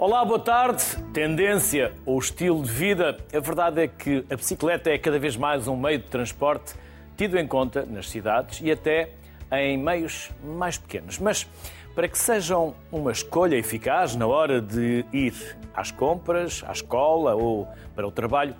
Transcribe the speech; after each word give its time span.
Olá, 0.00 0.24
boa 0.24 0.38
tarde. 0.38 0.84
Tendência 1.12 1.92
ou 2.06 2.20
estilo 2.20 2.62
de 2.62 2.70
vida. 2.70 3.18
A 3.34 3.40
verdade 3.40 3.82
é 3.82 3.88
que 3.88 4.24
a 4.30 4.36
bicicleta 4.36 4.90
é 4.90 4.96
cada 4.96 5.18
vez 5.18 5.36
mais 5.36 5.66
um 5.66 5.76
meio 5.76 5.98
de 5.98 6.04
transporte 6.04 6.76
tido 7.16 7.36
em 7.36 7.44
conta 7.44 7.84
nas 7.84 8.08
cidades 8.08 8.60
e 8.62 8.70
até 8.70 9.10
em 9.50 9.76
meios 9.76 10.30
mais 10.40 10.78
pequenos. 10.78 11.18
Mas 11.18 11.48
para 11.96 12.06
que 12.06 12.16
sejam 12.16 12.76
uma 12.92 13.10
escolha 13.10 13.56
eficaz 13.56 14.14
na 14.14 14.24
hora 14.28 14.62
de 14.62 15.04
ir 15.12 15.34
às 15.74 15.90
compras, 15.90 16.62
à 16.68 16.70
escola 16.70 17.34
ou 17.34 17.66
para 17.96 18.06
o 18.06 18.12
trabalho, 18.12 18.54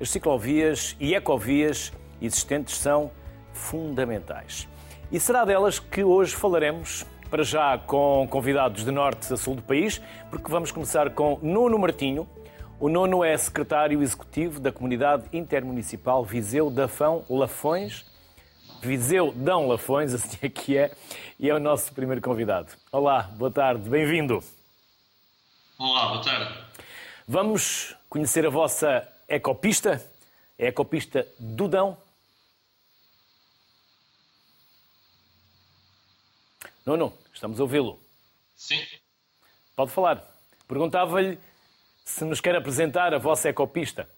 as 0.00 0.10
ciclovias 0.10 0.94
e 1.00 1.12
ecovias 1.12 1.92
existentes 2.22 2.76
são 2.76 3.10
fundamentais. 3.52 4.68
E 5.10 5.18
será 5.18 5.44
delas 5.44 5.80
que 5.80 6.04
hoje 6.04 6.36
falaremos 6.36 7.04
para 7.34 7.42
já 7.42 7.76
com 7.76 8.28
convidados 8.30 8.84
de 8.84 8.92
norte 8.92 9.34
a 9.34 9.36
sul 9.36 9.56
do 9.56 9.62
país, 9.62 10.00
porque 10.30 10.48
vamos 10.48 10.70
começar 10.70 11.10
com 11.10 11.36
Nuno 11.42 11.76
Martinho. 11.76 12.28
O 12.78 12.88
Nuno 12.88 13.24
é 13.24 13.36
secretário 13.36 14.00
executivo 14.00 14.60
da 14.60 14.70
Comunidade 14.70 15.24
Intermunicipal 15.32 16.24
Viseu 16.24 16.70
Dafão 16.70 17.24
Lafões. 17.28 18.06
Viseu 18.80 19.32
Dão 19.32 19.66
Lafões, 19.66 20.14
assim 20.14 20.38
é 20.42 20.48
que 20.48 20.78
é, 20.78 20.92
e 21.36 21.50
é 21.50 21.54
o 21.56 21.58
nosso 21.58 21.92
primeiro 21.92 22.22
convidado. 22.22 22.68
Olá, 22.92 23.22
boa 23.22 23.50
tarde, 23.50 23.88
bem-vindo. 23.90 24.40
Olá, 25.76 26.10
boa 26.10 26.22
tarde. 26.22 26.56
Vamos 27.26 27.96
conhecer 28.08 28.46
a 28.46 28.50
vossa 28.50 29.08
ecopista, 29.28 30.00
a 30.56 30.66
ecopista 30.66 31.26
do 31.40 31.66
Dão. 31.66 31.96
Nuno, 36.86 37.14
Estamos 37.32 37.58
a 37.58 37.62
ouvi-lo. 37.62 37.98
Sim. 38.54 38.78
Pode 39.74 39.90
falar. 39.90 40.22
Perguntava-lhe 40.68 41.38
se 42.04 42.24
nos 42.24 42.40
quer 42.40 42.54
apresentar 42.54 43.14
a 43.14 43.18
vossa 43.18 43.48
ecopista. 43.48 44.08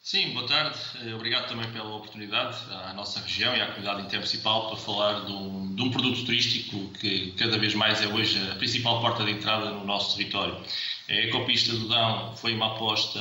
Sim, 0.00 0.34
boa 0.34 0.46
tarde. 0.46 0.78
Eh, 1.02 1.14
obrigado 1.14 1.48
também 1.48 1.72
pela 1.72 1.96
oportunidade 1.96 2.58
à 2.70 2.92
nossa 2.92 3.20
região 3.20 3.56
e 3.56 3.60
à 3.62 3.68
comunidade 3.68 4.02
intermunicipal 4.02 4.68
para 4.68 4.76
falar 4.76 5.24
de 5.24 5.32
um, 5.32 5.74
de 5.74 5.82
um, 5.82 5.90
produto 5.90 6.26
turístico 6.26 6.92
que 6.98 7.32
cada 7.32 7.56
vez 7.56 7.74
mais 7.74 8.02
é 8.02 8.06
hoje 8.06 8.38
a 8.50 8.56
principal 8.56 9.00
porta 9.00 9.24
de 9.24 9.30
entrada 9.30 9.70
no 9.70 9.82
nosso 9.82 10.14
território. 10.18 10.62
A 11.08 11.12
Ecopista 11.12 11.72
do 11.72 11.86
Dão 11.86 12.34
foi 12.36 12.54
uma 12.54 12.74
aposta 12.74 13.18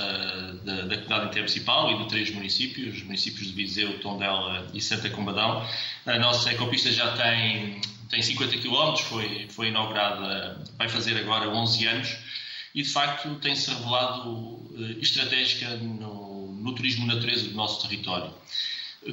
da, 0.64 0.82
da 0.84 0.96
comunidade 0.96 1.26
intermunicipal 1.28 1.92
e 1.92 1.98
de 1.98 2.08
três 2.08 2.32
municípios, 2.34 2.96
os 2.96 3.04
municípios 3.04 3.48
de 3.48 3.54
Viseu, 3.54 4.00
Tondela 4.00 4.68
e 4.74 4.80
Santa 4.80 5.10
Combadão. 5.10 5.68
A 6.06 6.18
nossa 6.18 6.52
Ecopista 6.52 6.92
já 6.92 7.12
tem 7.18 7.82
tem 8.14 8.22
50 8.22 8.60
km, 8.60 8.96
foi, 8.98 9.48
foi 9.50 9.70
inaugurada, 9.70 10.64
vai 10.78 10.88
fazer 10.88 11.18
agora 11.18 11.50
11 11.50 11.88
anos 11.88 12.16
e 12.76 12.84
de 12.84 12.90
facto 12.90 13.36
tem-se 13.36 13.72
revelado 13.72 14.30
uh, 14.30 15.00
estratégica 15.02 15.76
no, 15.78 16.52
no, 16.54 16.76
turismo 16.76 17.08
natureza 17.08 17.50
do 17.50 17.56
nosso 17.56 17.82
território. 17.82 18.32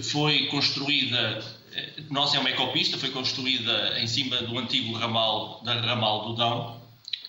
Foi 0.03 0.47
construída, 0.49 1.43
eh, 1.73 1.95
nossa 2.11 2.37
é 2.37 2.41
uma 2.41 2.51
ecopista, 2.51 2.97
foi 2.97 3.11
construída 3.11 3.99
em 3.99 4.07
cima 4.07 4.37
do 4.43 4.57
antigo 4.59 4.93
ramal, 4.93 5.62
da 5.65 5.81
ramal 5.81 6.29
do 6.29 6.37
Dão 6.37 6.80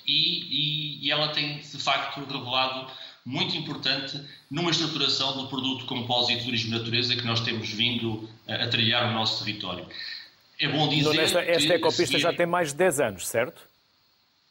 e, 0.07 1.01
e, 1.01 1.07
e 1.07 1.11
ela 1.11 1.29
tem 1.29 1.59
de 1.59 1.77
facto 1.77 2.19
revelado 2.19 2.91
muito 3.25 3.55
importante 3.55 4.19
numa 4.49 4.71
estruturação 4.71 5.37
do 5.37 5.47
produto 5.47 5.85
compósito 5.85 6.43
turismo 6.43 6.71
natureza 6.71 7.15
que 7.15 7.23
nós 7.23 7.41
temos 7.41 7.69
vindo 7.69 8.29
a, 8.47 8.63
a 8.63 8.67
trilhar 8.67 9.07
no 9.07 9.13
nosso 9.13 9.43
território. 9.43 9.87
É 10.59 10.67
bom 10.67 10.87
dizer. 10.87 11.19
esta, 11.19 11.41
esta 11.41 11.73
ecopista 11.73 12.05
seguir... 12.05 12.21
já 12.21 12.33
tem 12.33 12.45
mais 12.45 12.69
de 12.69 12.77
10 12.77 12.99
anos, 12.99 13.27
certo? 13.27 13.61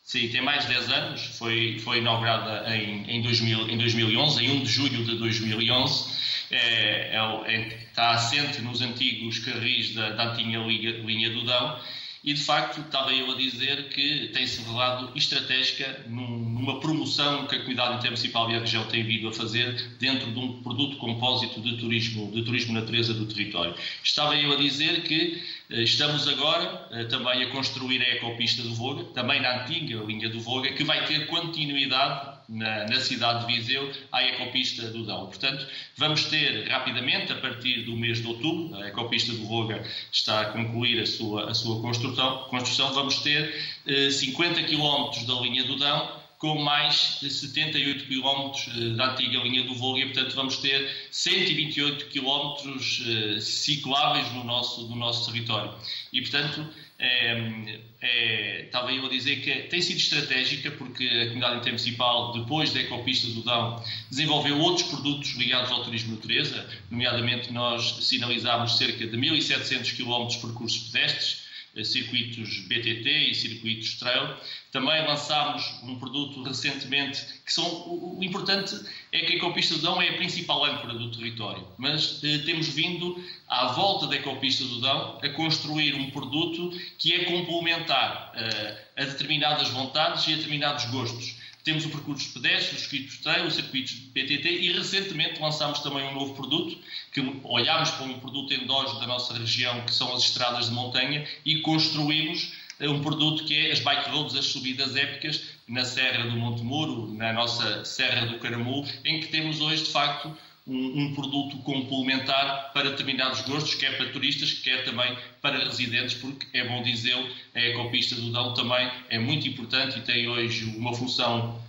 Sim, 0.02 0.28
tem 0.28 0.42
mais 0.42 0.66
de 0.66 0.74
10 0.74 0.90
anos. 0.90 1.38
Foi, 1.38 1.78
foi 1.78 1.98
inaugurada 1.98 2.74
em, 2.74 3.08
em, 3.08 3.22
2000, 3.22 3.70
em 3.70 3.78
2011, 3.78 4.44
em 4.44 4.50
1 4.50 4.60
de 4.64 4.68
julho 4.68 5.04
de 5.04 5.16
2011. 5.16 6.20
É, 6.50 7.16
é, 7.16 7.54
é, 7.54 7.78
está 7.88 8.10
assente 8.10 8.60
nos 8.60 8.80
antigos 8.82 9.38
carris 9.38 9.94
da, 9.94 10.10
da 10.10 10.32
antiga 10.32 10.58
linha, 10.58 10.90
linha 10.90 11.30
do 11.30 11.44
Dão 11.44 11.78
e 12.22 12.34
de 12.34 12.42
facto 12.42 12.80
estava 12.80 13.12
eu 13.12 13.30
a 13.30 13.36
dizer 13.36 13.88
que 13.88 14.28
tem-se 14.28 14.60
revelado 14.60 15.12
estratégica 15.16 16.04
numa 16.06 16.78
promoção 16.78 17.46
que 17.46 17.54
a 17.54 17.58
comunidade 17.58 17.94
intermunicipal 17.96 18.50
e 18.50 18.56
a 18.56 18.60
região 18.60 18.84
tem 18.86 19.02
vindo 19.02 19.28
a 19.28 19.32
fazer 19.32 19.90
dentro 19.98 20.30
de 20.30 20.38
um 20.38 20.62
produto 20.62 20.98
compósito 20.98 21.60
de 21.60 21.78
turismo, 21.78 22.30
de 22.30 22.42
turismo 22.42 22.74
natureza 22.74 23.14
do 23.14 23.26
território. 23.26 23.74
Estava 24.04 24.36
eu 24.36 24.52
a 24.52 24.56
dizer 24.56 25.02
que 25.02 25.42
eh, 25.70 25.82
estamos 25.82 26.28
agora 26.28 26.86
eh, 26.90 27.04
também 27.04 27.42
a 27.42 27.50
construir 27.50 28.02
a 28.02 28.16
ecopista 28.16 28.62
do 28.62 28.74
Voga, 28.74 29.04
também 29.14 29.40
na 29.40 29.62
antiga 29.62 30.04
linha 30.04 30.28
do 30.28 30.40
Voga, 30.40 30.72
que 30.72 30.84
vai 30.84 31.06
ter 31.06 31.26
continuidade 31.26 32.39
na, 32.50 32.86
na, 32.86 33.00
cidade 33.00 33.46
de 33.46 33.54
Viseu 33.54 33.90
à 34.10 34.24
ecopista 34.24 34.90
do 34.90 35.06
Dão. 35.06 35.26
Portanto, 35.26 35.66
vamos 35.96 36.24
ter 36.24 36.68
rapidamente, 36.68 37.32
a 37.32 37.36
partir 37.36 37.84
do 37.84 37.96
mês 37.96 38.20
de 38.20 38.26
outubro, 38.26 38.76
a 38.76 38.88
ecopista 38.88 39.32
do 39.32 39.46
Voga 39.46 39.82
está 40.12 40.40
a 40.40 40.44
concluir 40.46 41.00
a 41.00 41.06
sua, 41.06 41.50
a 41.50 41.54
sua 41.54 41.80
construção, 41.80 42.48
construção 42.50 42.92
vamos 42.92 43.20
ter 43.20 43.54
eh, 43.86 44.10
50 44.10 44.64
km 44.64 45.26
da 45.26 45.34
linha 45.40 45.64
do 45.64 45.76
Dão 45.76 46.19
com 46.40 46.58
mais 46.58 47.18
de 47.20 47.28
78 47.28 48.06
km 48.06 48.96
da 48.96 49.12
antiga 49.12 49.40
linha 49.40 49.62
do 49.62 49.74
Volga, 49.74 50.06
portanto 50.06 50.34
vamos 50.34 50.56
ter 50.56 50.90
128 51.10 52.06
km 52.06 52.56
eh, 52.66 53.40
cicláveis 53.40 54.32
no 54.32 54.42
nosso, 54.42 54.88
no 54.88 54.96
nosso 54.96 55.30
território. 55.30 55.70
E, 56.10 56.22
portanto, 56.22 56.66
é, 56.98 57.78
é, 58.00 58.62
estava 58.62 58.90
eu 58.90 59.04
a 59.04 59.08
dizer 59.10 59.42
que 59.42 59.68
tem 59.68 59.82
sido 59.82 59.98
estratégica 59.98 60.70
porque 60.70 61.04
a 61.04 61.24
comunidade 61.24 61.56
intermunicipal, 61.56 62.32
depois 62.32 62.72
da 62.72 62.80
Ecopista 62.80 63.26
do 63.28 63.42
Dão, 63.42 63.84
desenvolveu 64.10 64.58
outros 64.60 64.88
produtos 64.88 65.34
ligados 65.36 65.70
ao 65.70 65.84
turismo 65.84 66.14
natureza, 66.14 66.66
nomeadamente 66.90 67.52
nós 67.52 67.96
sinalizámos 68.00 68.78
cerca 68.78 69.06
de 69.06 69.14
1.700 69.14 69.94
km 69.94 70.26
de 70.26 70.38
percursos 70.38 70.88
pedestres, 70.88 71.42
eh, 71.42 71.49
circuitos 71.84 72.58
BTT 72.66 73.08
e 73.30 73.34
circuitos 73.34 73.94
trail. 73.94 74.36
Também 74.72 75.06
lançámos 75.06 75.64
um 75.82 75.98
produto 75.98 76.42
recentemente 76.42 77.24
que 77.44 77.52
são 77.52 77.64
o, 77.64 78.18
importante 78.22 78.78
é 79.12 79.20
que 79.20 79.32
a 79.32 79.36
Ecopista 79.36 79.74
do 79.74 79.82
Dão 79.82 80.00
é 80.00 80.10
a 80.10 80.16
principal 80.16 80.64
âncora 80.64 80.94
do 80.94 81.10
território, 81.10 81.66
mas 81.76 82.20
eh, 82.22 82.38
temos 82.38 82.68
vindo 82.68 83.22
à 83.48 83.72
volta 83.72 84.06
da 84.06 84.16
Ecopista 84.16 84.64
do 84.64 84.80
Dão 84.80 85.18
a 85.22 85.28
construir 85.30 85.94
um 85.94 86.10
produto 86.10 86.70
que 86.98 87.12
é 87.12 87.24
complementar 87.24 88.32
eh, 88.34 88.84
a 88.96 89.04
determinadas 89.04 89.68
vontades 89.70 90.26
e 90.28 90.34
a 90.34 90.36
determinados 90.36 90.84
gostos. 90.86 91.39
Temos 91.64 91.84
o 91.84 91.90
percurso 91.90 92.32
pedestre, 92.32 92.76
os 92.76 92.82
circuitos 92.82 93.18
trail, 93.18 93.46
os 93.46 93.54
circuitos 93.54 93.92
PTT 93.92 94.48
e 94.48 94.72
recentemente 94.72 95.40
lançámos 95.40 95.80
também 95.80 96.04
um 96.04 96.14
novo 96.14 96.34
produto 96.34 96.78
que 97.12 97.20
olhámos 97.44 97.90
para 97.90 98.06
um 98.06 98.18
produto 98.18 98.52
endógeno 98.54 99.00
da 99.00 99.06
nossa 99.06 99.34
região 99.34 99.84
que 99.84 99.94
são 99.94 100.14
as 100.14 100.22
estradas 100.24 100.66
de 100.66 100.72
montanha 100.72 101.26
e 101.44 101.60
construímos 101.60 102.52
eh, 102.78 102.88
um 102.88 103.00
produto 103.00 103.44
que 103.44 103.54
é 103.54 103.72
as 103.72 103.80
bike 103.80 104.10
roads, 104.10 104.34
as 104.34 104.46
subidas 104.46 104.96
épicas 104.96 105.42
na 105.68 105.84
Serra 105.84 106.28
do 106.28 106.36
Monte 106.36 106.62
Muro, 106.62 107.12
na 107.12 107.32
nossa 107.32 107.84
Serra 107.84 108.26
do 108.26 108.38
Caramu, 108.38 108.84
em 109.04 109.20
que 109.20 109.28
temos 109.28 109.60
hoje 109.60 109.84
de 109.84 109.90
facto 109.90 110.34
um, 110.66 111.02
um, 111.02 111.14
produto 111.14 111.58
complementar 111.58 112.72
para 112.72 112.90
determinados 112.90 113.40
gostos, 113.42 113.74
quer 113.74 113.96
para 113.96 114.10
turistas, 114.10 114.52
quer 114.54 114.84
também 114.84 115.16
para 115.40 115.64
residentes, 115.64 116.14
porque 116.14 116.46
é 116.56 116.66
bom 116.68 116.82
dizer, 116.82 117.16
a 117.54 117.60
ecopista 117.60 118.14
do 118.14 118.30
Dão 118.32 118.54
também 118.54 118.90
é 119.08 119.18
muito 119.18 119.48
importante 119.48 119.98
e 119.98 120.02
tem 120.02 120.28
hoje 120.28 120.64
uma 120.76 120.94
função 120.94 121.60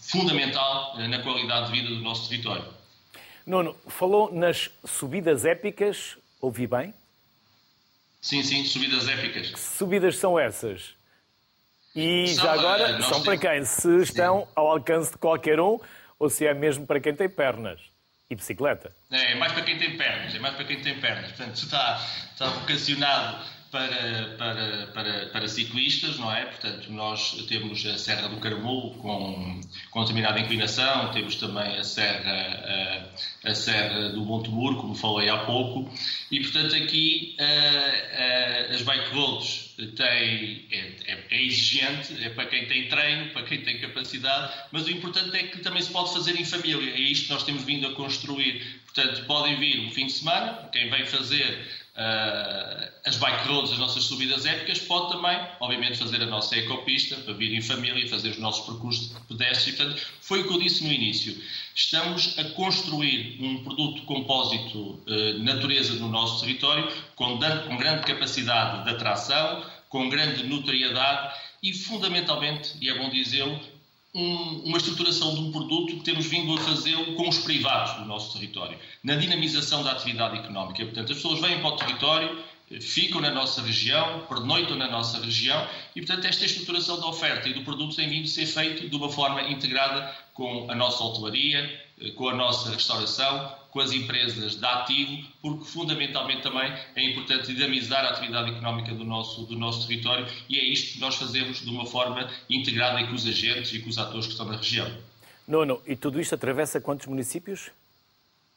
fundamental 0.00 0.94
eh, 0.98 1.08
na 1.08 1.22
qualidade 1.22 1.66
de 1.66 1.80
vida 1.80 1.94
do 1.94 2.00
nosso 2.00 2.28
território. 2.28 2.64
Nuno, 3.46 3.76
falou 3.86 4.32
nas 4.32 4.70
subidas 4.84 5.44
épicas, 5.44 6.16
ouvi 6.40 6.66
bem? 6.66 6.92
Sim, 8.20 8.42
sim, 8.42 8.64
subidas 8.64 9.08
épicas. 9.08 9.50
Que 9.50 9.60
subidas 9.60 10.16
são 10.16 10.38
essas? 10.38 10.94
E 11.94 12.28
são, 12.28 12.44
já 12.44 12.52
agora, 12.52 13.02
são 13.02 13.10
temos... 13.10 13.24
para 13.24 13.36
quem? 13.38 13.64
Se 13.64 14.02
estão 14.02 14.40
sim. 14.40 14.46
ao 14.54 14.70
alcance 14.70 15.12
de 15.12 15.18
qualquer 15.18 15.60
um 15.60 15.80
ou 16.18 16.28
se 16.28 16.46
é 16.46 16.52
mesmo 16.52 16.86
para 16.86 17.00
quem 17.00 17.14
tem 17.14 17.28
pernas? 17.28 17.80
E 18.30 18.34
bicicleta? 18.34 18.92
É, 19.10 19.32
é 19.32 19.34
mais 19.36 19.52
para 19.52 19.62
quem 19.62 19.78
tem 19.78 19.96
pernas, 19.96 20.34
é 20.34 20.38
mais 20.38 20.54
para 20.54 20.64
quem 20.64 20.80
tem 20.80 21.00
pernas. 21.00 21.32
Portanto, 21.32 21.56
está, 21.56 22.06
está 22.32 22.46
vocacionado 22.50 23.57
para, 23.70 24.34
para, 24.38 24.86
para, 24.88 25.26
para 25.26 25.48
ciclistas, 25.48 26.18
não 26.18 26.32
é? 26.32 26.46
Portanto, 26.46 26.90
nós 26.90 27.32
temos 27.48 27.84
a 27.86 27.98
Serra 27.98 28.28
do 28.28 28.36
Caramulo 28.38 28.94
com, 28.94 29.60
com 29.90 30.00
determinada 30.00 30.40
inclinação, 30.40 31.10
temos 31.12 31.36
também 31.36 31.76
a 31.76 31.84
Serra, 31.84 33.06
a, 33.44 33.50
a 33.50 33.54
Serra 33.54 34.10
do 34.10 34.24
Monte 34.24 34.48
Muro, 34.50 34.76
como 34.76 34.94
falei 34.94 35.28
há 35.28 35.38
pouco, 35.38 35.90
e 36.30 36.40
portanto 36.40 36.74
aqui 36.74 37.36
a, 37.38 38.72
a, 38.72 38.74
as 38.74 38.82
bike 38.82 39.14
roads 39.14 39.68
tem, 39.96 40.66
é, 40.72 40.78
é, 41.06 41.24
é, 41.30 41.44
exigente, 41.44 42.24
é 42.24 42.30
para 42.30 42.46
quem 42.46 42.66
tem 42.66 42.88
treino, 42.88 43.30
para 43.30 43.44
quem 43.44 43.62
tem 43.62 43.78
capacidade, 43.78 44.52
mas 44.72 44.86
o 44.86 44.90
importante 44.90 45.36
é 45.36 45.44
que 45.44 45.58
também 45.60 45.80
se 45.82 45.92
pode 45.92 46.12
fazer 46.12 46.38
em 46.38 46.44
família. 46.44 46.92
É 46.92 47.00
isto 47.00 47.26
que 47.26 47.32
nós 47.32 47.44
temos 47.44 47.62
vindo 47.62 47.86
a 47.86 47.94
construir. 47.94 48.80
Portanto, 48.86 49.24
podem 49.26 49.56
vir 49.56 49.80
um 49.80 49.90
fim 49.90 50.06
de 50.06 50.12
semana, 50.12 50.68
quem 50.72 50.90
vem 50.90 51.06
fazer 51.06 51.64
uh, 51.98 52.90
as 53.04 53.16
bike 53.16 53.48
roads, 53.48 53.72
as 53.72 53.78
nossas 53.78 54.04
subidas 54.04 54.46
épicas, 54.46 54.78
pode 54.78 55.12
também, 55.12 55.36
obviamente, 55.60 55.98
fazer 55.98 56.22
a 56.22 56.26
nossa 56.26 56.56
ecopista, 56.56 57.16
para 57.16 57.34
vir 57.34 57.52
em 57.52 57.60
família, 57.60 58.08
fazer 58.08 58.30
os 58.30 58.38
nossos 58.38 58.64
percursos 58.66 59.08
de 59.08 59.20
pedestres. 59.22 59.74
Portanto, 59.76 60.06
foi 60.20 60.40
o 60.40 60.48
que 60.48 60.54
eu 60.54 60.60
disse 60.60 60.84
no 60.84 60.92
início. 60.92 61.36
Estamos 61.74 62.38
a 62.38 62.44
construir 62.50 63.36
um 63.40 63.64
produto 63.64 64.02
compósito 64.02 64.78
uh, 64.78 65.38
natureza 65.42 65.94
no 65.94 66.08
nosso 66.08 66.40
território, 66.40 66.90
com, 67.16 67.38
com 67.38 67.76
grande 67.76 68.06
capacidade 68.06 68.84
de 68.84 68.90
atração, 68.90 69.64
com 69.88 70.08
grande 70.08 70.44
notoriedade 70.44 71.34
e, 71.62 71.72
fundamentalmente, 71.72 72.76
e 72.80 72.88
é 72.88 72.98
bom 72.98 73.08
dizê-lo, 73.10 73.58
um, 74.14 74.62
uma 74.64 74.78
estruturação 74.78 75.34
de 75.34 75.40
um 75.40 75.52
produto 75.52 75.96
que 75.96 76.02
temos 76.02 76.26
vindo 76.26 76.54
a 76.54 76.58
fazer 76.58 76.96
com 77.14 77.28
os 77.28 77.38
privados 77.38 77.94
do 77.94 78.04
nosso 78.06 78.32
território, 78.32 78.78
na 79.02 79.16
dinamização 79.16 79.82
da 79.82 79.92
atividade 79.92 80.38
económica. 80.38 80.84
Portanto, 80.84 81.12
as 81.12 81.18
pessoas 81.18 81.40
vêm 81.40 81.60
para 81.60 81.68
o 81.68 81.76
território, 81.76 82.44
ficam 82.80 83.20
na 83.20 83.30
nossa 83.30 83.62
região, 83.62 84.26
pernoitam 84.28 84.76
na 84.76 84.90
nossa 84.90 85.18
região 85.20 85.66
e, 85.96 86.00
portanto, 86.00 86.26
esta 86.26 86.44
estruturação 86.44 87.00
da 87.00 87.06
oferta 87.06 87.48
e 87.48 87.54
do 87.54 87.62
produto 87.62 87.96
tem 87.96 88.08
vindo 88.08 88.24
a 88.24 88.28
ser 88.28 88.46
feita 88.46 88.88
de 88.88 88.96
uma 88.96 89.10
forma 89.10 89.42
integrada 89.42 90.14
com 90.34 90.70
a 90.70 90.74
nossa 90.74 91.02
hotelaria, 91.02 91.82
com 92.14 92.28
a 92.28 92.34
nossa 92.34 92.70
restauração, 92.70 93.52
com 93.70 93.80
as 93.80 93.92
empresas 93.92 94.56
de 94.56 94.64
ativo, 94.64 95.26
porque 95.42 95.64
fundamentalmente 95.64 96.42
também 96.42 96.72
é 96.96 97.10
importante 97.10 97.52
dinamizar 97.52 98.04
a 98.04 98.10
atividade 98.10 98.50
económica 98.50 98.94
do 98.94 99.04
nosso, 99.04 99.42
do 99.44 99.56
nosso 99.56 99.86
território 99.86 100.26
e 100.48 100.58
é 100.58 100.64
isto 100.64 100.94
que 100.94 101.00
nós 101.00 101.16
fazemos 101.16 101.60
de 101.60 101.68
uma 101.68 101.86
forma 101.86 102.30
integrada 102.48 103.06
com 103.06 103.14
os 103.14 103.26
agentes 103.26 103.72
e 103.72 103.80
com 103.80 103.88
os 103.88 103.98
atores 103.98 104.26
que 104.26 104.32
estão 104.32 104.46
na 104.46 104.56
região. 104.56 104.90
Nono, 105.46 105.80
e 105.86 105.96
tudo 105.96 106.20
isto 106.20 106.34
atravessa 106.34 106.80
quantos 106.80 107.06
municípios? 107.06 107.70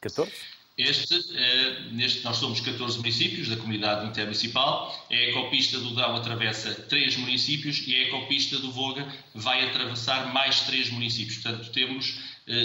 14? 0.02 0.32
Este, 0.78 1.16
eh, 1.36 1.80
neste, 1.92 2.24
nós 2.24 2.38
somos 2.38 2.60
14 2.60 2.98
municípios 2.98 3.50
da 3.50 3.58
comunidade 3.58 4.08
intermunicipal. 4.08 5.06
A 5.12 5.14
ecopista 5.14 5.78
do 5.78 5.94
Dão 5.94 6.16
atravessa 6.16 6.74
três 6.74 7.16
municípios 7.18 7.86
e 7.86 7.96
a 7.96 8.08
ecopista 8.08 8.58
do 8.58 8.72
Voga 8.72 9.08
vai 9.36 9.68
atravessar 9.68 10.34
mais 10.34 10.62
três 10.62 10.90
municípios. 10.90 11.38
Portanto, 11.38 11.72
temos 11.72 12.20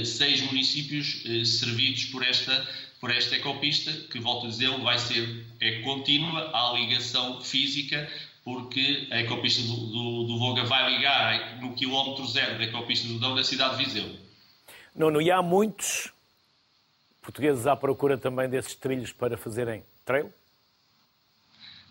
seis 0.04 0.40
municípios 0.42 1.22
eh, 1.24 1.44
servidos 1.44 2.06
por 2.06 2.24
esta, 2.24 2.68
por 3.00 3.10
esta 3.10 3.36
ecopista, 3.36 3.92
que, 3.92 4.18
volto 4.18 4.46
a 4.46 4.48
dizer, 4.48 4.70
vai 4.80 4.98
ser 4.98 5.44
é 5.60 5.80
contínua 5.82 6.50
à 6.52 6.72
ligação 6.72 7.40
física, 7.40 8.10
porque 8.44 9.08
a 9.10 9.20
ecopista 9.20 9.62
do, 9.62 9.76
do, 9.76 10.24
do 10.24 10.38
Voga 10.38 10.64
vai 10.64 10.94
ligar 10.94 11.60
no 11.60 11.74
quilómetro 11.74 12.26
zero 12.26 12.58
da 12.58 12.64
ecopista 12.64 13.08
do 13.08 13.18
Dão 13.18 13.34
da 13.34 13.44
cidade 13.44 13.76
de 13.76 13.84
Viseu. 13.84 14.16
Não, 14.94 15.10
não, 15.10 15.20
e 15.20 15.30
há 15.30 15.42
muitos 15.42 16.10
portugueses 17.20 17.66
à 17.66 17.74
procura 17.74 18.16
também 18.16 18.48
desses 18.48 18.74
trilhos 18.74 19.12
para 19.12 19.36
fazerem 19.36 19.84
trail? 20.04 20.32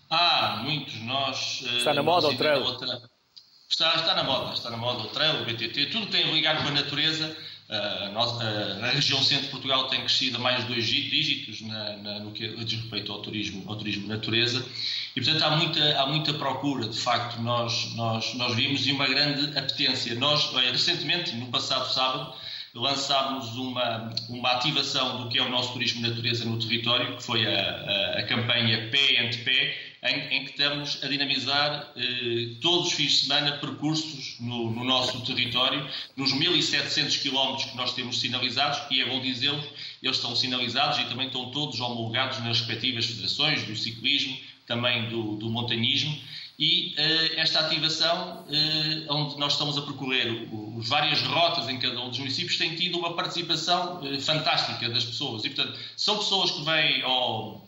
Ah, 0.09 0.61
muitos. 0.63 0.99
Nós. 1.01 1.63
Eh, 1.67 1.77
está 1.77 1.93
na 1.93 2.01
moda 2.01 2.27
o 2.29 2.37
trail? 2.37 2.63
Outra... 2.63 3.01
Está, 3.67 3.95
está 3.95 4.15
na 4.15 4.23
moda, 4.23 4.53
está 4.53 4.69
na 4.69 4.77
moda 4.77 5.03
o 5.03 5.07
trail, 5.09 5.41
o 5.41 5.45
BTT, 5.45 5.87
tudo 5.87 6.05
tem 6.07 6.23
a 6.23 6.31
ligar 6.31 6.61
com 6.61 6.69
a 6.69 6.71
natureza. 6.71 7.35
Uh, 7.67 8.13
nossa, 8.13 8.43
uh, 8.43 8.83
a 8.83 8.89
região 8.89 9.21
centro 9.23 9.45
de 9.45 9.51
Portugal 9.51 9.87
tem 9.87 10.01
crescido 10.01 10.37
a 10.37 10.39
mais 10.39 10.63
dois 10.65 10.85
dígitos 10.85 11.61
na, 11.61 11.97
na, 11.97 12.19
no 12.19 12.31
que 12.31 12.47
diz 12.63 12.79
respeito 12.79 13.11
ao 13.11 13.23
turismo, 13.23 13.63
ao 13.67 13.75
turismo 13.75 14.07
natureza 14.07 14.63
e, 15.15 15.21
portanto, 15.21 15.43
há 15.43 15.55
muita, 15.55 15.99
há 15.99 16.05
muita 16.05 16.33
procura. 16.33 16.87
De 16.87 16.99
facto, 16.99 17.41
nós, 17.41 17.95
nós, 17.95 18.33
nós 18.35 18.53
vimos 18.55 18.85
e 18.85 18.91
uma 18.91 19.07
grande 19.07 19.57
apetência. 19.57 20.13
Nós, 20.15 20.51
recentemente, 20.53 21.35
no 21.35 21.47
passado 21.47 21.91
sábado, 21.91 22.35
lançámos 22.73 23.55
uma, 23.55 24.13
uma 24.27 24.51
ativação 24.51 25.23
do 25.23 25.29
que 25.29 25.39
é 25.39 25.41
o 25.41 25.49
nosso 25.49 25.71
turismo 25.71 26.01
natureza 26.01 26.43
no 26.43 26.59
território, 26.59 27.15
que 27.15 27.23
foi 27.23 27.45
a, 27.47 27.59
a, 27.59 28.19
a 28.19 28.23
campanha 28.23 28.89
Pé 28.91 29.25
ante 29.25 29.37
Pé, 29.39 29.94
em, 30.05 30.37
em, 30.37 30.45
que 30.45 30.51
estamos 30.51 31.03
a 31.03 31.07
dinamizar 31.07 31.91
eh, 31.95 32.55
todos 32.61 32.87
os 32.87 32.93
fins 32.93 33.11
de 33.11 33.17
semana 33.25 33.57
percursos 33.57 34.35
no, 34.39 34.71
no 34.71 34.83
nosso 34.83 35.19
território, 35.21 35.87
nos 36.15 36.31
1.700 36.31 37.21
quilómetros 37.21 37.71
que 37.71 37.75
nós 37.75 37.93
temos 37.93 38.19
sinalizados, 38.19 38.79
e 38.91 39.01
é 39.01 39.05
bom 39.09 39.19
dizê-lo, 39.19 39.63
eles 40.01 40.17
estão 40.17 40.35
sinalizados 40.35 40.99
e 40.99 41.05
também 41.05 41.27
estão 41.27 41.49
todos 41.51 41.79
homologados 41.79 42.39
nas 42.39 42.59
respectivas 42.59 43.05
federações 43.05 43.63
do 43.63 43.75
ciclismo, 43.75 44.37
também 44.67 45.09
do, 45.09 45.35
do 45.37 45.49
montanhismo, 45.49 46.15
e 46.57 46.95
uh, 46.97 47.39
esta 47.39 47.59
ativação, 47.59 48.45
uh, 48.47 49.13
onde 49.13 49.37
nós 49.37 49.53
estamos 49.53 49.77
a 49.77 49.81
percorrer 49.81 50.47
os 50.77 50.87
várias 50.87 51.21
rotas 51.21 51.67
em 51.67 51.77
cada 51.77 51.99
um 51.99 52.09
dos 52.09 52.19
municípios, 52.19 52.57
tem 52.57 52.75
tido 52.75 52.97
uma 52.97 53.13
participação 53.13 54.01
uh, 54.01 54.21
fantástica 54.21 54.87
das 54.89 55.03
pessoas. 55.03 55.43
E, 55.43 55.49
portanto, 55.49 55.77
são 55.97 56.17
pessoas 56.17 56.51
que 56.51 56.63
vêm 56.63 57.01
ao, 57.01 57.67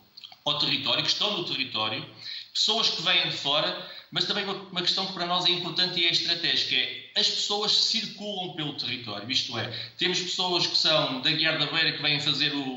ao 0.50 0.58
território, 0.58 1.02
que 1.02 1.10
estão 1.10 1.36
no 1.36 1.44
território, 1.44 2.04
pessoas 2.52 2.90
que 2.90 3.02
vêm 3.02 3.28
de 3.28 3.36
fora, 3.36 3.88
mas 4.10 4.24
também 4.24 4.44
uma, 4.44 4.82
questão 4.82 5.06
que 5.06 5.12
para 5.12 5.26
nós 5.26 5.44
é 5.46 5.50
importante 5.50 6.00
e 6.00 6.06
é 6.06 6.10
estratégica, 6.10 6.74
é 6.74 7.20
as 7.20 7.28
pessoas 7.28 7.72
circulam 7.72 8.54
pelo 8.54 8.74
território, 8.74 9.30
isto 9.30 9.56
é, 9.58 9.68
temos 9.96 10.20
pessoas 10.20 10.66
que 10.66 10.76
são 10.76 11.20
da 11.20 11.30
Guiar 11.30 11.58
da 11.58 11.66
Beira 11.66 11.92
que 11.92 12.02
vêm 12.02 12.20
fazer 12.20 12.52
o, 12.54 12.76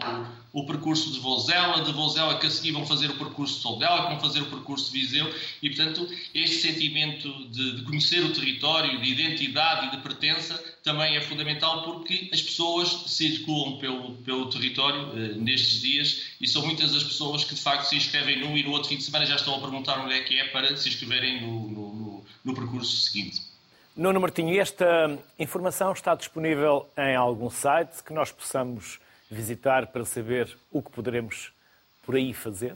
o 0.54 0.66
percurso 0.66 1.12
de 1.12 1.20
Vozela, 1.20 1.82
de 1.82 1.92
Vozela 1.92 2.38
que 2.38 2.46
a 2.46 2.50
seguir 2.50 2.72
vão 2.72 2.86
fazer 2.86 3.10
o 3.10 3.18
percurso 3.18 3.56
de 3.56 3.62
Soldela, 3.62 4.04
que 4.04 4.10
vão 4.10 4.20
fazer 4.20 4.42
o 4.42 4.48
percurso 4.48 4.92
de 4.92 5.00
Viseu, 5.00 5.34
e 5.62 5.70
portanto 5.70 6.08
este 6.34 6.58
sentimento 6.58 7.30
de, 7.48 7.78
de, 7.78 7.84
conhecer 7.84 8.24
o 8.24 8.34
território, 8.34 9.00
de 9.00 9.10
identidade 9.10 9.88
e 9.88 9.92
de 9.92 9.98
pertença 10.04 10.62
também 10.84 11.16
é 11.16 11.22
fundamental 11.22 11.84
porque 11.84 12.30
as 12.34 12.42
pessoas 12.42 12.90
circulam 13.08 13.78
pelo, 13.78 14.14
pelo 14.18 14.50
território 14.50 15.12
eh, 15.14 15.36
nestes 15.36 15.82
dias 15.82 16.22
e 16.42 16.48
são 16.48 16.66
muitas 16.66 16.96
as 16.96 17.04
pessoas 17.04 17.44
que 17.44 17.56
de 17.56 17.62
facto 17.62 17.86
se 17.86 17.96
inscrevem 17.96 18.40
num 18.40 18.58
e 18.58 18.64
no 18.64 18.72
outro 18.72 18.90
fim 18.90 18.98
de 18.98 19.04
semana 19.04 19.26
já 19.26 19.36
estão 19.36 19.56
a 19.56 19.60
perguntar 19.60 20.00
onde 20.00 20.14
é 20.14 20.22
que 20.22 20.38
é 20.38 20.46
para 20.46 20.76
se 20.76 20.90
inscreverem 20.90 21.42
no, 21.42 21.70
no, 21.70 21.94
no, 21.94 22.26
no 22.44 22.56
percurso 22.56 22.96
seguinte. 22.96 23.52
Nuno 23.96 24.22
Martinho, 24.22 24.60
esta 24.60 25.20
informação 25.38 25.92
está 25.92 26.16
disponível 26.16 26.90
em 26.98 27.14
algum 27.16 27.50
site 27.50 28.02
que 28.04 28.14
nós 28.14 28.32
possamos 28.32 29.01
visitar 29.32 29.88
para 29.88 30.04
saber 30.04 30.58
o 30.70 30.84
que 30.84 30.92
poderemos 30.92 31.54
por 32.04 32.16
aí 32.16 32.34
fazer? 32.34 32.76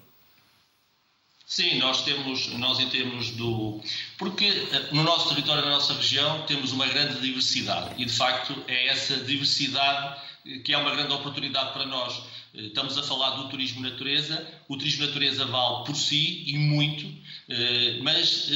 Sim, 1.45 1.77
nós 1.77 2.03
temos, 2.03 2.47
nós 2.53 2.79
em 2.79 2.89
termos 2.89 3.31
do. 3.31 3.79
Porque 4.17 4.45
eh, 4.45 4.89
no 4.91 5.03
nosso 5.03 5.29
território, 5.29 5.63
na 5.63 5.71
nossa 5.71 5.93
região, 5.93 6.43
temos 6.47 6.71
uma 6.71 6.87
grande 6.87 7.21
diversidade 7.21 8.01
e 8.01 8.05
de 8.05 8.11
facto 8.11 8.55
é 8.67 8.87
essa 8.87 9.17
diversidade 9.17 10.21
que 10.63 10.73
é 10.73 10.77
uma 10.77 10.91
grande 10.91 11.13
oportunidade 11.13 11.71
para 11.73 11.85
nós. 11.85 12.23
Eh, 12.55 12.61
estamos 12.61 12.97
a 12.97 13.03
falar 13.03 13.31
do 13.31 13.49
turismo 13.49 13.81
natureza, 13.81 14.47
o 14.67 14.75
turismo 14.75 15.05
natureza 15.05 15.45
vale 15.45 15.85
por 15.85 15.95
si 15.95 16.45
e 16.47 16.57
muito, 16.57 17.05
eh, 17.47 17.99
mas 18.01 18.49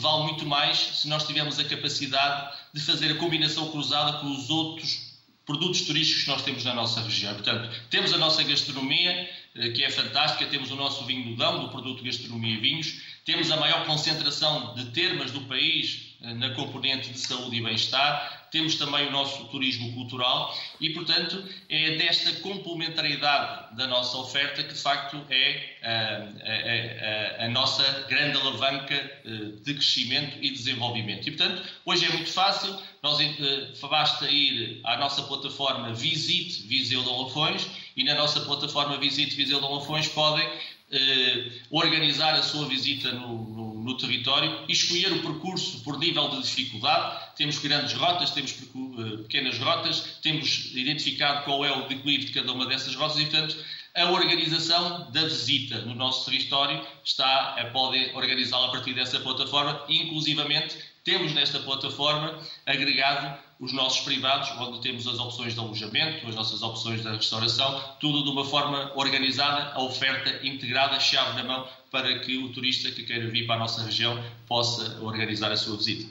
vale 0.00 0.24
muito 0.24 0.44
mais 0.44 0.78
se 0.78 1.08
nós 1.08 1.24
tivermos 1.24 1.60
a 1.60 1.64
capacidade 1.64 2.52
de 2.72 2.80
fazer 2.80 3.12
a 3.12 3.14
combinação 3.14 3.70
cruzada 3.70 4.18
com 4.18 4.32
os 4.32 4.50
outros 4.50 5.03
produtos 5.46 5.82
turísticos 5.82 6.24
que 6.24 6.30
nós 6.30 6.42
temos 6.42 6.64
na 6.64 6.74
nossa 6.74 7.00
região. 7.00 7.34
Portanto, 7.34 7.70
temos 7.90 8.12
a 8.12 8.18
nossa 8.18 8.42
gastronomia, 8.42 9.30
eh, 9.54 9.68
que 9.70 9.84
é 9.84 9.90
fantástica, 9.90 10.46
temos 10.46 10.70
o 10.70 10.76
nosso 10.76 11.04
vinho 11.04 11.30
do 11.30 11.36
Dão, 11.36 11.60
do 11.60 11.68
produto 11.68 12.02
Gastronomia 12.02 12.54
e 12.54 12.60
Vinhos, 12.60 13.00
temos 13.24 13.50
a 13.50 13.56
maior 13.56 13.86
concentração 13.86 14.74
de 14.74 14.86
termas 14.86 15.30
do 15.30 15.42
país 15.42 16.13
na 16.32 16.50
componente 16.54 17.10
de 17.10 17.18
saúde 17.18 17.56
e 17.56 17.62
bem-estar, 17.62 18.48
temos 18.50 18.76
também 18.76 19.08
o 19.08 19.10
nosso 19.10 19.44
turismo 19.46 19.92
cultural 19.94 20.56
e, 20.80 20.90
portanto, 20.90 21.44
é 21.68 21.96
desta 21.96 22.32
complementariedade 22.40 23.76
da 23.76 23.86
nossa 23.88 24.16
oferta 24.16 24.62
que, 24.62 24.72
de 24.72 24.80
facto, 24.80 25.20
é 25.28 25.76
a, 25.82 27.42
a, 27.42 27.42
a, 27.42 27.46
a 27.46 27.48
nossa 27.48 27.82
grande 28.08 28.38
alavanca 28.38 28.94
eh, 28.94 29.28
de 29.60 29.74
crescimento 29.74 30.38
e 30.40 30.50
desenvolvimento. 30.50 31.28
E, 31.28 31.32
portanto, 31.32 31.62
hoje 31.84 32.04
é 32.04 32.10
muito 32.10 32.30
fácil, 32.30 32.80
nós, 33.02 33.18
eh, 33.20 33.72
basta 33.90 34.30
ir 34.30 34.80
à 34.84 34.96
nossa 34.98 35.24
plataforma 35.24 35.92
Visite 35.92 36.62
Viseu 36.68 37.02
de 37.02 37.10
Lafões 37.10 37.66
e 37.96 38.04
na 38.04 38.14
nossa 38.14 38.40
plataforma 38.40 38.96
Visite 38.98 39.34
Viseu 39.34 39.60
de 39.60 39.66
Lafões 39.66 40.06
podem 40.06 40.48
eh, 40.92 41.50
organizar 41.70 42.34
a 42.34 42.42
sua 42.42 42.68
visita 42.68 43.10
no, 43.10 43.44
no, 43.50 43.73
no, 43.84 43.96
território 43.96 44.64
e 44.68 44.72
escolher 44.72 45.12
o 45.12 45.22
percurso 45.22 45.82
por 45.82 45.98
nível 45.98 46.28
de 46.30 46.42
dificuldade. 46.42 47.34
Temos 47.36 47.58
grandes 47.58 47.92
rotas, 47.92 48.30
temos 48.30 48.52
eh, 48.52 49.16
pequenas 49.22 49.58
rotas, 49.58 50.18
temos 50.22 50.70
identificado 50.74 51.44
qual 51.44 51.64
é 51.64 51.70
o 51.70 51.86
declive 51.86 52.24
de 52.24 52.32
cada 52.32 52.52
uma 52.52 52.66
dessas 52.66 52.94
rotas 52.94 53.18
e, 53.18 53.26
portanto, 53.26 53.56
a 53.94 54.10
organização 54.10 55.10
da 55.12 55.22
visita 55.22 55.82
no 55.82 55.94
nosso 55.94 56.24
território 56.24 56.84
está, 57.04 57.54
a 57.54 57.66
pode 57.66 58.10
organizá-la 58.14 58.66
a 58.66 58.70
partir 58.70 58.92
dessa 58.92 59.20
plataforma, 59.20 59.84
inclusivamente 59.88 60.76
temos 61.04 61.32
nesta 61.34 61.60
plataforma 61.60 62.40
agregado 62.64 63.38
os 63.60 63.72
nossos 63.72 64.00
privados, 64.00 64.50
onde 64.58 64.80
temos 64.80 65.06
as 65.06 65.18
opções 65.18 65.54
de 65.54 65.60
alojamento, 65.60 66.26
as 66.26 66.34
nossas 66.34 66.62
opções 66.62 67.02
de 67.02 67.08
restauração, 67.08 67.78
tudo 68.00 68.24
de 68.24 68.30
uma 68.30 68.44
forma 68.44 68.90
organizada, 68.96 69.72
a 69.74 69.82
oferta 69.82 70.44
integrada, 70.44 70.98
chave 70.98 71.36
na 71.36 71.44
mão, 71.44 71.68
para 71.94 72.18
que 72.18 72.36
o 72.38 72.52
turista 72.52 72.90
que 72.90 73.04
queira 73.04 73.28
vir 73.28 73.46
para 73.46 73.54
a 73.54 73.58
nossa 73.60 73.84
região 73.84 74.20
possa 74.48 75.00
organizar 75.00 75.52
a 75.52 75.56
sua 75.56 75.76
visita. 75.76 76.10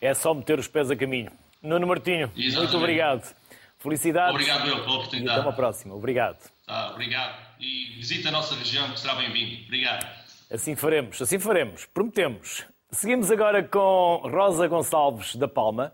É 0.00 0.14
só 0.14 0.32
meter 0.32 0.60
os 0.60 0.68
pés 0.68 0.92
a 0.92 0.94
caminho. 0.94 1.32
Nuno 1.60 1.88
Martinho, 1.88 2.30
Exatamente. 2.36 2.56
muito 2.56 2.76
obrigado. 2.76 3.34
Felicidades. 3.80 4.30
Obrigado 4.32 4.68
eu 4.68 4.84
pela 4.84 4.94
oportunidade. 4.96 5.36
E 5.36 5.40
até 5.40 5.48
uma 5.48 5.56
próxima. 5.56 5.92
Obrigado. 5.96 6.38
Tá, 6.64 6.92
obrigado. 6.92 7.36
E 7.58 7.96
visita 7.96 8.28
a 8.28 8.30
nossa 8.30 8.54
região, 8.54 8.92
que 8.92 9.00
será 9.00 9.16
bem-vindo. 9.16 9.64
Obrigado. 9.64 10.06
Assim 10.52 10.76
faremos, 10.76 11.20
assim 11.20 11.40
faremos. 11.40 11.84
Prometemos. 11.86 12.64
Seguimos 12.92 13.28
agora 13.32 13.60
com 13.64 14.22
Rosa 14.24 14.68
Gonçalves 14.68 15.34
da 15.34 15.48
Palma. 15.48 15.92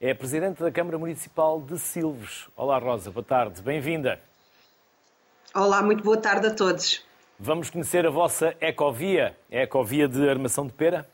É 0.00 0.10
a 0.10 0.14
Presidente 0.16 0.60
da 0.60 0.72
Câmara 0.72 0.98
Municipal 0.98 1.60
de 1.60 1.78
Silves. 1.78 2.48
Olá, 2.56 2.78
Rosa. 2.78 3.12
Boa 3.12 3.24
tarde. 3.24 3.62
Bem-vinda. 3.62 4.20
Olá, 5.54 5.80
muito 5.80 6.02
boa 6.02 6.16
tarde 6.16 6.48
a 6.48 6.50
todos. 6.52 7.03
Vamos 7.38 7.68
conhecer 7.68 8.06
a 8.06 8.10
vossa 8.10 8.54
Ecovia, 8.60 9.36
a 9.50 9.56
Ecovia 9.56 10.06
de 10.06 10.28
Armação 10.28 10.66
de 10.66 10.72
Pera? 10.72 11.06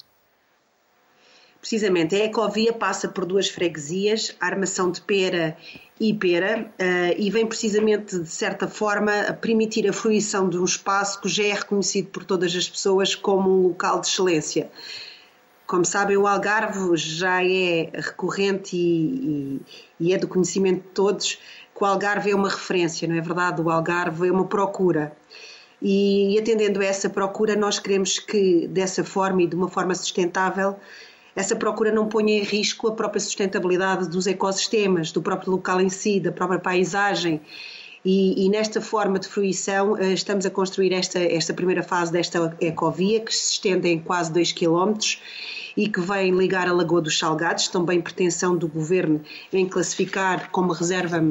Precisamente, 1.59 2.15
a 2.15 2.25
Ecovia 2.25 2.75
passa 2.75 3.09
por 3.09 3.25
duas 3.25 3.49
freguesias, 3.49 4.37
Armação 4.39 4.91
de 4.91 5.01
Pera 5.01 5.57
e 5.99 6.13
Pera, 6.13 6.71
eh, 6.79 7.17
e 7.19 7.31
vem 7.31 7.47
precisamente, 7.47 8.19
de 8.19 8.29
certa 8.29 8.69
forma, 8.69 9.13
permitir 9.41 9.89
a 9.89 9.93
fruição 9.93 10.49
de 10.49 10.59
um 10.59 10.65
espaço 10.65 11.21
que 11.21 11.29
já 11.29 11.45
é 11.45 11.53
reconhecido 11.55 12.09
por 12.09 12.25
todas 12.25 12.55
as 12.55 12.69
pessoas 12.69 13.15
como 13.15 13.51
um 13.51 13.69
local 13.69 14.01
de 14.01 14.07
excelência. 14.07 14.71
Como 15.67 15.85
sabem, 15.85 16.17
o 16.19 16.27
Algarve 16.27 16.97
já 16.97 17.43
é 17.43 17.91
recorrente 17.95 18.77
e, 18.77 19.61
e, 20.01 20.09
e 20.09 20.15
é 20.15 20.19
do 20.19 20.29
conhecimento 20.29 20.83
de 20.83 20.89
todos 20.89 21.35
que 21.35 21.83
o 21.83 21.87
Algarve 21.87 22.31
é 22.31 22.35
uma 22.35 22.49
referência, 22.49 23.09
não 23.09 23.17
é 23.17 23.21
verdade? 23.21 23.63
O 23.63 23.71
Algarve 23.71 24.29
é 24.29 24.33
uma 24.33 24.47
procura. 24.47 25.17
E, 25.83 26.39
atendendo 26.39 26.81
a 26.81 26.85
essa 26.85 27.09
procura, 27.09 27.57
nós 27.57 27.79
queremos 27.79 28.19
que, 28.19 28.67
dessa 28.69 29.03
forma 29.03 29.43
e 29.43 29.47
de 29.47 29.57
uma 29.57 29.69
forma 29.69 29.95
sustentável, 29.95 30.77
essa 31.35 31.57
procura 31.57 31.91
não 31.91 32.09
ponha 32.09 32.39
em 32.39 32.43
risco 32.43 32.89
a 32.89 32.93
própria 32.93 33.21
sustentabilidade 33.21 34.09
dos 34.09 34.27
ecossistemas, 34.27 35.13
do 35.13 35.23
próprio 35.23 35.53
local 35.53 35.81
em 35.81 35.89
si, 35.89 36.21
da 36.21 36.33
própria 36.33 36.59
paisagem. 36.59 37.41
E, 38.05 38.47
e, 38.47 38.49
nesta 38.49 38.81
forma 38.81 39.19
de 39.19 39.29
fruição 39.29 39.97
eh, 39.97 40.13
estamos 40.13 40.47
a 40.47 40.51
construir 40.51 40.93
esta, 40.93 41.19
esta 41.19 41.53
primeira 41.53 41.83
fase 41.83 42.11
desta 42.11 42.57
ecovia 42.59 43.21
que 43.21 43.35
se 43.35 43.53
estende 43.53 43.89
em 43.89 43.99
quase 43.99 44.33
2 44.33 44.53
km 44.53 44.95
e 45.77 45.87
que 45.87 46.01
vem 46.01 46.31
ligar 46.33 46.67
a 46.67 46.73
Lagoa 46.73 47.03
dos 47.03 47.19
Salgados, 47.19 47.69
também 47.69 48.01
pretensão 48.01 48.57
do 48.57 48.67
Governo 48.67 49.21
em 49.53 49.69
classificar 49.69 50.51
como 50.51 50.73
reserva 50.73 51.23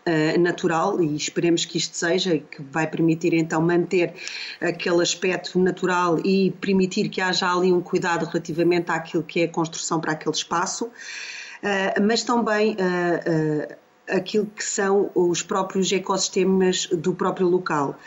Uh, 0.00 0.40
natural 0.40 1.02
e 1.02 1.14
esperemos 1.14 1.66
que 1.66 1.76
isto 1.76 1.94
seja 1.94 2.38
que 2.38 2.62
vai 2.62 2.86
permitir 2.86 3.34
então 3.34 3.60
manter 3.60 4.14
aquele 4.58 5.02
aspecto 5.02 5.58
natural 5.58 6.18
e 6.24 6.52
permitir 6.52 7.10
que 7.10 7.20
haja 7.20 7.52
ali 7.52 7.70
um 7.70 7.82
cuidado 7.82 8.24
relativamente 8.24 8.90
àquilo 8.90 9.22
que 9.22 9.40
é 9.40 9.44
a 9.44 9.48
construção 9.48 10.00
para 10.00 10.12
aquele 10.12 10.34
espaço, 10.34 10.86
uh, 10.86 12.02
mas 12.02 12.22
também 12.22 12.72
uh, 12.72 13.76
aquilo 14.08 14.46
que 14.46 14.64
são 14.64 15.10
os 15.14 15.42
próprios 15.42 15.92
ecossistemas 15.92 16.86
do 16.86 17.14
próprio 17.14 17.46
local. 17.48 17.98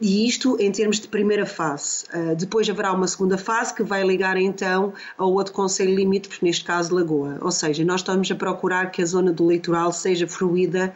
E 0.00 0.26
isto 0.26 0.56
em 0.58 0.72
termos 0.72 0.98
de 0.98 1.06
primeira 1.06 1.46
fase. 1.46 2.04
Uh, 2.12 2.34
depois 2.34 2.68
haverá 2.68 2.92
uma 2.92 3.06
segunda 3.06 3.38
fase 3.38 3.72
que 3.72 3.82
vai 3.82 4.02
ligar 4.02 4.36
então 4.36 4.92
ao 5.16 5.32
outro 5.32 5.52
Conselho 5.52 5.94
Limítrofe, 5.94 6.44
neste 6.44 6.64
caso 6.64 6.94
Lagoa. 6.94 7.38
Ou 7.40 7.52
seja, 7.52 7.84
nós 7.84 8.00
estamos 8.00 8.30
a 8.30 8.34
procurar 8.34 8.90
que 8.90 9.00
a 9.00 9.04
zona 9.06 9.32
do 9.32 9.48
litoral 9.48 9.92
seja 9.92 10.26
fruída 10.26 10.92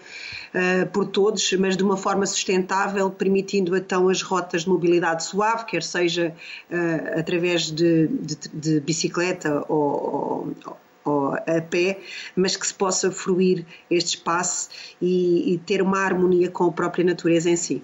uh, 0.54 0.86
por 0.90 1.06
todos, 1.06 1.52
mas 1.52 1.76
de 1.76 1.84
uma 1.84 1.96
forma 1.96 2.26
sustentável, 2.26 3.10
permitindo 3.10 3.76
então 3.76 4.08
as 4.08 4.22
rotas 4.22 4.62
de 4.62 4.70
mobilidade 4.70 5.22
suave, 5.22 5.66
quer 5.66 5.82
seja 5.82 6.34
uh, 6.70 7.18
através 7.20 7.70
de, 7.70 8.08
de, 8.08 8.36
de, 8.52 8.80
bicicleta 8.80 9.64
ou, 9.68 10.54
ou 10.64 10.76
ou 11.04 11.34
a 11.34 11.60
pé, 11.60 12.00
mas 12.34 12.56
que 12.56 12.66
se 12.66 12.72
possa 12.72 13.10
fruir 13.10 13.66
este 13.90 14.16
espaço 14.16 14.70
e, 15.02 15.52
e 15.52 15.58
ter 15.58 15.82
uma 15.82 15.98
harmonia 15.98 16.50
com 16.50 16.64
a 16.64 16.72
própria 16.72 17.04
natureza 17.04 17.50
em 17.50 17.56
si. 17.56 17.82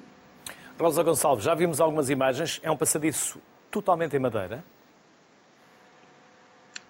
Rosa 0.81 1.03
Gonçalves, 1.03 1.45
já 1.45 1.55
vimos 1.55 1.79
algumas 1.79 2.09
imagens. 2.09 2.59
É 2.63 2.71
um 2.71 2.77
passadiço 2.77 3.39
totalmente 3.71 4.17
em 4.17 4.19
madeira? 4.19 4.65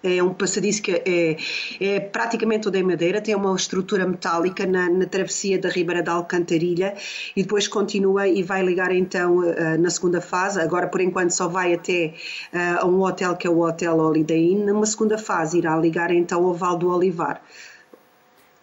É 0.03 0.23
um 0.23 0.33
passadiço 0.33 0.81
que 0.81 0.91
é, 0.91 1.37
é, 1.79 1.99
praticamente 1.99 2.63
todo 2.63 2.75
em 2.75 2.81
madeira, 2.81 3.21
tem 3.21 3.35
uma 3.35 3.55
estrutura 3.55 4.07
metálica 4.07 4.65
na, 4.65 4.89
na, 4.89 5.05
travessia 5.05 5.59
da 5.59 5.69
Ribeira 5.69 6.01
da 6.01 6.13
Alcantarilha 6.13 6.95
e 7.35 7.43
depois 7.43 7.67
continua 7.67 8.27
e 8.27 8.41
vai 8.41 8.63
ligar 8.63 8.91
então 8.91 9.37
uh, 9.37 9.77
na 9.77 9.89
segunda 9.91 10.19
fase. 10.19 10.59
Agora, 10.59 10.87
por 10.87 11.01
enquanto, 11.01 11.29
só 11.31 11.47
vai 11.47 11.73
até 11.73 12.15
uh, 12.51 12.83
a 12.83 12.85
um 12.87 13.03
hotel 13.03 13.35
que 13.35 13.45
é 13.45 13.49
o 13.49 13.59
Hotel 13.59 13.95
Holiday 13.95 14.53
Inn. 14.53 14.65
Numa 14.65 14.87
segunda 14.87 15.19
fase, 15.19 15.59
irá 15.59 15.77
ligar 15.77 16.11
então 16.11 16.45
ao 16.45 16.53
Val 16.53 16.77
do 16.77 16.89
Olivar. 16.89 17.41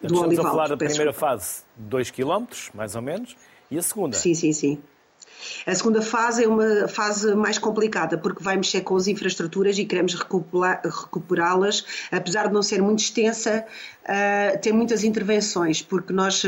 Do 0.01 0.07
Estamos 0.07 0.27
Olival, 0.27 0.45
a 0.45 0.49
falar 0.49 0.67
da 0.67 0.75
primeira 0.75 1.13
fase, 1.13 1.61
2 1.77 2.11
km, 2.11 2.47
mais 2.73 2.95
ou 2.97 3.01
menos, 3.01 3.37
e 3.71 3.77
a 3.77 3.81
segunda? 3.81 4.17
Sim, 4.17 4.33
sim, 4.33 4.51
sim. 4.51 4.81
A 5.65 5.73
segunda 5.73 6.01
fase 6.01 6.43
é 6.43 6.47
uma 6.47 6.87
fase 6.87 7.33
mais 7.35 7.57
complicada, 7.57 8.17
porque 8.17 8.43
vai 8.43 8.57
mexer 8.57 8.81
com 8.81 8.95
as 8.95 9.07
infraestruturas 9.07 9.77
e 9.77 9.85
queremos 9.85 10.13
recuperá-las, 10.15 11.85
apesar 12.11 12.47
de 12.47 12.53
não 12.53 12.61
ser 12.61 12.81
muito 12.81 12.99
extensa, 12.99 13.65
uh, 14.03 14.59
tem 14.59 14.73
muitas 14.73 15.03
intervenções, 15.03 15.81
porque 15.81 16.11
nós 16.11 16.43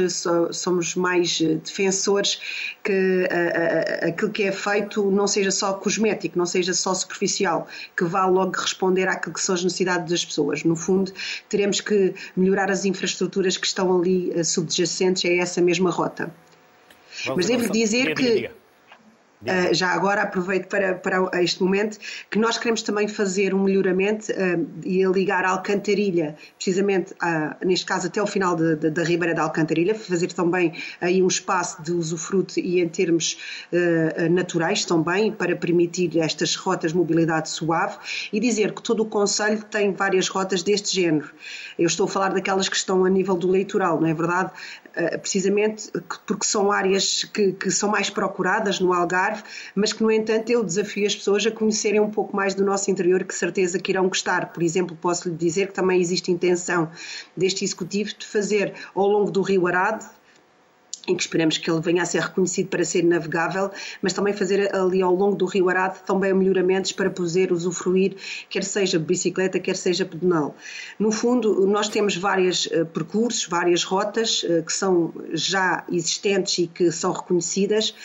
somos 0.52 0.96
mais 0.96 1.40
defensores 1.40 2.40
que 2.84 2.92
uh, 2.92 4.06
uh, 4.06 4.10
aquilo 4.10 4.32
que 4.32 4.44
é 4.44 4.52
feito 4.52 5.10
não 5.12 5.28
seja 5.28 5.52
só 5.52 5.74
cosmético, 5.74 6.38
não 6.38 6.46
seja 6.46 6.74
só 6.74 6.94
superficial, 6.94 7.68
que 7.96 8.04
vá 8.04 8.26
logo 8.26 8.58
responder 8.58 9.08
àquilo 9.08 9.34
que 9.34 9.42
são 9.42 9.56
as 9.56 9.64
necessidades 9.64 10.10
das 10.10 10.26
pessoas. 10.26 10.64
No 10.64 10.76
fundo, 10.76 11.12
teremos 11.50 11.82
que 11.82 12.14
melhorar 12.36 12.70
as 12.70 12.86
infraestruturas 12.86 13.58
que 13.58 13.68
estão 13.68 13.98
ali 13.98 14.44
subjacentes 14.44 15.26
a 15.26 15.34
essa 15.34 15.62
mesma 15.62 15.90
rota. 15.90 16.34
Mas 17.36 17.46
devo 17.46 17.72
dizer 17.72 18.16
que. 18.16 18.50
Uh, 19.42 19.74
já 19.74 19.90
agora 19.90 20.22
aproveito 20.22 20.68
para, 20.68 20.94
para 20.94 21.42
este 21.42 21.64
momento 21.64 21.98
que 22.30 22.38
nós 22.38 22.60
queremos 22.60 22.84
também 22.84 23.08
fazer 23.08 23.56
um 23.56 23.64
melhoramento 23.64 24.32
uh, 24.32 24.70
e 24.84 25.04
ligar 25.06 25.44
a 25.46 25.50
Alcantarilha, 25.50 26.36
precisamente 26.56 27.14
uh, 27.14 27.66
neste 27.66 27.84
caso 27.88 28.06
até 28.06 28.22
o 28.22 28.28
final 28.28 28.56
de, 28.56 28.76
de, 28.76 28.92
da 28.92 29.04
Ribeira 29.04 29.34
da 29.34 29.42
Alcantarilha, 29.42 29.96
fazer 29.96 30.32
também 30.32 30.74
aí 31.00 31.24
um 31.24 31.28
espaço 31.28 31.82
de 31.82 31.92
usufruto 31.92 32.60
e 32.60 32.80
em 32.80 32.88
termos 32.88 33.38
naturais 34.30 34.86
também 34.86 35.32
para 35.32 35.56
permitir 35.56 36.20
estas 36.20 36.56
rotas 36.56 36.92
de 36.92 36.98
mobilidade 36.98 37.50
suave 37.50 37.98
e 38.32 38.40
dizer 38.40 38.74
que 38.74 38.82
todo 38.82 39.04
o 39.04 39.06
Conselho 39.06 39.64
tem 39.64 39.94
várias 39.94 40.28
rotas 40.28 40.62
deste 40.62 41.02
género. 41.02 41.32
Eu 41.80 41.88
estou 41.88 42.06
a 42.06 42.10
falar 42.10 42.30
daquelas 42.30 42.70
que 42.70 42.76
estão 42.76 43.06
a 43.06 43.10
nível 43.10 43.36
do 43.36 43.50
leitoral, 43.50 44.00
não 44.00 44.08
é 44.08 44.14
verdade? 44.14 44.52
precisamente 45.22 45.90
porque 46.28 46.46
são 46.46 46.70
áreas 46.70 47.24
que, 47.24 47.54
que 47.54 47.72
são 47.72 47.90
mais 47.90 48.10
procuradas 48.10 48.78
no 48.82 48.92
Algarve 48.92 49.31
Mas 49.76 49.94
que, 49.94 50.02
no 50.04 50.12
entanto, 50.12 50.50
eu 50.50 50.64
desafio 50.64 51.06
as 51.06 51.16
pessoas 51.16 51.46
a 51.46 51.52
conhecerem 51.52 52.00
um 52.00 52.10
pouco 52.10 52.36
mais 52.36 52.54
do 52.54 52.66
nosso 52.66 52.90
interior, 52.90 53.24
que 53.24 53.36
certeza 53.36 53.80
que 53.80 53.92
irão 53.92 54.08
gostar. 54.08 54.52
Por 54.54 54.64
exemplo, 54.64 54.98
posso 55.00 55.30
lhe 55.30 55.36
dizer 55.36 55.68
que 55.68 55.74
também 55.74 56.00
existe 56.00 56.32
intenção 56.32 56.90
deste 57.36 57.64
Executivo 57.64 58.12
de 58.18 58.26
fazer 58.26 58.74
ao 58.96 59.08
longo 59.08 59.32
do 59.32 59.42
Rio 59.42 59.68
Arado, 59.68 60.06
em 61.08 61.16
que 61.16 61.24
esperemos 61.24 61.58
que 61.58 61.70
ele 61.70 61.82
venha 61.82 62.04
a 62.04 62.06
ser 62.06 62.22
reconhecido 62.22 62.68
para 62.68 62.84
ser 62.86 63.04
navegável, 63.04 63.72
mas 64.02 64.14
também 64.14 64.34
fazer 64.34 64.74
ali 64.76 65.02
ao 65.02 65.14
longo 65.14 65.36
do 65.36 65.46
Rio 65.46 65.70
Arado 65.70 66.00
também 66.06 66.34
melhoramentos 66.34 66.92
para 66.92 67.10
poder 67.10 67.52
usufruir, 67.52 68.16
quer 68.50 68.64
seja 68.64 69.00
bicicleta, 69.00 69.60
quer 69.60 69.76
seja 69.76 70.06
pedonal. 70.06 70.56
No 71.00 71.12
fundo, 71.12 71.66
nós 71.66 71.90
temos 71.90 72.16
vários 72.16 72.68
uh, 72.68 72.86
percursos, 72.86 73.48
várias 73.48 73.84
rotas 73.84 74.44
uh, 74.44 74.64
que 74.64 74.74
são 74.74 75.14
já 75.34 75.84
existentes 75.92 76.60
e 76.60 76.68
que 76.68 76.92
são 76.92 77.12
reconhecidas. 77.12 77.96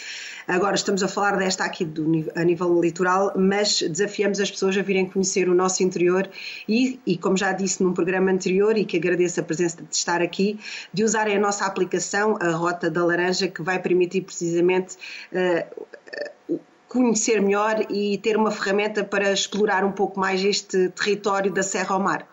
Agora 0.48 0.76
estamos 0.76 1.02
a 1.02 1.08
falar 1.08 1.36
desta 1.36 1.64
aqui 1.64 1.84
do, 1.84 2.30
a 2.36 2.44
nível 2.44 2.80
litoral, 2.80 3.32
mas 3.36 3.82
desafiamos 3.82 4.38
as 4.38 4.48
pessoas 4.48 4.78
a 4.78 4.82
virem 4.82 5.04
conhecer 5.04 5.48
o 5.48 5.54
nosso 5.54 5.82
interior 5.82 6.28
e, 6.68 7.00
e, 7.04 7.18
como 7.18 7.36
já 7.36 7.52
disse 7.52 7.82
num 7.82 7.92
programa 7.92 8.30
anterior 8.30 8.78
e 8.78 8.84
que 8.84 8.96
agradeço 8.96 9.40
a 9.40 9.42
presença 9.42 9.82
de 9.82 9.94
estar 9.94 10.22
aqui, 10.22 10.60
de 10.92 11.02
usarem 11.02 11.36
a 11.36 11.40
nossa 11.40 11.66
aplicação, 11.66 12.38
a 12.40 12.50
Rota 12.50 12.88
da 12.88 13.04
Laranja, 13.04 13.48
que 13.48 13.60
vai 13.60 13.80
permitir 13.80 14.20
precisamente 14.20 14.96
uh, 15.32 16.60
conhecer 16.86 17.42
melhor 17.42 17.84
e 17.90 18.16
ter 18.18 18.36
uma 18.36 18.52
ferramenta 18.52 19.02
para 19.02 19.32
explorar 19.32 19.84
um 19.84 19.92
pouco 19.92 20.20
mais 20.20 20.44
este 20.44 20.90
território 20.90 21.52
da 21.52 21.64
Serra 21.64 21.94
ao 21.94 22.00
Mar. 22.00 22.24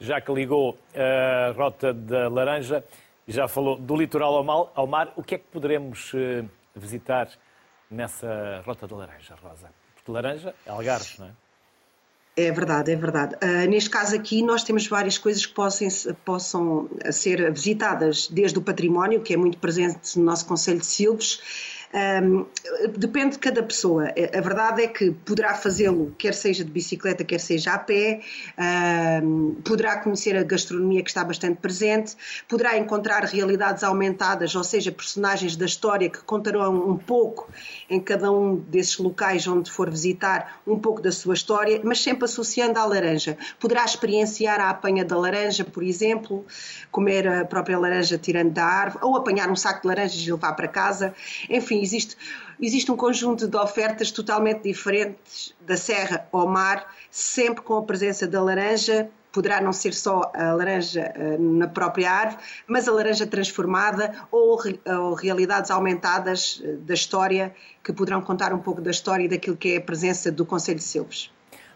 Já 0.00 0.20
que 0.20 0.32
ligou 0.32 0.76
a 0.96 1.52
Rota 1.52 1.94
da 1.94 2.28
Laranja, 2.28 2.84
já 3.28 3.46
falou 3.46 3.76
do 3.76 3.94
litoral 3.94 4.34
ao 4.74 4.86
mar, 4.88 5.12
o 5.14 5.22
que 5.22 5.36
é 5.36 5.38
que 5.38 5.44
poderemos 5.44 6.12
uh, 6.12 6.44
visitar 6.74 7.28
nessa 7.92 8.62
Rota 8.64 8.88
da 8.88 8.96
Laranja, 8.96 9.34
Rosa? 9.42 9.70
Porque 9.94 10.10
laranja 10.10 10.54
é 10.66 10.70
Algarve, 10.70 11.14
não 11.18 11.26
é? 11.26 11.30
É 12.34 12.50
verdade, 12.50 12.90
é 12.90 12.96
verdade. 12.96 13.34
Uh, 13.36 13.68
neste 13.68 13.90
caso 13.90 14.16
aqui, 14.16 14.42
nós 14.42 14.64
temos 14.64 14.86
várias 14.86 15.18
coisas 15.18 15.44
que 15.44 15.52
possam, 15.52 15.86
possam 16.24 16.88
ser 17.10 17.52
visitadas, 17.52 18.26
desde 18.26 18.58
o 18.58 18.62
património, 18.62 19.20
que 19.20 19.34
é 19.34 19.36
muito 19.36 19.58
presente 19.58 20.18
no 20.18 20.24
nosso 20.24 20.46
Conselho 20.46 20.78
de 20.78 20.86
Silves, 20.86 21.81
Um, 21.94 22.46
depende 22.96 23.32
de 23.32 23.38
cada 23.38 23.62
pessoa. 23.62 24.08
A 24.34 24.40
verdade 24.40 24.82
é 24.82 24.88
que 24.88 25.10
poderá 25.10 25.54
fazê-lo, 25.54 26.14
quer 26.16 26.32
seja 26.32 26.64
de 26.64 26.70
bicicleta, 26.70 27.22
quer 27.22 27.38
seja 27.38 27.74
a 27.74 27.78
pé, 27.78 28.20
um, 29.22 29.56
poderá 29.62 29.98
conhecer 29.98 30.34
a 30.34 30.42
gastronomia 30.42 31.02
que 31.02 31.10
está 31.10 31.22
bastante 31.22 31.56
presente, 31.56 32.16
poderá 32.48 32.78
encontrar 32.78 33.24
realidades 33.24 33.84
aumentadas, 33.84 34.54
ou 34.54 34.64
seja, 34.64 34.90
personagens 34.90 35.54
da 35.54 35.66
história 35.66 36.08
que 36.08 36.22
contarão 36.22 36.88
um 36.88 36.96
pouco 36.96 37.50
em 37.90 38.00
cada 38.00 38.32
um 38.32 38.56
desses 38.56 38.96
locais 38.96 39.46
onde 39.46 39.70
for 39.70 39.90
visitar, 39.90 40.62
um 40.66 40.78
pouco 40.78 41.02
da 41.02 41.12
sua 41.12 41.34
história, 41.34 41.78
mas 41.84 42.00
sempre 42.00 42.24
associando 42.24 42.78
à 42.78 42.86
laranja. 42.86 43.36
Poderá 43.60 43.84
experienciar 43.84 44.60
a 44.60 44.70
apanha 44.70 45.04
da 45.04 45.16
laranja, 45.16 45.62
por 45.62 45.82
exemplo, 45.82 46.46
comer 46.90 47.28
a 47.28 47.44
própria 47.44 47.78
laranja 47.78 48.16
tirando 48.16 48.52
da 48.52 48.64
árvore, 48.64 49.04
ou 49.04 49.14
apanhar 49.16 49.50
um 49.50 49.56
saco 49.56 49.82
de 49.82 49.88
laranjas 49.88 50.20
e 50.20 50.32
levar 50.32 50.54
para 50.54 50.68
casa. 50.68 51.14
Enfim, 51.50 51.81
existe, 51.82 52.16
existe 52.60 52.90
um 52.90 52.96
conjunto 52.96 53.48
de 53.48 53.56
ofertas 53.56 54.10
totalmente 54.10 54.62
diferentes 54.62 55.54
da 55.60 55.76
serra 55.76 56.26
ao 56.32 56.46
mar, 56.46 56.94
sempre 57.10 57.62
com 57.62 57.76
a 57.76 57.82
presença 57.82 58.26
da 58.26 58.42
laranja. 58.42 59.10
Poderá 59.32 59.62
não 59.62 59.72
ser 59.72 59.94
só 59.94 60.30
a 60.34 60.52
laranja 60.52 61.10
eh, 61.14 61.38
na 61.38 61.66
própria 61.66 62.10
árvore, 62.10 62.42
mas 62.66 62.86
a 62.86 62.92
laranja 62.92 63.26
transformada 63.26 64.14
ou, 64.30 64.58
ou 64.86 65.14
realidades 65.14 65.70
aumentadas 65.70 66.60
eh, 66.62 66.72
da 66.76 66.92
história 66.92 67.54
que 67.82 67.94
poderão 67.94 68.20
contar 68.20 68.52
um 68.52 68.58
pouco 68.58 68.82
da 68.82 68.90
história 68.90 69.24
e 69.24 69.28
daquilo 69.28 69.56
que 69.56 69.72
é 69.72 69.76
a 69.78 69.80
presença 69.80 70.30
do 70.30 70.44
Conselho 70.44 70.78
de 70.78 70.84
Silves. 70.84 71.30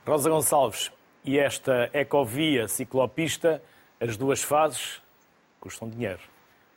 Rosa 0.07 0.29
Gonçalves, 0.29 0.93
e 1.25 1.39
esta 1.39 1.91
ecovia 1.93 2.69
ciclopista, 2.69 3.63
as 3.99 4.17
duas 4.17 4.43
fases 4.43 5.01
custam 5.59 5.89
dinheiro. 5.89 6.21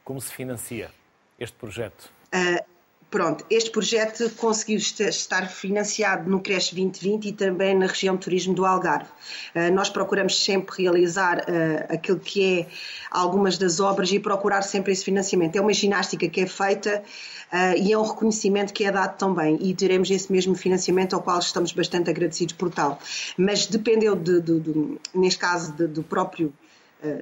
Como 0.03 0.19
se 0.19 0.33
financia 0.33 0.89
este 1.37 1.55
projeto? 1.55 2.11
Uh, 2.33 2.63
pronto, 3.09 3.45
este 3.49 3.71
projeto 3.71 4.29
conseguiu 4.37 4.77
estar 4.77 5.49
financiado 5.49 6.29
no 6.29 6.39
Cresce 6.39 6.75
2020 6.75 7.25
e 7.25 7.33
também 7.33 7.75
na 7.75 7.87
região 7.87 8.15
de 8.15 8.21
turismo 8.21 8.53
do 8.53 8.65
Algarve. 8.65 9.09
Uh, 9.55 9.73
nós 9.73 9.89
procuramos 9.89 10.43
sempre 10.43 10.83
realizar 10.83 11.39
uh, 11.39 11.93
aquilo 11.93 12.19
que 12.19 12.59
é 12.59 12.67
algumas 13.09 13.57
das 13.57 13.79
obras 13.79 14.11
e 14.11 14.19
procurar 14.19 14.61
sempre 14.61 14.91
esse 14.91 15.03
financiamento. 15.03 15.55
É 15.55 15.61
uma 15.61 15.73
ginástica 15.73 16.27
que 16.27 16.41
é 16.41 16.47
feita 16.47 17.03
uh, 17.51 17.77
e 17.77 17.91
é 17.91 17.97
um 17.97 18.03
reconhecimento 18.03 18.73
que 18.73 18.83
é 18.85 18.91
dado 18.91 19.17
também 19.17 19.57
e 19.61 19.73
teremos 19.73 20.09
esse 20.11 20.31
mesmo 20.31 20.55
financiamento 20.55 21.15
ao 21.15 21.21
qual 21.21 21.39
estamos 21.39 21.71
bastante 21.71 22.09
agradecidos 22.09 22.53
por 22.53 22.69
tal. 22.69 22.99
Mas 23.37 23.65
dependeu, 23.65 24.15
de, 24.15 24.41
de, 24.41 24.59
de 24.59 24.97
neste 25.13 25.39
caso, 25.39 25.71
de, 25.73 25.87
do 25.87 26.03
próprio 26.03 26.53
eh, 26.63 26.68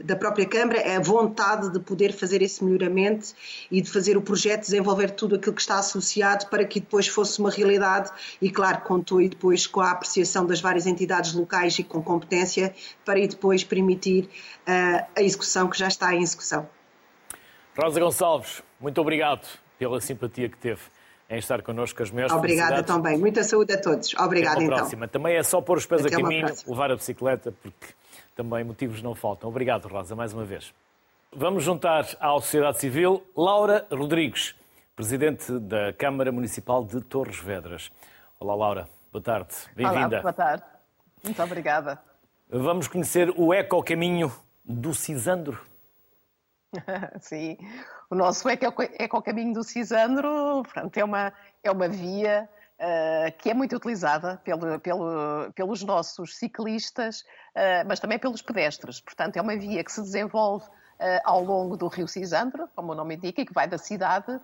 da 0.03 0.15
própria 0.15 0.45
Câmara 0.45 0.79
é 0.79 0.95
a 0.95 0.99
vontade 0.99 1.71
de 1.71 1.79
poder 1.79 2.11
fazer 2.11 2.41
esse 2.41 2.63
melhoramento 2.63 3.27
e 3.69 3.79
de 3.79 3.91
fazer 3.91 4.17
o 4.17 4.21
projeto, 4.21 4.61
desenvolver 4.61 5.11
tudo 5.11 5.35
aquilo 5.35 5.53
que 5.53 5.61
está 5.61 5.77
associado 5.77 6.47
para 6.47 6.65
que 6.65 6.79
depois 6.79 7.07
fosse 7.07 7.39
uma 7.39 7.51
realidade 7.51 8.09
e, 8.41 8.49
claro, 8.49 8.81
contou 8.81 9.21
e 9.21 9.29
depois 9.29 9.67
com 9.67 9.81
a 9.81 9.91
apreciação 9.91 10.47
das 10.47 10.59
várias 10.59 10.87
entidades 10.87 11.33
locais 11.33 11.77
e 11.77 11.83
com 11.83 12.01
competência 12.01 12.73
para 13.05 13.19
e 13.19 13.27
depois 13.27 13.63
permitir 13.63 14.23
uh, 14.67 15.05
a 15.15 15.21
execução 15.21 15.69
que 15.69 15.77
já 15.77 15.87
está 15.87 16.13
em 16.13 16.23
execução. 16.23 16.67
Rosa 17.77 17.99
Gonçalves, 17.99 18.63
muito 18.79 18.99
obrigado 18.99 19.47
pela 19.77 20.01
simpatia 20.01 20.49
que 20.49 20.57
teve 20.57 20.81
em 21.29 21.37
estar 21.37 21.61
connosco 21.61 22.01
as 22.01 22.09
maiores 22.09 22.33
Obrigada 22.33 22.81
também. 22.81 23.17
Muita 23.17 23.43
saúde 23.43 23.73
a 23.73 23.79
todos. 23.79 24.13
Obrigada 24.15 24.63
então. 24.63 24.77
próxima. 24.77 25.07
Também 25.07 25.35
é 25.35 25.43
só 25.43 25.61
pôr 25.61 25.77
os 25.77 25.85
pés 25.85 26.05
Até 26.05 26.15
a 26.15 26.19
caminho, 26.19 26.47
levar 26.65 26.91
a 26.91 26.95
bicicleta, 26.95 27.51
porque 27.51 27.87
também 28.37 28.63
motivos 28.63 29.01
não 29.01 29.15
faltam. 29.15 29.49
Obrigado, 29.49 29.87
Rosa, 29.87 30.15
mais 30.15 30.31
uma 30.31 30.45
vez. 30.45 30.71
Vamos 31.35 31.63
juntar 31.63 32.05
à 32.19 32.29
sociedade 32.33 32.79
civil 32.79 33.25
Laura 33.35 33.87
Rodrigues, 33.91 34.55
presidente 34.95 35.51
da 35.59 35.91
Câmara 35.91 36.31
Municipal 36.31 36.85
de 36.85 37.01
Torres 37.01 37.39
Vedras. 37.39 37.91
Olá, 38.39 38.53
Laura. 38.53 38.87
Boa 39.11 39.23
tarde. 39.23 39.55
Bem-vinda. 39.75 40.21
Boa 40.21 40.31
tarde. 40.31 40.63
Muito 41.23 41.41
obrigada. 41.41 41.99
Vamos 42.47 42.87
conhecer 42.87 43.33
o 43.35 43.51
ecocaminho 43.51 44.31
do 44.63 44.93
Cisandro. 44.93 45.59
Sim, 47.19 47.57
o 48.07 48.13
nosso 48.13 48.47
ecocaminho 48.49 49.53
do 49.53 49.63
Cisandro 49.63 50.61
portanto, 50.63 50.95
é, 50.95 51.03
uma, 51.03 51.33
é 51.63 51.71
uma 51.71 51.87
via 51.87 52.47
uh, 52.79 53.31
que 53.37 53.49
é 53.49 53.53
muito 53.53 53.75
utilizada 53.75 54.37
pelo, 54.43 54.79
pelo, 54.79 55.51
pelos 55.53 55.83
nossos 55.83 56.37
ciclistas, 56.37 57.21
uh, 57.21 57.85
mas 57.87 57.99
também 57.99 58.19
pelos 58.19 58.41
pedestres. 58.41 59.01
Portanto, 59.01 59.37
é 59.37 59.41
uma 59.41 59.57
via 59.57 59.83
que 59.83 59.91
se 59.91 60.01
desenvolve 60.01 60.65
uh, 60.65 61.21
ao 61.23 61.43
longo 61.43 61.75
do 61.77 61.87
Rio 61.87 62.07
Cisandro, 62.07 62.67
como 62.75 62.91
o 62.91 62.95
nome 62.95 63.15
indica, 63.15 63.41
e 63.41 63.45
que 63.45 63.53
vai 63.53 63.67
da 63.67 63.77
cidade 63.77 64.39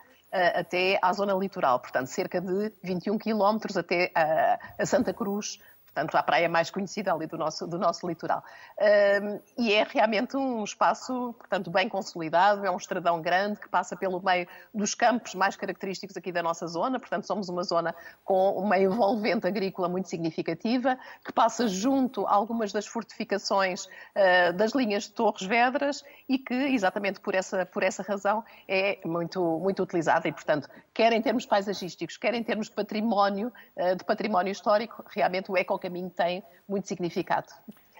até 0.56 0.98
à 1.00 1.14
zona 1.14 1.32
litoral, 1.36 1.80
portanto, 1.80 2.08
cerca 2.08 2.42
de 2.42 2.74
21 2.82 3.20
quilómetros 3.20 3.78
até 3.78 4.12
a 4.16 4.84
Santa 4.84 5.14
Cruz, 5.14 5.60
portanto, 5.94 6.16
a 6.16 6.24
praia 6.24 6.50
mais 6.50 6.72
conhecida 6.72 7.14
ali 7.14 7.28
do 7.28 7.38
nosso, 7.38 7.68
do 7.68 7.78
nosso 7.78 8.08
litoral. 8.08 8.44
Um, 8.80 9.40
e 9.58 9.74
é 9.74 9.84
realmente 9.88 10.36
um 10.36 10.64
espaço, 10.64 11.36
portanto, 11.38 11.70
bem 11.70 11.88
consolidado, 11.88 12.66
é 12.66 12.72
um 12.72 12.78
estradão 12.78 13.22
grande 13.22 13.60
que 13.60 13.70
passa 13.70 13.96
pelo 13.96 14.20
meio 14.22 14.48
dos 14.74 14.96
campos 14.96 15.36
mais 15.36 15.56
característicos 15.56 16.18
aqui 16.18 16.32
da 16.32 16.42
nossa 16.42 16.66
zona, 16.68 17.00
portanto, 17.00 17.28
somos 17.28 17.48
uma 17.48 17.64
zona 17.64 17.94
com 18.24 18.52
uma 18.54 18.80
envolvente 18.80 19.46
agrícola 19.46 19.88
muito 19.88 20.10
significativa, 20.10 20.98
que 21.24 21.32
passa 21.32 21.68
junto 21.68 22.26
a 22.26 22.34
algumas 22.34 22.72
das 22.72 22.88
fortificações 22.88 23.86
uh, 23.86 24.54
das 24.56 24.72
linhas 24.72 25.04
de 25.04 25.12
Torres 25.12 25.46
Vedras 25.46 26.04
e 26.28 26.40
que, 26.40 26.54
exatamente 26.54 27.20
por 27.20 27.36
essa, 27.36 27.66
por 27.66 27.84
essa 27.84 28.02
razão, 28.02 28.44
é 28.68 29.00
muito, 29.06 29.60
muito 29.60 29.84
utilizada 29.84 30.28
e, 30.28 30.32
portanto, 30.32 30.68
quer 30.94 31.14
em 31.14 31.22
termos 31.22 31.46
paisagísticos, 31.46 32.18
quer 32.18 32.34
em 32.34 32.44
termos 32.44 32.68
de 32.68 32.74
património, 32.74 33.54
uh, 33.78 33.96
de 33.96 34.04
património 34.04 34.52
histórico, 34.52 35.06
realmente 35.10 35.52
o 35.52 35.58
eco 35.58 35.83
caminho 35.84 36.10
tem 36.10 36.42
muito 36.68 36.88
significado. 36.88 37.48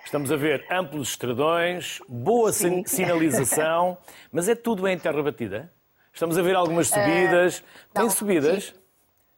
Estamos 0.06 0.32
a 0.32 0.38
ver 0.38 0.66
amplos 0.72 1.10
estradões, 1.10 2.00
boa 2.08 2.52
Sim. 2.54 2.84
sinalização, 2.86 3.98
mas 4.32 4.48
é 4.48 4.56
tudo 4.56 4.88
em 4.88 4.98
terra 4.98 5.22
batida? 5.22 5.72
Estamos 6.14 6.38
a 6.38 6.42
ver 6.42 6.56
algumas 6.56 6.92
eh, 6.92 6.96
subidas. 6.96 7.60
Uh, 7.60 7.64
tem 7.94 8.10
subidas? 8.10 8.64
Sim. 8.66 8.83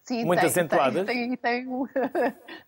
Sim, 0.05 0.23
muito 0.23 0.39
tem, 0.39 0.49
acentuadas? 0.49 1.03
Tem, 1.03 1.35
tem, 1.35 1.65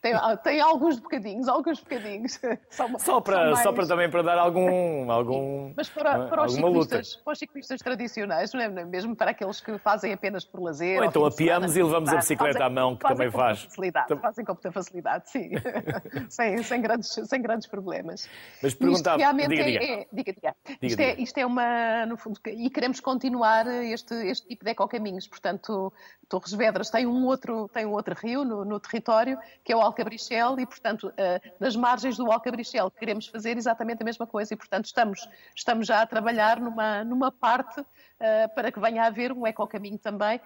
tem, 0.01 0.13
tem, 0.43 0.59
alguns 0.59 0.99
bocadinhos, 0.99 1.47
alguns 1.47 1.79
bocadinhos. 1.79 2.39
Só, 2.71 2.87
só 2.97 3.21
para, 3.21 3.51
mais... 3.51 3.59
só 3.59 3.71
para 3.71 3.87
também 3.87 4.09
para 4.09 4.21
dar 4.21 4.37
algum, 4.37 5.09
algum 5.11 5.73
Mas 5.75 5.89
para, 5.89 6.27
para, 6.27 6.45
os 6.45 6.53
ciclistas, 6.53 7.15
para 7.15 7.33
os 7.33 7.39
ciclistas 7.39 7.79
tradicionais, 7.79 8.53
não 8.53 8.61
é? 8.61 8.67
mesmo 8.85 9.15
para 9.15 9.31
aqueles 9.31 9.61
que 9.61 9.77
fazem 9.77 10.13
apenas 10.13 10.45
por 10.45 10.61
lazer. 10.61 10.99
Ou 10.99 11.05
então 11.05 11.25
apiamos 11.25 11.75
e 11.75 11.83
levamos 11.83 12.09
a 12.09 12.17
bicicleta 12.17 12.59
fazem, 12.59 12.67
à 12.67 12.69
mão, 12.69 12.95
que 12.95 13.07
também 13.07 13.29
faz. 13.29 13.63
Facilidade, 13.63 14.15
fazem 14.19 14.45
com 14.45 14.53
muita 14.53 14.71
facilidade, 14.71 15.29
sim. 15.29 15.51
sem, 16.29 16.63
sem, 16.63 16.81
grandes, 16.81 17.09
sem 17.09 17.41
grandes 17.41 17.67
problemas. 17.67 18.27
Mas 18.61 18.73
perguntava, 18.73 19.17
realmente 19.17 19.49
diga, 19.49 19.63
diga. 19.63 19.83
É, 19.83 20.07
diga, 20.11 20.33
diga. 20.33 20.55
diga, 20.65 20.87
isto. 20.87 20.99
É, 20.99 21.21
isto 21.21 21.37
é 21.37 21.45
uma, 21.45 22.05
no 22.05 22.17
fundo, 22.17 22.39
e 22.47 22.69
queremos 22.69 22.99
continuar 22.99 23.67
este, 23.67 24.13
este 24.27 24.47
tipo 24.47 24.65
de 24.65 24.71
ecocaminhos, 24.71 25.27
portanto, 25.27 25.93
Torres 26.27 26.53
Vedras 26.53 26.89
tem 26.89 27.05
um 27.05 27.26
outro, 27.27 27.69
tem 27.69 27.85
um 27.85 27.91
outro 27.91 28.15
rio 28.15 28.43
no, 28.43 28.65
no 28.65 28.79
território, 28.79 29.37
que 29.63 29.71
é 29.71 29.75
o 29.75 29.81
Alcabrichel, 29.81 30.59
e, 30.59 30.65
portanto, 30.65 31.07
uh, 31.07 31.51
nas 31.59 31.75
margens 31.75 32.17
do 32.17 32.31
Alcabrichel 32.31 32.89
queremos 32.89 33.27
fazer 33.27 33.57
exatamente 33.57 34.01
a 34.01 34.05
mesma 34.05 34.25
coisa, 34.25 34.53
e, 34.53 34.57
portanto, 34.57 34.85
estamos, 34.85 35.27
estamos 35.55 35.87
já 35.87 36.01
a 36.01 36.07
trabalhar 36.07 36.59
numa, 36.59 37.03
numa 37.03 37.31
parte 37.31 37.79
uh, 37.81 38.55
para 38.55 38.71
que 38.71 38.79
venha 38.79 39.03
a 39.03 39.07
haver 39.07 39.31
um 39.31 39.45
ecocaminho 39.45 39.97
também, 39.97 40.37
uh, 40.37 40.41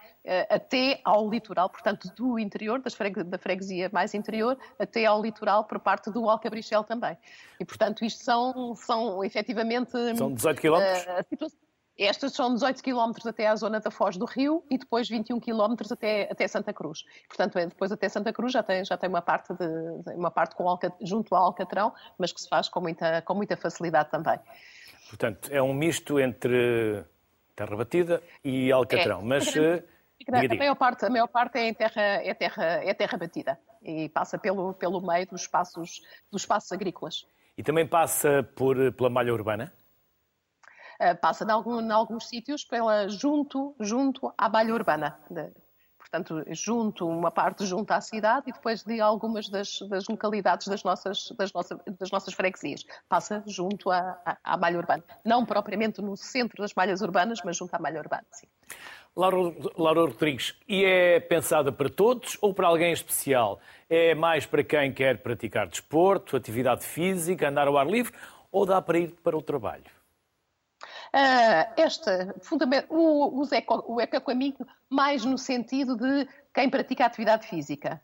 até 0.50 1.00
ao 1.04 1.30
litoral, 1.30 1.70
portanto, 1.70 2.12
do 2.16 2.38
interior, 2.38 2.82
freg 2.92 3.24
da 3.24 3.38
freguesia 3.38 3.90
mais 3.94 4.14
interior, 4.14 4.58
até 4.78 5.06
ao 5.06 5.22
litoral, 5.22 5.64
por 5.64 5.80
parte 5.80 6.12
do 6.12 6.30
Alcabrichel 6.30 6.84
também. 6.84 7.18
E, 7.60 7.66
portanto, 7.66 8.04
isto 8.04 8.24
são, 8.24 8.76
são 8.76 9.24
efetivamente... 9.24 9.92
São 10.16 10.34
18 10.34 10.62
quilómetros? 10.62 11.56
Estas 11.98 12.34
são 12.34 12.54
18 12.54 12.82
km 12.82 13.12
até 13.26 13.48
à 13.48 13.56
zona 13.56 13.80
da 13.80 13.92
Foz 13.92 14.18
do 14.18 14.26
Rio 14.26 14.64
e 14.70 14.78
depois 14.78 15.08
21 15.08 15.40
km 15.40 15.76
até, 15.92 16.30
até 16.32 16.48
Santa 16.48 16.74
Cruz. 16.74 17.04
Portanto, 17.28 17.60
é 17.60 17.68
depois 17.68 17.92
até 17.92 18.08
Santa 18.10 18.34
Cruz 18.34 18.54
já 18.54 18.64
tem, 18.64 18.84
já 18.84 18.98
tem 18.98 19.10
uma 19.10 19.22
parte, 19.22 19.54
de, 19.54 19.66
uma 20.16 20.32
parte 20.32 20.56
com 20.56 20.66
junto 21.02 21.36
ao 21.36 21.46
Alcatrão, 21.46 21.94
mas 22.18 22.32
que 22.32 22.42
se 22.42 22.50
faz 22.50 22.70
com 22.70 22.82
muita, 22.82 23.22
com 23.22 23.36
muita 23.36 23.56
facilidade 23.58 24.10
também. 24.10 24.40
Portanto, 25.10 25.50
é 25.52 25.62
um 25.62 25.74
misto 25.74 26.20
entre 26.20 27.04
terra 27.56 27.76
batida 27.76 28.24
e 28.44 28.72
Alcatrão, 28.72 29.20
é, 29.20 29.24
mas... 29.24 29.46
Diga. 29.46 29.84
A, 30.32 30.56
maior 30.56 30.76
parte, 30.76 31.04
a 31.04 31.10
maior 31.10 31.28
parte 31.28 31.58
é, 31.58 31.68
em 31.68 31.74
terra, 31.74 32.02
é, 32.02 32.34
terra, 32.36 32.64
é 32.64 32.94
terra 32.94 33.18
batida 33.18 33.60
e 33.82 34.08
passa 34.10 34.38
pelo, 34.38 34.74
pelo 34.76 35.02
meio 35.02 35.26
dos 35.28 35.42
espaços, 35.42 36.02
dos 36.32 36.44
espaços 36.44 36.72
agrícolas. 36.72 37.26
E 37.58 37.64
também 37.64 37.88
passa 37.88 38.48
por, 38.56 38.92
pela 38.94 39.10
malha 39.10 39.34
urbana? 39.34 39.74
Eh, 41.02 41.16
passa 41.16 41.44
em, 41.44 41.50
algum, 41.50 41.82
em 41.82 41.92
alguns 41.92 42.30
sítios 42.30 42.64
pela, 42.64 43.10
junto, 43.10 43.76
junto 43.80 44.32
à 44.38 44.48
malha 44.48 44.72
urbana. 44.72 45.18
De, 45.32 45.52
portanto, 45.98 46.44
junto, 46.50 47.08
uma 47.08 47.32
parte 47.32 47.66
junto 47.66 47.92
à 47.92 48.00
cidade 48.00 48.52
e 48.52 48.54
depois 48.54 48.84
de 48.84 49.02
algumas 49.02 49.50
das, 49.50 49.80
das 49.90 50.08
localidades 50.08 50.68
das 50.68 50.84
nossas, 50.84 51.34
das, 51.36 51.52
das 52.00 52.12
nossas 52.12 52.36
freguesias. 52.36 52.86
Passa 53.10 53.44
junto 53.48 53.90
à, 53.90 54.16
à, 54.24 54.38
à 54.44 54.58
malha 54.58 54.78
urbana. 54.78 55.04
Não 55.26 55.44
propriamente 55.44 56.04
no 56.04 56.16
centro 56.16 56.62
das 56.62 56.72
malhas 56.76 57.02
urbanas, 57.02 57.40
mas 57.44 57.58
junto 57.58 57.74
à 57.74 57.80
malha 57.80 58.00
urbana, 58.00 58.28
sim. 58.30 58.46
Laura, 59.16 59.38
Laura 59.76 60.02
Rodrigues, 60.02 60.56
e 60.68 60.86
é 60.86 61.20
pensada 61.20 61.72
para 61.72 61.90
todos 61.90 62.38
ou 62.40 62.54
para 62.54 62.68
alguém 62.68 62.94
especial? 62.94 63.60
É 63.90 64.14
mais 64.14 64.46
para 64.46 64.64
quem 64.64 64.94
quer 64.94 65.18
praticar 65.18 65.68
desporto, 65.68 66.38
atividade 66.38 66.86
física, 66.86 67.50
andar 67.50 67.68
ao 67.68 67.76
ar 67.76 67.88
livre 67.88 68.14
ou 68.52 68.68
dá 68.68 68.80
para 68.80 69.00
ir 69.00 69.16
para 69.24 69.36
o 69.36 69.42
trabalho? 69.42 70.01
Uh, 71.14 71.68
esta, 71.76 72.34
o, 72.90 73.42
o, 73.42 74.00
eco, 74.02 74.36
mais 74.90 75.26
no 75.26 75.38
sentido 75.38 75.98
de 75.98 76.26
quem 76.54 76.70
pratica 76.70 77.06
atividade 77.06 77.48
física. 77.48 78.02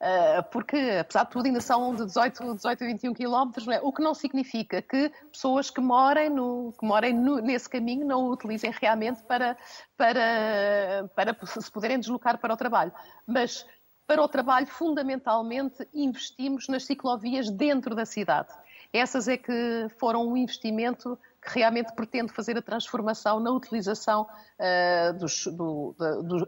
Uh, 0.00 0.42
porque, 0.50 0.76
apesar 1.00 1.24
de 1.24 1.30
tudo, 1.30 1.46
ainda 1.46 1.60
são 1.60 1.94
de 1.94 2.04
18, 2.04 2.54
18 2.54 2.84
a 2.84 2.86
21 2.86 3.14
quilómetros, 3.14 3.68
é? 3.68 3.80
o 3.82 3.92
que 3.92 4.02
não 4.02 4.14
significa 4.14 4.80
que 4.80 5.10
pessoas 5.30 5.70
que 5.70 5.80
morem, 5.80 6.30
no, 6.30 6.72
que 6.78 6.86
morem 6.86 7.14
no, 7.14 7.38
nesse 7.40 7.68
caminho 7.68 8.06
não 8.06 8.24
o 8.24 8.32
utilizem 8.32 8.70
realmente 8.70 9.22
para, 9.24 9.56
para, 9.96 11.10
para 11.14 11.36
se 11.46 11.70
poderem 11.70 11.98
deslocar 11.98 12.38
para 12.38 12.54
o 12.54 12.56
trabalho. 12.56 12.92
Mas 13.26 13.66
para 14.06 14.22
o 14.22 14.28
trabalho, 14.28 14.66
fundamentalmente, 14.66 15.86
investimos 15.92 16.68
nas 16.68 16.84
ciclovias 16.84 17.50
dentro 17.50 17.94
da 17.94 18.06
cidade. 18.06 18.48
Essas 18.92 19.28
é 19.28 19.36
que 19.36 19.88
foram 19.98 20.26
um 20.28 20.36
investimento 20.36 21.18
que 21.46 21.60
realmente 21.60 21.92
pretende 21.94 22.32
fazer 22.32 22.58
a 22.58 22.62
transformação 22.62 23.38
na 23.38 23.52
utilização 23.52 24.22
uh, 24.58 25.18
dos, 25.18 25.46
do, 25.46 25.94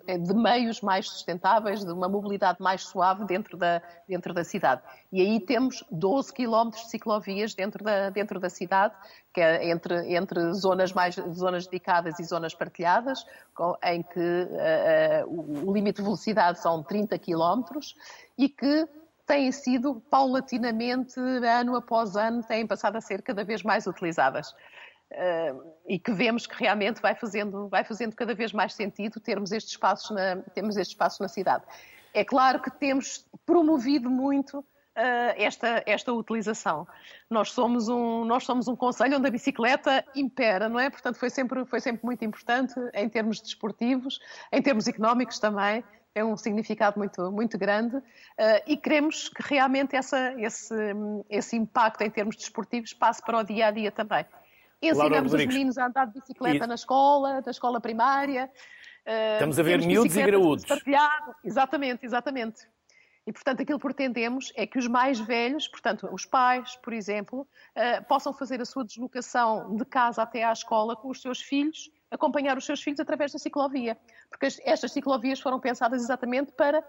de, 0.04 0.18
de, 0.18 0.34
meios 0.34 0.80
mais 0.80 1.08
sustentáveis, 1.08 1.84
de 1.84 1.92
uma 1.92 2.08
mobilidade 2.08 2.60
mais 2.60 2.82
suave 2.82 3.24
dentro 3.24 3.56
da, 3.56 3.80
dentro 4.08 4.34
da 4.34 4.42
cidade. 4.42 4.82
E 5.12 5.20
aí 5.20 5.38
temos 5.38 5.84
12 5.90 6.32
quilómetros 6.34 6.82
de 6.84 6.90
ciclovias 6.90 7.54
dentro 7.54 7.84
da, 7.84 8.10
dentro 8.10 8.40
da 8.40 8.50
cidade, 8.50 8.94
que 9.32 9.40
é 9.40 9.70
entre, 9.70 10.14
entre 10.16 10.52
zonas, 10.52 10.92
mais, 10.92 11.14
zonas 11.14 11.66
dedicadas 11.66 12.18
e 12.18 12.24
zonas 12.24 12.52
partilhadas, 12.52 13.24
com, 13.54 13.76
em 13.84 14.02
que 14.02 14.18
uh, 14.18 15.28
uh, 15.28 15.68
o 15.68 15.72
limite 15.72 15.98
de 15.98 16.02
velocidade 16.02 16.58
são 16.58 16.82
30 16.82 17.16
quilómetros 17.18 17.94
e 18.36 18.48
que 18.48 18.88
têm 19.28 19.52
sido 19.52 20.02
paulatinamente, 20.10 21.20
ano 21.20 21.76
após 21.76 22.16
ano, 22.16 22.42
têm 22.42 22.66
passado 22.66 22.96
a 22.96 23.00
ser 23.00 23.22
cada 23.22 23.44
vez 23.44 23.62
mais 23.62 23.86
utilizadas. 23.86 24.52
Uh, 25.10 25.72
e 25.86 25.98
que 25.98 26.12
vemos 26.12 26.46
que 26.46 26.54
realmente 26.54 27.00
vai 27.00 27.14
fazendo, 27.14 27.68
vai 27.68 27.82
fazendo 27.82 28.14
cada 28.14 28.34
vez 28.34 28.52
mais 28.52 28.74
sentido 28.74 29.18
termos 29.18 29.52
estes 29.52 29.72
espaços 29.72 30.10
na, 30.10 30.36
termos 30.54 30.76
estes 30.76 30.92
espaços 30.92 31.20
na 31.20 31.28
cidade. 31.28 31.64
É 32.12 32.24
claro 32.24 32.60
que 32.60 32.70
temos 32.70 33.26
promovido 33.46 34.10
muito 34.10 34.58
uh, 34.58 34.64
esta, 35.36 35.82
esta 35.86 36.12
utilização. 36.12 36.86
Nós 37.30 37.52
somos, 37.52 37.88
um, 37.88 38.24
nós 38.24 38.44
somos 38.44 38.68
um 38.68 38.76
conselho 38.76 39.16
onde 39.16 39.28
a 39.28 39.30
bicicleta 39.30 40.04
impera, 40.14 40.68
não 40.68 40.78
é? 40.78 40.90
Portanto, 40.90 41.18
foi 41.18 41.30
sempre, 41.30 41.64
foi 41.64 41.80
sempre 41.80 42.04
muito 42.04 42.22
importante 42.24 42.74
em 42.92 43.08
termos 43.08 43.40
desportivos, 43.40 44.20
em 44.52 44.60
termos 44.60 44.86
económicos 44.88 45.38
também, 45.38 45.82
tem 46.14 46.22
um 46.24 46.36
significado 46.36 46.98
muito, 46.98 47.30
muito 47.30 47.58
grande 47.58 47.96
uh, 47.96 48.02
e 48.66 48.76
queremos 48.76 49.28
que 49.28 49.42
realmente 49.42 49.94
essa, 49.94 50.34
esse, 50.40 50.74
esse 51.28 51.56
impacto 51.56 52.02
em 52.02 52.10
termos 52.10 52.36
desportivos 52.36 52.92
passe 52.92 53.22
para 53.22 53.38
o 53.38 53.42
dia 53.42 53.66
a 53.66 53.70
dia 53.70 53.92
também. 53.92 54.24
Ensinamos 54.80 55.32
os 55.32 55.44
meninos 55.44 55.78
a 55.78 55.86
andar 55.86 56.06
de 56.06 56.14
bicicleta 56.20 56.64
e... 56.64 56.68
na 56.68 56.74
escola, 56.74 57.42
na 57.44 57.50
escola 57.50 57.80
primária. 57.80 58.50
Eh, 59.04 59.34
Estamos 59.34 59.58
a 59.58 59.62
ver 59.62 59.78
miúdos 59.84 60.16
e 60.16 60.22
graúdos. 60.22 60.64
Exatamente, 61.44 62.06
exatamente. 62.06 62.68
E, 63.26 63.32
portanto, 63.32 63.60
aquilo 63.60 63.78
que 63.78 63.84
pretendemos 63.84 64.52
é 64.56 64.66
que 64.66 64.78
os 64.78 64.86
mais 64.86 65.20
velhos, 65.20 65.68
portanto, 65.68 66.08
os 66.12 66.24
pais, 66.24 66.76
por 66.76 66.94
exemplo, 66.94 67.40
uh, 67.42 68.04
possam 68.08 68.32
fazer 68.32 68.60
a 68.60 68.64
sua 68.64 68.84
deslocação 68.84 69.76
de 69.76 69.84
casa 69.84 70.22
até 70.22 70.44
à 70.44 70.52
escola 70.52 70.96
com 70.96 71.10
os 71.10 71.20
seus 71.20 71.40
filhos, 71.40 71.90
acompanhar 72.10 72.56
os 72.56 72.64
seus 72.64 72.82
filhos 72.82 73.00
através 73.00 73.32
da 73.32 73.38
ciclovia. 73.38 73.96
Porque 74.30 74.48
estas 74.64 74.92
ciclovias 74.92 75.40
foram 75.40 75.60
pensadas 75.60 76.02
exatamente 76.02 76.52
para 76.52 76.80
uh, 76.80 76.84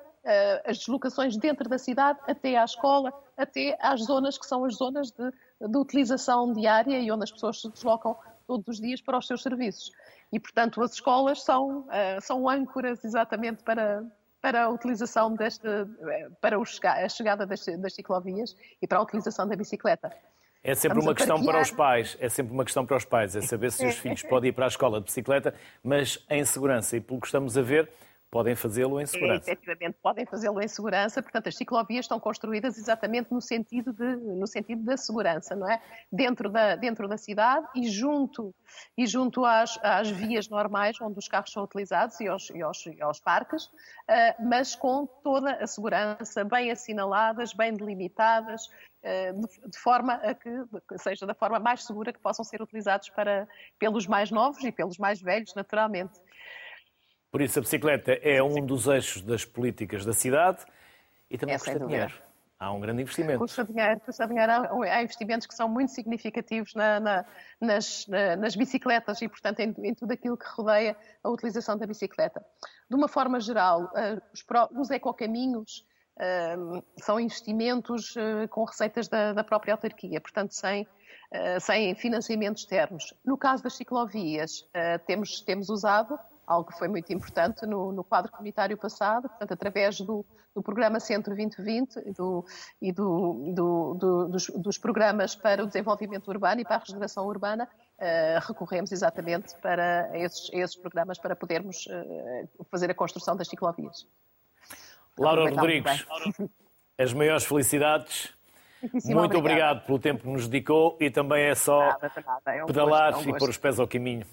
as 0.66 0.78
deslocações 0.78 1.38
dentro 1.38 1.68
da 1.70 1.78
cidade, 1.78 2.20
até 2.28 2.58
à 2.58 2.64
escola, 2.64 3.14
até 3.38 3.78
às 3.82 4.04
zonas 4.04 4.38
que 4.38 4.46
são 4.46 4.66
as 4.66 4.76
zonas 4.76 5.12
de 5.12 5.32
de 5.68 5.78
utilização 5.78 6.54
diária 6.54 7.00
e 7.00 7.12
onde 7.12 7.24
as 7.24 7.32
pessoas 7.32 7.60
se 7.60 7.70
deslocam 7.70 8.16
todos 8.48 8.68
os 8.68 8.80
dias 8.80 9.02
para 9.02 9.18
os 9.18 9.28
seus 9.28 9.42
serviços. 9.42 9.92
E, 10.32 10.40
portanto, 10.40 10.82
as 10.82 10.94
escolas 10.94 11.44
são, 11.44 11.82
uh, 11.82 12.22
são 12.22 12.48
âncoras 12.48 13.04
exatamente 13.04 13.64
para, 13.64 14.04
para 14.42 14.64
a 14.64 14.70
utilização 14.70 15.36
deste, 15.36 15.68
eh, 15.68 16.30
para 16.40 16.58
a 16.58 17.10
chegada 17.10 17.46
das, 17.46 17.66
das 17.66 17.94
ciclovias 17.94 18.56
e 18.82 18.88
para 18.88 19.00
a 19.00 19.02
utilização 19.02 19.48
da 19.48 19.56
bicicleta. 19.56 20.16
É 20.62 20.76
sempre 20.76 21.00
uma 21.00 21.16
questão 21.16 21.44
para 21.44 21.62
os 21.62 21.72
pais, 21.72 22.18
é 22.20 22.28
sempre 22.28 22.54
uma 22.54 22.66
questão 22.66 22.86
para 22.86 22.98
os 22.98 23.06
pais, 23.06 23.36
é 23.36 23.42
saber 23.42 23.72
se 23.72 23.86
os 23.86 23.96
filhos 23.96 24.24
podem 24.28 24.50
ir 24.50 24.54
para 24.54 24.66
a 24.66 24.68
escola 24.68 25.00
de 25.00 25.06
bicicleta, 25.06 25.54
mas 25.82 26.24
em 26.30 26.44
segurança. 26.44 26.98
E 26.98 27.00
pelo 27.00 27.22
que 27.22 27.28
estamos 27.28 27.58
a 27.58 27.62
ver, 27.62 27.90
podem 28.32 28.56
fazê-lo 28.56 29.02
em 29.02 29.06
segurança. 29.06 29.50
É, 29.50 29.54
efetivamente, 29.54 29.98
podem 30.02 30.26
fazê-lo 30.26 30.62
em 30.62 30.68
segurança. 30.68 31.22
Portanto, 31.22 31.50
as 31.50 31.56
ciclovias 31.56 32.06
estão 32.06 32.20
construídas 32.20 32.78
exatamente 32.78 33.32
no 33.32 33.42
sentido, 33.42 33.92
de, 33.92 34.16
no 34.16 34.46
sentido 34.46 34.84
da 34.84 34.96
segurança, 34.96 35.56
não 35.56 35.70
é? 35.70 35.82
Dentro 36.12 36.50
da, 36.50 36.76
dentro 36.76 37.08
da 37.08 37.18
cidade 37.18 37.68
e 37.76 37.90
junto, 37.90 38.54
e 38.98 39.08
junto 39.08 39.44
às, 39.46 39.80
às 39.82 40.10
vias 40.10 40.48
normais 40.48 41.00
onde 41.02 41.18
os 41.18 41.28
carros 41.28 41.52
são 41.52 41.64
utilizados 41.64 42.20
e 42.20 42.28
aos, 42.28 42.50
e 42.52 42.62
aos, 42.62 42.86
e 42.86 43.02
aos 43.02 43.20
parques, 43.20 43.66
uh, 43.66 44.48
mas 44.48 44.76
com 44.76 45.06
toda 45.06 45.54
a 45.54 45.66
segurança, 45.66 46.44
bem 46.44 46.72
assinaladas, 46.72 47.54
bem 47.54 47.74
delimitadas, 47.74 48.68
uh, 48.68 49.34
de, 49.42 49.70
de, 49.72 49.78
forma 49.78 50.14
a 50.14 50.36
que 50.36 50.52
seja 50.98 51.26
da 51.26 51.34
forma 51.34 51.60
mais 51.60 51.84
segura 51.84 52.14
que 52.14 52.20
possam 52.20 52.46
ser 52.46 52.62
utilizados 52.62 53.10
para, 53.10 53.48
pelos 53.80 54.06
mais 54.06 54.30
novos 54.30 54.64
e 54.64 54.72
pelos 54.72 55.00
mais 55.00 55.20
velhos, 55.20 55.56
naturalmente. 55.56 56.20
Por 57.32 57.42
isso, 57.42 57.60
a 57.60 57.62
bicicleta 57.62 58.14
é 58.24 58.42
um 58.42 58.66
dos 58.66 58.88
eixos 58.88 59.22
das 59.22 59.46
políticas 59.46 60.04
da 60.04 60.14
cidade 60.14 60.66
e 61.30 61.38
também 61.38 61.56
é, 61.56 61.60
custa 61.60 61.80
dinheiro. 61.80 62.14
Há 62.60 62.74
um 62.74 62.80
grande 62.82 63.04
investimento. 63.04 63.40
Custa 63.40 63.64
dinheiro, 63.64 64.02
custa 64.02 64.28
dinheiro. 64.28 64.52
Há 64.84 65.02
investimentos 65.02 65.48
que 65.48 65.54
são 65.54 65.70
muito 65.70 65.92
significativos 65.94 66.74
na, 66.74 67.00
na, 67.00 67.26
nas, 67.62 68.06
na, 68.08 68.36
nas, 68.36 68.56
bicicletas 68.56 69.22
e, 69.22 69.30
portanto, 69.30 69.62
em, 69.62 69.74
em, 69.82 69.94
tudo 69.94 70.12
aquilo 70.12 70.36
que 70.36 70.46
rodeia 70.46 70.98
a 71.24 71.30
utilização 71.30 71.78
da 71.78 71.88
bicicleta. 71.88 72.44
De 72.90 72.96
uma 72.96 73.08
forma 73.08 73.40
geral, 73.40 73.84
uh, 73.84 74.22
os, 74.34 74.44
os 74.78 74.90
ecocaminhos 74.90 75.86
uh, 76.18 76.84
são 76.98 77.18
investimentos 77.18 78.14
uh, 78.18 78.46
com 78.50 78.66
receitas 78.66 79.08
da, 79.08 79.32
da, 79.32 79.44
própria 79.44 79.76
autarquia, 79.76 80.20
portanto, 80.20 80.52
sem, 80.52 80.86
sem 81.62 81.96
financiamentos 81.96 82.64
externos. 82.64 83.14
No 83.24 83.38
caso 83.38 83.64
das 83.64 83.76
ciclovias, 83.76 84.68
temos, 85.06 85.42
temos 85.42 85.70
usado 85.70 86.20
algo 86.50 86.72
que 86.72 86.78
foi 86.78 86.88
muito 86.88 87.14
importante 87.14 87.64
no, 87.68 87.92
no 87.92 88.04
quadro 88.04 88.32
comunitário 88.32 88.76
passado, 88.76 89.30
portanto, 89.30 89.54
através 89.54 90.02
do, 90.02 90.26
do 90.54 90.64
programa 90.64 91.00
Centro 91.00 91.36
2020 91.36 92.12
do, 92.12 92.44
e 92.82 92.92
do, 92.92 93.54
do, 93.56 94.28
dos, 94.28 94.48
dos, 94.48 94.78
programas 94.80 95.36
para 95.36 95.64
o 95.64 95.68
desenvolvimento 95.68 96.28
urbano 96.28 96.60
e 96.60 96.66
para 96.66 96.78
a 96.78 96.80
regeneração 96.80 97.28
urbana, 97.28 97.70
uh, 98.00 98.48
recorremos 98.48 98.92
exatamente 98.92 99.56
para 99.62 100.10
esses, 100.18 100.50
esses, 100.52 100.76
programas 100.76 101.20
para 101.20 101.36
podermos 101.36 101.86
uh, 101.86 102.66
fazer 102.72 102.90
a 102.90 102.96
construção 102.96 103.36
das 103.36 103.48
ciclovias. 103.48 104.08
Laura 105.20 105.48
Rodrigues, 105.52 106.08
as 106.98 107.14
maiores 107.14 107.46
felicidades. 107.46 108.34
Muito 109.06 109.38
obrigado 109.38 109.86
pelo 109.86 110.00
tempo 110.00 110.24
que 110.24 110.30
nos 110.30 110.48
dedicou 110.48 110.98
e 111.00 111.12
também 111.12 111.44
é 111.44 111.54
só 111.54 111.80
nada, 111.80 112.12
nada. 112.26 112.56
É 112.56 112.64
um 112.64 112.68
pedalar 112.68 113.12
gosto, 113.12 113.28
é 113.28 113.32
um 113.32 113.36
e 113.36 113.40
pôr 113.40 113.50
os 113.50 113.58
pés 113.58 113.80
ao 113.80 113.88
caminho. 113.88 114.26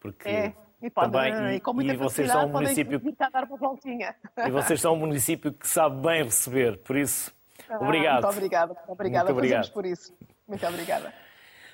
Porque... 0.00 0.28
É 0.28 0.52
e, 0.82 0.90
pode, 0.90 1.12
também, 1.12 1.56
e, 1.56 1.60
com 1.60 1.72
muita 1.72 1.92
e 1.92 1.96
vocês 1.96 2.30
são 2.30 2.46
um 2.46 2.48
município 2.48 3.00
dar 3.32 3.44
uma 3.44 3.56
voltinha. 3.56 4.14
E 4.46 4.50
vocês 4.50 4.80
são 4.80 4.94
um 4.94 4.96
município 4.96 5.52
que 5.52 5.68
sabe 5.68 6.00
bem 6.00 6.24
receber, 6.24 6.78
por 6.78 6.96
isso, 6.96 7.32
ah, 7.68 7.76
obrigado. 7.76 8.22
Muito 8.22 8.36
obrigada, 8.36 8.76
obrigada. 8.88 9.24
Muito 9.24 9.38
obrigado. 9.38 9.72
por 9.72 9.86
isso. 9.86 10.14
Muito 10.48 10.66
obrigada. 10.66 11.12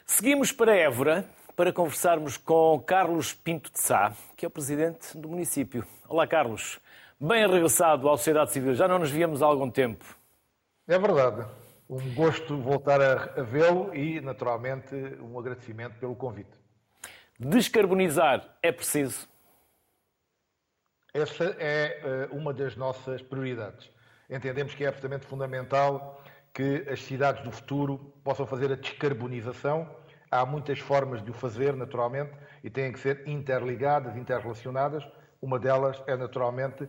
Seguimos 0.05 0.53
para 0.53 0.77
Évora 0.77 1.25
para 1.57 1.73
conversarmos 1.73 2.37
com 2.37 2.79
Carlos 2.81 3.33
Pinto 3.33 3.73
de 3.73 3.81
Sá, 3.81 4.13
que 4.37 4.45
é 4.45 4.49
o 4.49 4.51
presidente 4.51 5.17
do 5.17 5.29
município. 5.29 5.87
Olá, 6.07 6.27
Carlos. 6.27 6.79
Bem 7.19 7.49
regressado 7.49 8.11
à 8.11 8.17
sociedade 8.17 8.53
civil. 8.53 8.75
Já 8.75 8.87
não 8.87 8.99
nos 8.99 9.11
víamos 9.11 9.43
há 9.43 9.47
algum 9.47 9.71
tempo. 9.71 10.05
É 10.87 10.99
verdade. 10.99 11.47
Um 11.89 12.15
gosto 12.15 12.59
voltar 12.59 13.01
a 13.01 13.43
vê-lo 13.43 13.95
e, 13.95 14.21
naturalmente, 14.21 14.95
um 15.23 15.39
agradecimento 15.39 15.99
pelo 15.99 16.15
convite. 16.15 16.66
Descarbonizar 17.39 18.57
é 18.63 18.73
preciso? 18.73 19.29
Essa 21.13 21.57
é 21.59 22.01
eh, 22.03 22.29
uma 22.33 22.53
das 22.53 22.77
nossas 22.77 23.21
prioridades. 23.23 23.91
Entendemos 24.29 24.75
que 24.75 24.85
é 24.85 24.89
absolutamente 24.89 25.27
fundamental 25.27 26.23
que 26.53 26.87
as 26.91 27.03
cidades 27.03 27.45
do 27.45 27.51
futuro 27.51 28.13
possam 28.25 28.47
fazer 28.47 28.73
a 28.73 28.75
descarbonização. 28.75 29.95
Há 30.31 30.45
muitas 30.47 30.79
formas 30.79 31.23
de 31.23 31.31
o 31.31 31.35
fazer, 31.35 31.75
naturalmente, 31.75 32.33
e 32.65 32.71
têm 32.71 32.93
que 32.93 32.99
ser 32.99 33.29
interligadas, 33.29 34.17
interrelacionadas. 34.17 35.07
Uma 35.41 35.59
delas 35.59 36.03
é, 36.07 36.17
naturalmente, 36.17 36.89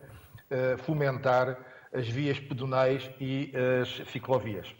fomentar 0.78 1.58
as 1.92 2.08
vias 2.08 2.40
pedonais 2.40 3.08
e 3.20 3.52
as 3.80 4.10
ciclovias. 4.10 4.74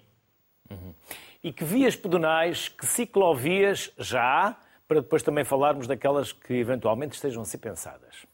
Uhum. 0.70 0.94
E 1.42 1.52
que 1.52 1.64
vias 1.64 1.94
pedonais, 1.94 2.68
que 2.68 2.86
ciclovias 2.86 3.92
já 3.98 4.22
há, 4.22 4.56
para 4.88 5.02
depois 5.02 5.22
também 5.22 5.44
falarmos 5.44 5.86
daquelas 5.86 6.32
que 6.32 6.54
eventualmente 6.54 7.14
estejam 7.14 7.42
a 7.42 7.44
ser 7.44 7.58
pensadas? 7.58 8.26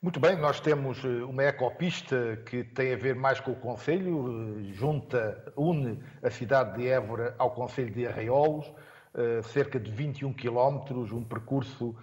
Muito 0.00 0.18
bem, 0.18 0.36
nós 0.36 0.58
temos 0.58 1.04
eh, 1.04 1.22
uma 1.22 1.44
ecopista 1.44 2.36
que 2.46 2.64
tem 2.64 2.92
a 2.92 2.96
ver 2.96 3.14
mais 3.14 3.38
com 3.38 3.52
o 3.52 3.56
Conselho, 3.56 4.58
eh, 4.58 4.72
junta, 4.72 5.52
une 5.56 6.02
a 6.20 6.28
cidade 6.28 6.76
de 6.76 6.88
Évora 6.88 7.36
ao 7.38 7.52
Conselho 7.52 7.92
de 7.92 8.04
Arraiolos, 8.04 8.68
eh, 9.14 9.42
cerca 9.42 9.78
de 9.78 9.92
21 9.92 10.32
quilómetros, 10.32 11.12
um 11.12 11.22
percurso 11.22 11.94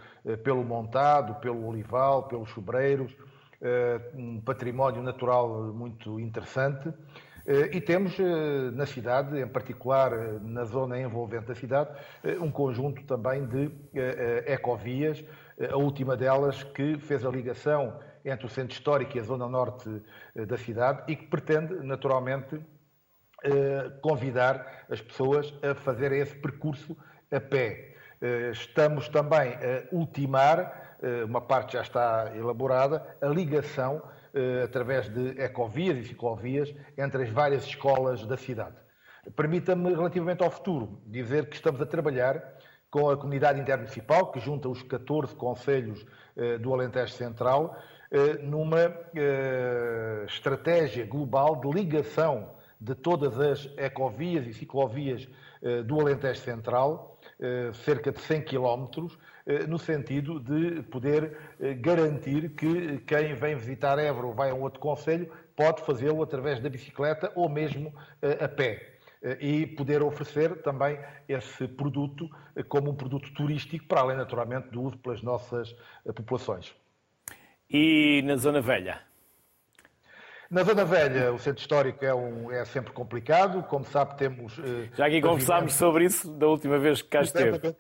pelo 0.44 0.64
Montado, 0.64 1.42
pelo 1.42 1.68
Olival, 1.68 2.28
pelos 2.28 2.50
Sobreiros, 2.52 3.12
um 4.14 4.40
património 4.42 5.02
natural 5.02 5.74
muito 5.74 6.20
interessante. 6.20 6.94
E 7.46 7.82
temos 7.82 8.18
na 8.74 8.86
cidade, 8.86 9.40
em 9.40 9.48
particular 9.48 10.12
na 10.42 10.66
zona 10.66 11.00
envolvente 11.00 11.48
da 11.48 11.56
cidade, 11.56 11.90
um 12.42 12.52
conjunto 12.52 13.04
também 13.06 13.46
de 13.46 13.72
ecovias, 14.46 15.24
a 15.72 15.78
última 15.78 16.16
delas 16.16 16.64
que 16.64 16.98
fez 17.00 17.26
a 17.26 17.30
ligação 17.30 18.00
entre 18.24 18.46
o 18.46 18.50
centro 18.50 18.74
histórico 18.74 19.18
e 19.18 19.20
a 19.20 19.24
zona 19.24 19.48
norte 19.48 20.02
eh, 20.36 20.46
da 20.46 20.58
cidade 20.58 21.04
e 21.08 21.16
que 21.16 21.28
pretende, 21.28 21.76
naturalmente, 21.86 22.60
eh, 23.44 23.92
convidar 24.02 24.86
as 24.90 25.02
pessoas 25.02 25.54
a 25.64 25.74
fazerem 25.76 26.20
esse 26.20 26.36
percurso 26.36 26.96
a 27.32 27.40
pé. 27.40 27.96
Eh, 28.22 28.52
estamos 28.52 29.08
também 29.10 29.54
a 29.54 29.96
ultimar, 29.96 30.88
uma 31.26 31.40
parte 31.40 31.74
já 31.74 31.82
está 31.82 32.30
elaborada, 32.36 33.16
a 33.22 33.28
ligação 33.28 34.02
através 34.64 35.10
de 35.10 35.42
ecovias 35.42 35.98
e 35.98 36.04
ciclovias 36.04 36.74
entre 36.98 37.24
as 37.24 37.30
várias 37.30 37.66
escolas 37.66 38.26
da 38.26 38.38
cidade. 38.38 38.76
Permita-me, 39.36 39.94
relativamente 39.94 40.44
ao 40.44 40.50
futuro, 40.50 41.02
dizer 41.06 41.48
que 41.48 41.56
estamos 41.56 41.82
a 41.82 41.86
trabalhar 41.86 42.42
com 42.90 43.10
a 43.10 43.18
comunidade 43.18 43.60
intermunicipal, 43.60 44.32
que 44.32 44.40
junta 44.40 44.68
os 44.68 44.82
14 44.82 45.36
conselhos 45.36 46.06
eh, 46.36 46.58
do 46.58 46.74
Alentejo 46.74 47.14
Central, 47.14 47.78
eh, 48.10 48.40
numa 48.42 48.96
eh, 49.14 50.26
estratégia 50.28 51.06
global 51.06 51.58
de 51.58 51.70
ligação 51.70 52.52
de 52.82 52.96
todas 52.96 53.40
as 53.40 53.70
ecovias 53.78 54.48
e 54.48 54.54
ciclovias 54.54 55.28
do 55.86 56.00
Alentejo 56.00 56.40
Central, 56.40 57.20
cerca 57.84 58.10
de 58.10 58.22
100 58.22 58.44
quilómetros, 58.44 59.20
no 59.68 59.80
sentido 59.80 60.40
de 60.40 60.84
poder 60.84 61.38
garantir 61.80 62.50
que 62.50 63.00
quem 63.00 63.34
vem 63.34 63.56
visitar 63.56 63.98
Évora 63.98 64.28
ou 64.28 64.34
vai 64.34 64.52
a 64.52 64.54
um 64.54 64.62
outro 64.62 64.80
conselho 64.80 65.32
pode 65.56 65.82
fazê-lo 65.84 66.22
através 66.22 66.60
da 66.60 66.70
bicicleta 66.70 67.32
ou 67.36 67.50
mesmo 67.50 67.94
a 68.40 68.48
pé. 68.48 69.00
Eh, 69.22 69.38
e 69.42 69.68
poder 69.68 70.02
oferecer 70.02 70.62
também 70.62 70.98
esse 71.28 71.68
produto 71.68 72.30
eh, 72.56 72.64
como 72.64 72.90
um 72.92 72.96
produto 72.96 73.32
turístico, 73.34 73.86
para 73.86 74.02
além, 74.02 74.18
naturalmente, 74.18 74.70
do 74.70 74.82
uso 74.82 74.98
pelas 74.98 75.22
nossas 75.22 75.76
eh, 76.06 76.14
populações. 76.14 76.74
E 77.70 78.22
na 78.24 78.38
Zona 78.38 78.62
Velha? 78.62 79.02
Na 80.50 80.64
Zona 80.64 80.86
Velha, 80.86 81.34
o 81.34 81.38
centro 81.38 81.62
histórico 81.62 82.04
é, 82.04 82.16
um, 82.16 82.50
é 82.50 82.64
sempre 82.66 82.92
complicado. 82.92 83.62
Como 83.64 83.86
sabe, 83.86 84.18
temos. 84.18 84.60
Já 84.96 85.06
aqui 85.06 85.22
conversámos 85.22 85.74
sobre 85.74 86.06
isso 86.06 86.32
da 86.32 86.48
última 86.48 86.80
vez 86.80 87.04
que 87.04 87.10
cá 87.10 87.22
esteve 87.22 87.76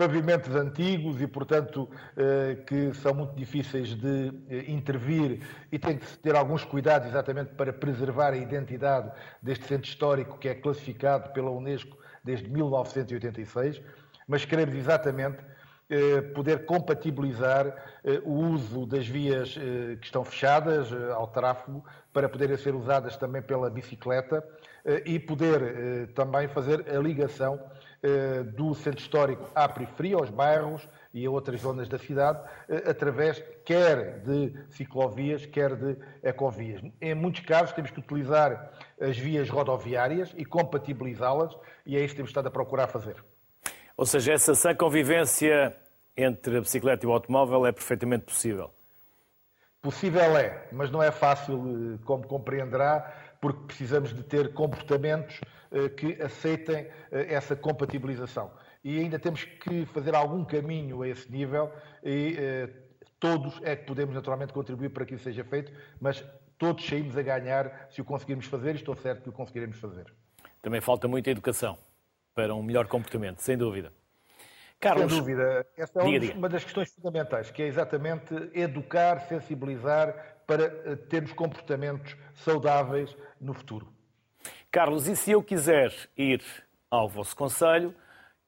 pavimentos 0.00 0.56
antigos 0.56 1.20
e, 1.20 1.26
portanto, 1.26 1.86
eh, 2.16 2.56
que 2.66 2.94
são 2.94 3.12
muito 3.12 3.34
difíceis 3.34 3.94
de 3.94 4.32
eh, 4.48 4.64
intervir 4.66 5.42
e 5.70 5.78
tem 5.78 5.98
que 5.98 6.06
ter 6.20 6.34
alguns 6.34 6.64
cuidados 6.64 7.06
exatamente 7.06 7.50
para 7.50 7.70
preservar 7.70 8.32
a 8.32 8.36
identidade 8.38 9.12
deste 9.42 9.66
centro 9.66 9.86
histórico 9.86 10.38
que 10.38 10.48
é 10.48 10.54
classificado 10.54 11.34
pela 11.34 11.50
Unesco 11.50 11.98
desde 12.24 12.48
1986, 12.48 13.82
mas 14.26 14.46
queremos 14.46 14.74
exatamente 14.74 15.36
eh, 15.90 16.22
poder 16.34 16.64
compatibilizar 16.64 17.66
o 18.24 18.32
uso 18.32 18.86
das 18.86 19.06
vias 19.06 19.52
que 19.52 20.06
estão 20.06 20.24
fechadas 20.24 20.90
ao 21.14 21.26
tráfego 21.26 21.84
para 22.10 22.26
poderem 22.26 22.56
ser 22.56 22.74
usadas 22.74 23.18
também 23.18 23.42
pela 23.42 23.68
bicicleta 23.68 24.42
e 25.04 25.18
poder 25.18 26.08
também 26.14 26.48
fazer 26.48 26.86
a 26.88 26.98
ligação 26.98 27.60
eh, 28.02 28.44
do 28.44 28.74
centro 28.74 28.98
histórico 28.98 29.50
à 29.54 29.68
periferia, 29.68 30.16
aos 30.16 30.30
bairros 30.30 30.88
e 31.12 31.26
a 31.26 31.30
outras 31.30 31.60
zonas 31.60 31.86
da 31.86 31.98
cidade, 31.98 32.40
eh, 32.66 32.84
através 32.88 33.44
quer 33.62 34.20
de 34.20 34.54
ciclovias, 34.70 35.44
quer 35.44 35.76
de 35.76 35.98
ecovias. 36.22 36.80
Em 36.98 37.14
muitos 37.14 37.42
casos 37.42 37.74
temos 37.74 37.90
que 37.90 38.00
utilizar 38.00 38.72
as 38.98 39.18
vias 39.18 39.50
rodoviárias 39.50 40.32
e 40.34 40.46
compatibilizá-las, 40.46 41.54
e 41.84 41.94
é 41.94 42.00
isso 42.00 42.14
que 42.14 42.16
temos 42.16 42.30
estado 42.30 42.46
a 42.46 42.50
procurar 42.50 42.86
fazer. 42.86 43.22
Ou 43.94 44.06
seja, 44.06 44.32
essa 44.32 44.54
sã 44.54 44.74
convivência 44.74 45.76
entre 46.16 46.56
a 46.56 46.60
bicicleta 46.62 47.04
e 47.04 47.06
o 47.06 47.12
automóvel 47.12 47.66
é 47.66 47.72
perfeitamente 47.72 48.24
possível? 48.24 48.70
Possível 49.82 50.38
é, 50.38 50.68
mas 50.72 50.90
não 50.90 51.02
é 51.02 51.10
fácil, 51.10 51.96
eh, 51.96 52.04
como 52.06 52.26
compreenderá, 52.26 53.29
porque 53.40 53.66
precisamos 53.66 54.14
de 54.14 54.22
ter 54.22 54.52
comportamentos 54.52 55.40
eh, 55.70 55.88
que 55.88 56.20
aceitem 56.22 56.88
eh, 57.10 57.34
essa 57.34 57.56
compatibilização. 57.56 58.50
E 58.84 58.98
ainda 58.98 59.18
temos 59.18 59.44
que 59.44 59.86
fazer 59.86 60.14
algum 60.14 60.44
caminho 60.44 61.02
a 61.02 61.08
esse 61.08 61.30
nível 61.30 61.72
e 62.02 62.36
eh, 62.38 62.68
todos 63.18 63.60
é 63.62 63.76
que 63.76 63.86
podemos 63.86 64.14
naturalmente 64.14 64.52
contribuir 64.52 64.90
para 64.90 65.04
que 65.04 65.14
isso 65.14 65.24
seja 65.24 65.44
feito, 65.44 65.72
mas 66.00 66.24
todos 66.58 66.84
saímos 66.86 67.16
a 67.16 67.22
ganhar 67.22 67.88
se 67.90 68.00
o 68.00 68.04
conseguirmos 68.04 68.46
fazer 68.46 68.72
e 68.72 68.76
estou 68.76 68.94
certo 68.94 69.22
que 69.22 69.28
o 69.28 69.32
conseguiremos 69.32 69.78
fazer. 69.78 70.12
Também 70.60 70.80
falta 70.80 71.08
muita 71.08 71.30
educação 71.30 71.78
para 72.34 72.54
um 72.54 72.62
melhor 72.62 72.86
comportamento, 72.86 73.40
sem 73.40 73.56
dúvida. 73.56 73.92
Carlos, 74.78 75.12
sem 75.12 75.20
dúvida. 75.20 75.66
Essa 75.76 76.00
é 76.00 76.04
diga, 76.04 76.20
diga. 76.20 76.34
uma 76.34 76.48
das 76.48 76.64
questões 76.64 76.92
fundamentais, 76.92 77.50
que 77.50 77.62
é 77.62 77.66
exatamente 77.66 78.34
educar, 78.54 79.20
sensibilizar 79.20 80.39
para 80.50 80.96
termos 80.96 81.32
comportamentos 81.32 82.16
saudáveis 82.34 83.16
no 83.40 83.54
futuro. 83.54 83.86
Carlos, 84.68 85.06
e 85.06 85.14
se 85.14 85.30
eu 85.30 85.44
quiser 85.44 85.94
ir 86.18 86.42
ao 86.90 87.08
vosso 87.08 87.36
conselho 87.36 87.94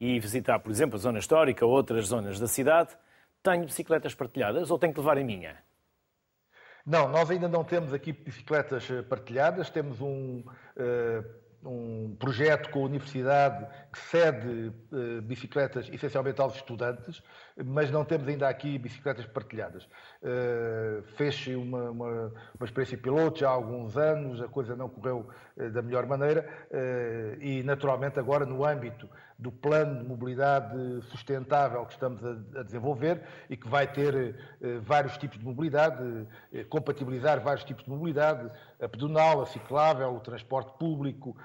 e 0.00 0.18
visitar, 0.18 0.58
por 0.58 0.72
exemplo, 0.72 0.96
a 0.96 0.98
zona 0.98 1.20
histórica 1.20 1.64
ou 1.64 1.70
outras 1.70 2.06
zonas 2.06 2.40
da 2.40 2.48
cidade, 2.48 2.90
tenho 3.40 3.66
bicicletas 3.66 4.16
partilhadas 4.16 4.68
ou 4.68 4.80
tenho 4.80 4.92
que 4.92 4.98
levar 4.98 5.16
a 5.16 5.22
minha? 5.22 5.62
Não, 6.84 7.08
nós 7.08 7.30
ainda 7.30 7.46
não 7.46 7.62
temos 7.62 7.94
aqui 7.94 8.12
bicicletas 8.12 8.90
eh, 8.90 9.02
partilhadas, 9.02 9.70
temos 9.70 10.00
um, 10.00 10.40
uh, 10.40 11.24
um 11.64 12.16
projeto 12.18 12.70
com 12.70 12.80
a 12.80 12.86
universidade 12.86 13.66
que 13.92 13.98
cede 13.98 14.72
uh, 14.90 15.22
bicicletas 15.22 15.88
essencialmente 15.92 16.40
aos 16.40 16.56
estudantes, 16.56 17.22
mas 17.64 17.90
não 17.90 18.04
temos 18.04 18.26
ainda 18.26 18.48
aqui 18.48 18.78
bicicletas 18.78 19.26
partilhadas. 19.26 19.84
Uh, 20.22 21.02
Fez-se 21.16 21.54
uma, 21.54 21.90
uma, 21.90 22.32
uma, 22.58 22.64
experiência 22.64 22.98
piloto 22.98 23.40
já 23.40 23.48
há 23.48 23.52
alguns 23.52 23.96
anos, 23.96 24.40
a 24.40 24.48
coisa 24.48 24.74
não 24.74 24.88
correu 24.88 25.28
uh, 25.56 25.70
da 25.70 25.82
melhor 25.82 26.06
maneira 26.06 26.48
uh, 26.70 27.42
e, 27.42 27.62
naturalmente, 27.62 28.18
agora 28.18 28.44
no 28.44 28.64
âmbito 28.64 29.08
do 29.42 29.50
plano 29.50 29.98
de 30.00 30.08
mobilidade 30.08 31.02
sustentável 31.10 31.84
que 31.84 31.92
estamos 31.92 32.24
a, 32.24 32.62
desenvolver 32.62 33.22
e 33.50 33.56
que 33.56 33.68
vai 33.68 33.86
ter 33.86 34.36
vários 34.82 35.16
tipos 35.18 35.38
de 35.38 35.44
mobilidade, 35.44 36.26
compatibilizar 36.68 37.40
vários 37.40 37.64
tipos 37.64 37.84
de 37.84 37.90
mobilidade, 37.90 38.50
a 38.80 38.88
pedonal, 38.88 39.42
a 39.42 39.46
ciclável, 39.46 40.14
o 40.14 40.20
transporte 40.20 40.72
público 40.78 41.36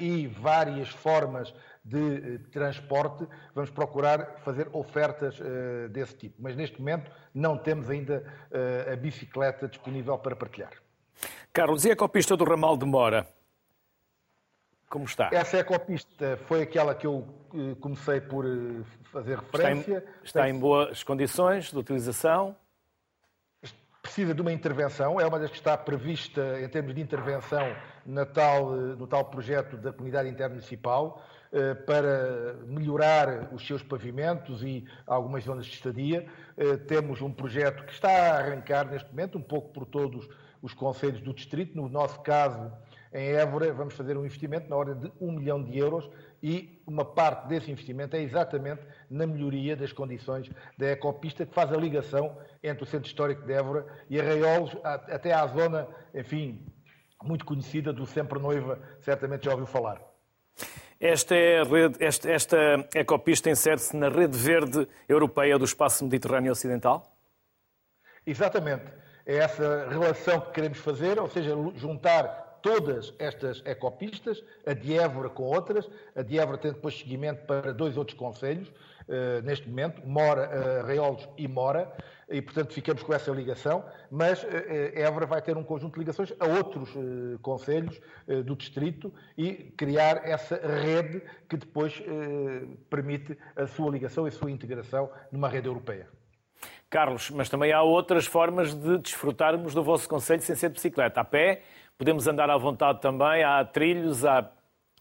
e 0.00 0.26
várias 0.26 0.88
formas 0.88 1.52
de 1.84 1.98
eh, 1.98 2.38
transporte, 2.50 3.28
vamos 3.54 3.70
procurar 3.70 4.40
fazer 4.44 4.68
ofertas 4.72 5.38
desse 5.90 6.16
tipo. 6.16 6.34
Mas 6.40 6.56
neste 6.56 6.78
momento 6.80 7.10
não 7.32 7.56
temos 7.56 7.88
ainda 7.88 8.24
a 8.92 8.96
bicicleta 8.96 9.68
disponível 9.68 10.18
para 10.18 10.34
partilhar. 10.34 10.72
Carlos, 11.52 11.84
e 11.84 11.90
a 11.90 11.92
ecopista 11.92 12.36
do 12.36 12.44
Ramal 12.44 12.76
de 12.76 12.84
Mora? 12.84 13.35
Como 14.88 15.04
está? 15.04 15.30
Essa 15.32 15.58
ecopista 15.58 16.38
foi 16.46 16.62
aquela 16.62 16.94
que 16.94 17.06
eu 17.06 17.26
uh, 17.52 17.76
comecei 17.80 18.20
por 18.20 18.44
fazer 19.12 19.38
referência. 19.38 19.98
Está 19.98 20.10
em, 20.10 20.24
está 20.24 20.48
em 20.50 20.58
boas 20.58 21.02
condições 21.02 21.70
de 21.70 21.78
utilização? 21.78 22.56
precisa 24.02 24.32
de 24.32 24.40
uma 24.40 24.52
intervenção, 24.52 25.20
é 25.20 25.26
uma 25.26 25.36
das 25.36 25.50
que 25.50 25.56
está 25.56 25.76
prevista 25.76 26.60
em 26.60 26.68
termos 26.68 26.94
de 26.94 27.00
intervenção 27.00 27.74
na 28.06 28.24
tal, 28.24 28.70
no 28.70 29.04
tal 29.04 29.24
projeto 29.24 29.76
da 29.76 29.92
comunidade 29.92 30.28
intermunicipal. 30.28 31.20
Eh, 31.52 31.74
para 31.74 32.54
melhorar 32.66 33.54
os 33.54 33.66
seus 33.66 33.82
pavimentos 33.82 34.62
e 34.62 34.84
algumas 35.06 35.44
zonas 35.44 35.64
de 35.64 35.72
estadia. 35.72 36.26
Eh, 36.56 36.76
temos 36.76 37.22
um 37.22 37.32
projeto 37.32 37.84
que 37.84 37.92
está 37.92 38.10
a 38.10 38.38
arrancar 38.38 38.84
neste 38.90 39.08
momento, 39.08 39.38
um 39.38 39.42
pouco 39.42 39.72
por 39.72 39.86
todos 39.86 40.28
os 40.60 40.74
conselhos 40.74 41.20
do 41.20 41.32
distrito. 41.32 41.76
No 41.76 41.88
nosso 41.88 42.20
caso, 42.20 42.70
em 43.16 43.32
Évora, 43.32 43.72
vamos 43.72 43.94
fazer 43.94 44.14
um 44.18 44.26
investimento 44.26 44.68
na 44.68 44.76
ordem 44.76 44.94
de 44.94 45.12
um 45.18 45.32
milhão 45.32 45.62
de 45.62 45.78
euros 45.78 46.08
e 46.42 46.82
uma 46.86 47.02
parte 47.02 47.48
desse 47.48 47.70
investimento 47.70 48.14
é 48.14 48.20
exatamente 48.20 48.82
na 49.08 49.26
melhoria 49.26 49.74
das 49.74 49.90
condições 49.90 50.50
da 50.76 50.88
ecopista, 50.88 51.46
que 51.46 51.54
faz 51.54 51.72
a 51.72 51.76
ligação 51.78 52.36
entre 52.62 52.84
o 52.84 52.86
Centro 52.86 53.06
Histórico 53.06 53.40
de 53.46 53.54
Évora 53.54 53.86
e 54.10 54.20
Arraiolos, 54.20 54.76
até 54.84 55.32
à 55.32 55.46
zona, 55.46 55.88
enfim, 56.14 56.66
muito 57.22 57.46
conhecida 57.46 57.90
do 57.90 58.04
Sempre 58.04 58.38
Noiva, 58.38 58.78
certamente 59.00 59.46
já 59.46 59.52
ouviu 59.52 59.66
falar. 59.66 59.98
Esta, 61.00 61.34
é 61.34 61.62
rede, 61.62 61.96
esta, 62.04 62.30
esta 62.30 62.56
ecopista 62.94 63.48
insere-se 63.48 63.96
na 63.96 64.10
rede 64.10 64.36
verde 64.36 64.86
europeia 65.08 65.58
do 65.58 65.64
espaço 65.64 66.04
mediterrâneo 66.04 66.52
ocidental? 66.52 67.16
Exatamente. 68.26 68.84
É 69.24 69.36
essa 69.36 69.88
relação 69.88 70.38
que 70.40 70.52
queremos 70.52 70.78
fazer, 70.78 71.18
ou 71.18 71.28
seja, 71.28 71.54
juntar 71.76 72.45
todas 72.66 73.14
estas 73.20 73.62
ecopistas, 73.64 74.42
a 74.66 74.72
de 74.72 74.98
Évora 74.98 75.28
com 75.28 75.44
outras. 75.44 75.88
A 76.16 76.22
de 76.22 76.36
Évora 76.36 76.58
tem 76.58 76.72
depois 76.72 76.98
seguimento 76.98 77.46
para 77.46 77.72
dois 77.72 77.96
outros 77.96 78.18
conselhos, 78.18 78.68
uh, 78.68 79.40
neste 79.44 79.68
momento, 79.68 80.04
Mora, 80.04 80.50
uh, 80.82 80.84
Reolos 80.84 81.28
e 81.38 81.46
Mora, 81.46 81.92
e 82.28 82.42
portanto 82.42 82.72
ficamos 82.72 83.04
com 83.04 83.14
essa 83.14 83.30
ligação, 83.30 83.84
mas 84.10 84.42
uh, 84.42 84.48
Évora 84.94 85.26
vai 85.26 85.40
ter 85.40 85.56
um 85.56 85.62
conjunto 85.62 85.92
de 85.92 86.00
ligações 86.00 86.34
a 86.40 86.46
outros 86.46 86.92
uh, 86.96 87.38
conselhos 87.40 88.00
do 88.44 88.56
distrito 88.56 89.14
e 89.38 89.54
criar 89.76 90.28
essa 90.28 90.56
rede 90.56 91.22
que 91.48 91.56
depois 91.56 92.02
permite 92.90 93.38
a 93.54 93.66
sua 93.68 93.90
ligação 93.90 94.26
e 94.26 94.28
a 94.28 94.32
sua 94.32 94.50
integração 94.50 95.08
numa 95.30 95.48
rede 95.48 95.68
europeia. 95.68 96.08
Carlos, 96.88 97.30
mas 97.30 97.48
também 97.48 97.72
há 97.72 97.82
outras 97.82 98.26
formas 98.26 98.74
de 98.74 98.98
desfrutarmos 98.98 99.74
do 99.74 99.82
vosso 99.82 100.08
conselho 100.08 100.40
sem 100.42 100.54
ser 100.54 100.68
de 100.68 100.74
bicicleta. 100.74 101.20
A 101.20 101.24
pé, 101.24 101.62
podemos 101.98 102.26
andar 102.26 102.50
à 102.50 102.56
vontade 102.56 103.00
também, 103.00 103.42
há 103.42 103.64
trilhos, 103.64 104.24
há 104.24 104.50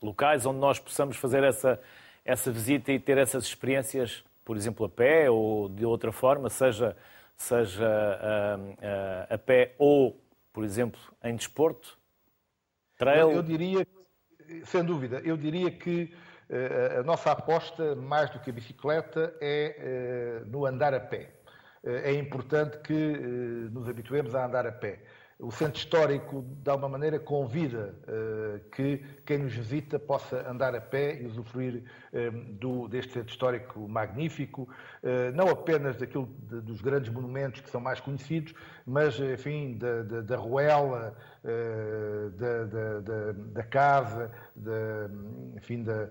locais 0.01 0.45
onde 0.45 0.59
nós 0.59 0.79
possamos 0.79 1.17
fazer 1.17 1.43
essa, 1.43 1.79
essa 2.23 2.51
visita 2.51 2.91
e 2.91 2.99
ter 2.99 3.17
essas 3.17 3.45
experiências, 3.45 4.23
por 4.43 4.55
exemplo, 4.55 4.85
a 4.85 4.89
pé 4.89 5.29
ou 5.29 5.69
de 5.69 5.85
outra 5.85 6.11
forma, 6.11 6.49
seja, 6.49 6.95
seja 7.35 7.87
a, 7.87 9.29
a, 9.31 9.35
a 9.35 9.37
pé 9.37 9.75
ou, 9.77 10.21
por 10.53 10.63
exemplo, 10.63 10.99
em 11.23 11.35
desporto? 11.35 11.97
Trail? 12.97 13.31
Eu, 13.31 13.37
eu 13.37 13.43
diria, 13.43 13.87
sem 14.65 14.83
dúvida, 14.83 15.21
eu 15.25 15.35
diria 15.35 15.69
que 15.69 16.13
uh, 16.49 16.99
a 16.99 17.03
nossa 17.03 17.31
aposta, 17.31 17.95
mais 17.95 18.29
do 18.29 18.39
que 18.39 18.49
a 18.49 18.53
bicicleta, 18.53 19.35
é 19.41 20.43
uh, 20.43 20.49
no 20.49 20.65
andar 20.65 20.93
a 20.93 20.99
pé. 20.99 21.33
Uh, 21.83 21.89
é 21.89 22.13
importante 22.13 22.77
que 22.79 22.93
nos 22.93 23.89
habituemos 23.89 24.33
a 24.33 24.45
andar 24.45 24.65
a 24.65 24.71
pé 24.71 25.01
o 25.37 25.51
centro 25.51 25.77
histórico, 25.77 26.45
de 26.63 26.69
alguma 26.69 26.87
maneira, 26.87 27.19
convida 27.19 27.93
uh, 28.07 28.59
que 28.69 29.03
quem 29.25 29.39
nos 29.39 29.53
visita 29.53 29.99
possa 29.99 30.49
andar 30.49 30.73
a 30.73 30.79
pé 30.79 31.21
e 31.21 31.25
usufruir 31.25 31.83
uh, 32.13 32.31
do, 32.53 32.87
deste 32.87 33.11
centro 33.11 33.31
histórico 33.31 33.85
magnífico, 33.87 34.61
uh, 35.03 35.35
não 35.35 35.49
apenas 35.49 35.97
daquilo 35.97 36.29
de, 36.49 36.61
dos 36.61 36.81
grandes 36.81 37.11
monumentos 37.11 37.59
que 37.59 37.69
são 37.69 37.81
mais 37.81 37.99
conhecidos, 37.99 38.53
mas, 38.85 39.19
enfim, 39.19 39.77
da, 39.77 40.03
da, 40.03 40.21
da 40.21 40.37
Ruela, 40.37 41.15
da, 42.37 43.33
da, 43.53 43.63
casa, 43.63 44.31
enfim, 45.55 45.83
da, 45.83 46.09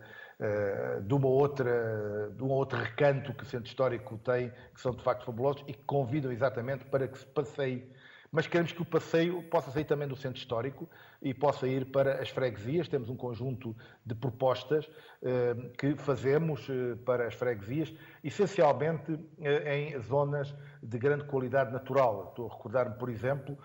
de, 1.02 1.14
uma 1.14 1.28
outra, 1.28 2.30
de 2.36 2.42
um 2.42 2.50
outro 2.50 2.78
recanto 2.78 3.32
que 3.32 3.42
o 3.42 3.46
centro 3.46 3.66
histórico 3.66 4.18
tem, 4.18 4.52
que 4.74 4.80
são 4.80 4.92
de 4.92 5.02
facto 5.02 5.24
fabulosos 5.24 5.64
e 5.66 5.72
que 5.72 5.82
convidam 5.84 6.30
exatamente 6.30 6.84
para 6.84 7.08
que 7.08 7.18
se 7.18 7.26
passeie 7.26 7.88
mas 8.34 8.48
queremos 8.48 8.72
que 8.72 8.82
o 8.82 8.84
passeio 8.84 9.40
possa 9.44 9.70
sair 9.70 9.84
também 9.84 10.08
do 10.08 10.16
centro 10.16 10.40
histórico 10.40 10.88
e 11.22 11.32
possa 11.32 11.68
ir 11.68 11.84
para 11.92 12.20
as 12.20 12.30
freguesias. 12.30 12.88
Temos 12.88 13.08
um 13.08 13.14
conjunto 13.14 13.76
de 14.04 14.12
propostas 14.12 14.90
eh, 15.22 15.54
que 15.78 15.94
fazemos 15.94 16.68
eh, 16.68 16.96
para 17.06 17.28
as 17.28 17.34
freguesias, 17.34 17.94
essencialmente 18.24 19.16
eh, 19.40 19.78
em 19.78 20.00
zonas 20.00 20.52
de 20.82 20.98
grande 20.98 21.22
qualidade 21.26 21.72
natural. 21.72 22.30
Estou 22.30 22.50
a 22.50 22.52
recordar-me, 22.52 22.96
por 22.96 23.08
exemplo, 23.08 23.56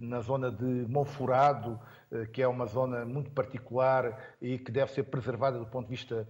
na 0.00 0.20
zona 0.20 0.50
de 0.50 0.64
Monforado, 0.88 1.78
que 2.32 2.40
é 2.40 2.48
uma 2.48 2.64
zona 2.64 3.04
muito 3.04 3.30
particular 3.30 4.34
e 4.40 4.58
que 4.58 4.72
deve 4.72 4.90
ser 4.90 5.04
preservada 5.04 5.58
do 5.58 5.66
ponto 5.66 5.84
de 5.84 5.90
vista 5.90 6.26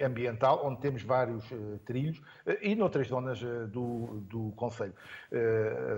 ambiental, 0.00 0.64
onde 0.64 0.80
temos 0.80 1.02
vários 1.02 1.50
uh, 1.50 1.78
trilhos, 1.84 2.18
uh, 2.18 2.56
e 2.62 2.74
noutras 2.74 3.08
zonas 3.08 3.40
do, 3.70 4.20
do 4.28 4.52
Conselho. 4.56 4.94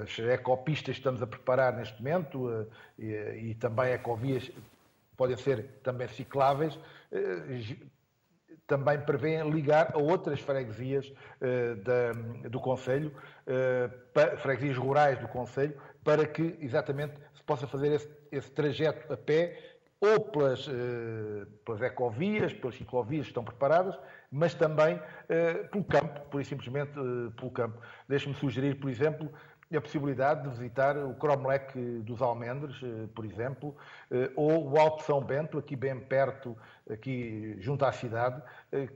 as 0.02 0.18
ecopistas 0.18 0.96
estamos 0.96 1.22
a 1.22 1.26
preparar 1.26 1.76
neste 1.76 1.98
momento 1.98 2.66
e, 2.98 3.54
também 3.60 3.92
ecovias 3.92 4.50
podem 5.16 5.36
ser 5.36 5.80
também 5.82 6.08
cicláveis, 6.08 6.78
também 8.66 8.98
prevêem 9.00 9.50
ligar 9.50 9.92
a 9.94 9.98
outras 9.98 10.40
freguesias 10.40 11.12
do 12.50 12.60
Conselho, 12.60 13.12
freguesias 14.38 14.76
rurais 14.76 15.18
do 15.18 15.28
Conselho, 15.28 15.74
para 16.02 16.26
que 16.26 16.56
exatamente 16.60 17.14
se 17.34 17.42
possa 17.42 17.66
fazer 17.66 17.92
esse, 17.92 18.08
esse 18.32 18.50
trajeto 18.50 19.12
a 19.12 19.16
pé 19.16 19.69
ou 20.00 20.18
pelas, 20.18 20.66
eh, 20.66 21.46
pelas 21.64 21.82
ecovias, 21.82 22.54
pelas 22.54 22.74
ciclovias 22.74 23.24
que 23.24 23.30
estão 23.30 23.44
preparadas, 23.44 23.98
mas 24.32 24.54
também 24.54 24.98
eh, 25.28 25.54
pelo 25.70 25.84
campo, 25.84 26.20
por 26.30 26.42
simplesmente 26.44 26.98
eh, 26.98 27.30
pelo 27.36 27.50
campo. 27.50 27.78
Deixe-me 28.08 28.34
sugerir, 28.34 28.80
por 28.80 28.88
exemplo, 28.88 29.30
a 29.72 29.80
possibilidade 29.80 30.42
de 30.42 30.48
visitar 30.48 30.96
o 30.96 31.14
Cromlech 31.14 31.78
dos 32.02 32.20
Almendres, 32.20 32.76
por 33.14 33.24
exemplo, 33.24 33.76
ou 34.34 34.68
o 34.68 34.76
Alto 34.76 35.04
São 35.04 35.22
Bento, 35.22 35.58
aqui 35.58 35.76
bem 35.76 35.96
perto, 36.00 36.58
aqui 36.90 37.54
junto 37.60 37.84
à 37.84 37.92
cidade, 37.92 38.42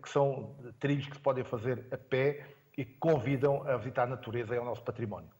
que 0.02 0.08
são 0.08 0.56
trilhos 0.80 1.06
que 1.06 1.14
se 1.14 1.20
podem 1.20 1.44
fazer 1.44 1.86
a 1.92 1.96
pé 1.96 2.48
e 2.76 2.84
que 2.84 2.94
convidam 2.94 3.62
a 3.68 3.76
visitar 3.76 4.02
a 4.02 4.06
natureza 4.06 4.52
e 4.52 4.58
ao 4.58 4.64
nosso 4.64 4.82
património. 4.82 5.30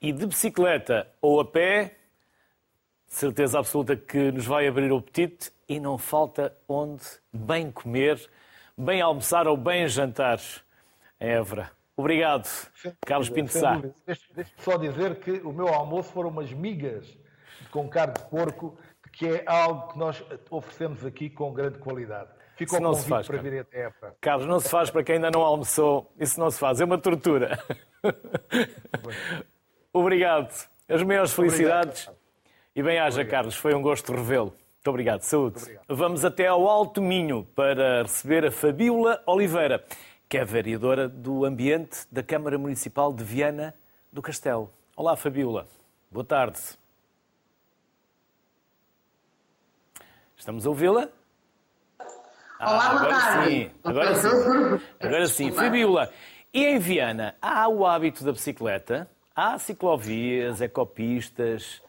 E 0.00 0.12
de 0.12 0.26
bicicleta 0.28 1.08
ou 1.20 1.40
a 1.40 1.44
pé, 1.44 1.96
certeza 3.14 3.58
absoluta 3.58 3.94
que 3.94 4.32
nos 4.32 4.46
vai 4.46 4.66
abrir 4.66 4.90
o 4.90 4.96
apetite 4.96 5.52
e 5.68 5.78
não 5.78 5.98
falta 5.98 6.56
onde 6.68 7.04
bem 7.32 7.70
comer, 7.70 8.18
bem 8.76 9.00
almoçar 9.00 9.46
ou 9.46 9.56
bem 9.56 9.86
jantar 9.86 10.40
em 11.20 11.28
Évora. 11.28 11.70
Obrigado, 11.96 12.48
Carlos 13.06 13.28
Pinto 13.28 13.52
Sá. 13.52 13.80
Deixe-me 14.06 14.46
só 14.56 14.76
dizer 14.78 15.16
que 15.16 15.32
o 15.44 15.52
meu 15.52 15.68
almoço 15.68 16.10
foram 16.10 16.30
umas 16.30 16.52
migas 16.52 17.06
com 17.70 17.88
carne 17.88 18.14
de 18.14 18.22
porco, 18.24 18.78
que 19.12 19.26
é 19.26 19.44
algo 19.46 19.92
que 19.92 19.98
nós 19.98 20.24
oferecemos 20.50 21.04
aqui 21.04 21.28
com 21.28 21.52
grande 21.52 21.78
qualidade. 21.78 22.30
Ficou 22.56 22.80
não 22.80 22.94
se 22.94 23.08
faz, 23.08 23.26
para 23.26 23.38
vir 23.38 23.60
até 23.60 23.84
Évora. 23.84 24.16
Carlos, 24.20 24.46
não 24.46 24.58
se 24.58 24.68
faz 24.68 24.90
para 24.90 25.04
quem 25.04 25.16
ainda 25.16 25.30
não 25.30 25.42
almoçou. 25.42 26.12
Isso 26.18 26.40
não 26.40 26.50
se 26.50 26.58
faz, 26.58 26.80
é 26.80 26.84
uma 26.84 26.98
tortura. 26.98 27.58
Obrigado. 29.92 30.50
As 30.88 31.02
maiores 31.02 31.32
felicidades. 31.32 32.08
Obrigado. 32.08 32.21
E 32.74 32.82
bem 32.82 32.98
haja, 32.98 33.22
Carlos, 33.22 33.54
foi 33.54 33.74
um 33.74 33.82
gosto 33.82 34.12
revê-lo. 34.12 34.46
Muito 34.46 34.88
obrigado. 34.88 35.20
Saúde. 35.20 35.60
Obrigado. 35.60 35.84
Vamos 35.88 36.24
até 36.24 36.46
ao 36.46 36.66
Alto 36.66 37.02
Minho 37.02 37.44
para 37.54 38.02
receber 38.02 38.46
a 38.46 38.50
Fabíola 38.50 39.22
Oliveira, 39.26 39.84
que 40.26 40.38
é 40.38 40.44
vereadora 40.44 41.06
do 41.06 41.44
Ambiente 41.44 42.06
da 42.10 42.22
Câmara 42.22 42.56
Municipal 42.56 43.12
de 43.12 43.22
Viana 43.22 43.74
do 44.10 44.22
Castelo. 44.22 44.72
Olá, 44.96 45.16
Fabíola. 45.16 45.68
Boa 46.10 46.24
tarde. 46.24 46.58
Estamos 50.34 50.66
a 50.66 50.70
ouvi-la? 50.70 51.10
Ah, 52.58 52.72
Olá, 52.72 52.88
boa 52.94 53.08
tarde. 53.08 53.50
Sim. 53.50 53.70
Agora 53.84 54.14
sim. 54.14 54.28
Agora 54.98 55.26
sim. 55.26 55.52
Fabíola, 55.52 56.10
e 56.54 56.64
em 56.64 56.78
Viana, 56.78 57.36
há 57.42 57.68
o 57.68 57.84
hábito 57.84 58.24
da 58.24 58.32
bicicleta? 58.32 59.06
Há 59.36 59.58
ciclovias, 59.58 60.62
ecopistas? 60.62 61.81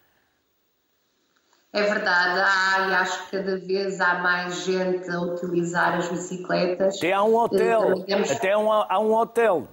É 1.73 1.81
verdade, 1.81 2.39
há, 2.39 2.87
e 2.87 2.93
acho 2.93 3.25
que 3.25 3.37
cada 3.37 3.57
vez 3.57 3.99
há 3.99 4.19
mais 4.19 4.63
gente 4.63 5.09
a 5.09 5.19
utilizar 5.21 5.95
as 5.95 6.07
bicicletas. 6.07 6.97
Até 6.97 7.11
há 7.11 7.23
um 7.23 7.35
hotel, 7.35 8.03
temos... 8.03 8.29
até 8.29 8.55
um, 8.55 8.71
há 8.71 8.99
um 8.99 9.11
hotel 9.11 9.67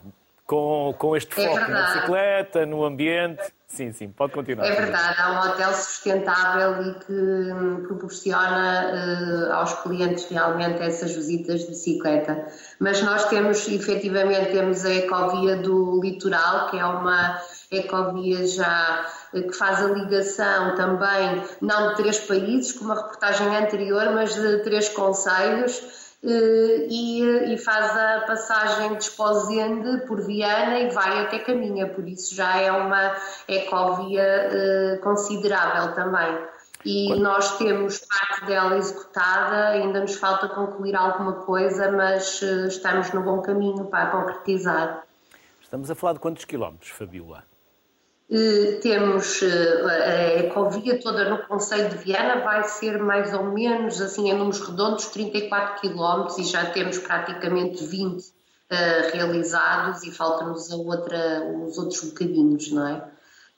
com, 0.46 0.94
com 0.98 1.14
este 1.14 1.38
é 1.38 1.46
foco 1.46 1.70
na 1.70 1.92
bicicleta, 1.92 2.64
no 2.64 2.84
ambiente. 2.84 3.42
Sim, 3.68 3.92
sim, 3.92 4.08
pode 4.08 4.32
continuar. 4.32 4.66
É 4.66 4.74
verdade, 4.74 5.14
há 5.20 5.30
um 5.30 5.50
hotel 5.50 5.72
sustentável 5.74 6.82
e 6.86 6.94
que 7.00 7.86
proporciona 7.86 8.90
uh, 8.90 9.52
aos 9.52 9.74
clientes 9.82 10.26
realmente 10.28 10.82
essas 10.82 11.14
visitas 11.14 11.60
de 11.60 11.66
bicicleta. 11.68 12.46
Mas 12.80 13.00
nós 13.02 13.26
temos, 13.26 13.68
efetivamente, 13.68 14.50
temos 14.50 14.84
a 14.84 14.92
ecovia 14.92 15.54
do 15.56 16.00
litoral, 16.00 16.70
que 16.70 16.78
é 16.78 16.84
uma 16.84 17.40
ecovia 17.70 18.44
já 18.48 19.06
que 19.32 19.52
faz 19.52 19.82
a 19.84 19.88
ligação 19.88 20.74
também, 20.74 21.42
não 21.60 21.90
de 21.90 21.96
três 21.96 22.18
países, 22.18 22.72
como 22.72 22.92
a 22.92 22.96
reportagem 22.96 23.56
anterior, 23.56 24.10
mas 24.12 24.35
de 24.35 24.58
três 24.58 24.88
conselhos. 24.88 26.10
Eh, 26.22 26.87
e, 26.90 27.54
e, 27.54 27.58
faz 27.58 27.96
a 27.96 28.24
passagem 28.26 28.94
de 28.94 29.04
Esposende 29.04 30.04
por 30.06 30.20
Viana 30.20 30.78
e 30.81 30.90
vai 30.90 31.24
até 31.24 31.38
Caminha, 31.38 31.88
por 31.88 32.06
isso 32.06 32.35
já 32.35 32.58
é 32.58 32.70
uma 32.70 33.16
ecovia 33.48 34.22
eh, 34.22 34.98
considerável 35.02 35.94
também. 35.94 36.38
e 36.85 37.06
Quando? 37.08 37.22
nós 37.22 37.56
temos 37.56 38.00
parte 38.00 38.44
dela 38.44 38.76
executada, 38.76 39.68
ainda 39.68 40.00
nos 40.00 40.16
falta 40.16 40.46
concluir 40.48 40.94
alguma 40.94 41.33
coisa, 41.33 41.90
mas 41.90 42.42
estamos 42.42 43.10
no 43.12 43.22
bom 43.22 43.40
caminho 43.40 43.87
para 43.87 44.10
concretizar. 44.10 45.02
Estamos 45.62 45.90
a 45.90 45.94
falar 45.94 46.14
de 46.14 46.18
quantos 46.18 46.44
quilómetros, 46.44 46.90
Fabiola? 46.90 47.50
Uh, 48.31 48.81
temos 48.81 49.42
uh, 49.42 49.88
a 49.88 50.38
ecovia 50.38 51.00
toda 51.00 51.28
no 51.28 51.38
Conselho 51.48 51.88
de 51.88 51.96
Viana, 51.96 52.44
vai 52.44 52.62
ser 52.62 52.98
mais 53.02 53.35
ou 53.35 53.44
menos, 53.44 54.00
assim, 54.00 54.31
em 54.31 54.35
números 54.35 54.60
redondos, 54.60 55.06
34 55.06 55.81
quilómetros 55.81 56.38
e 56.38 56.44
já 56.44 56.66
temos 56.66 56.98
praticamente 56.98 57.85
20 57.85 58.40
realizados 59.12 60.04
e 60.04 60.12
faltam-nos 60.12 60.70
os 60.70 61.76
outros 61.76 62.04
bocadinhos, 62.04 62.70
não 62.70 62.87
é? 62.87 63.04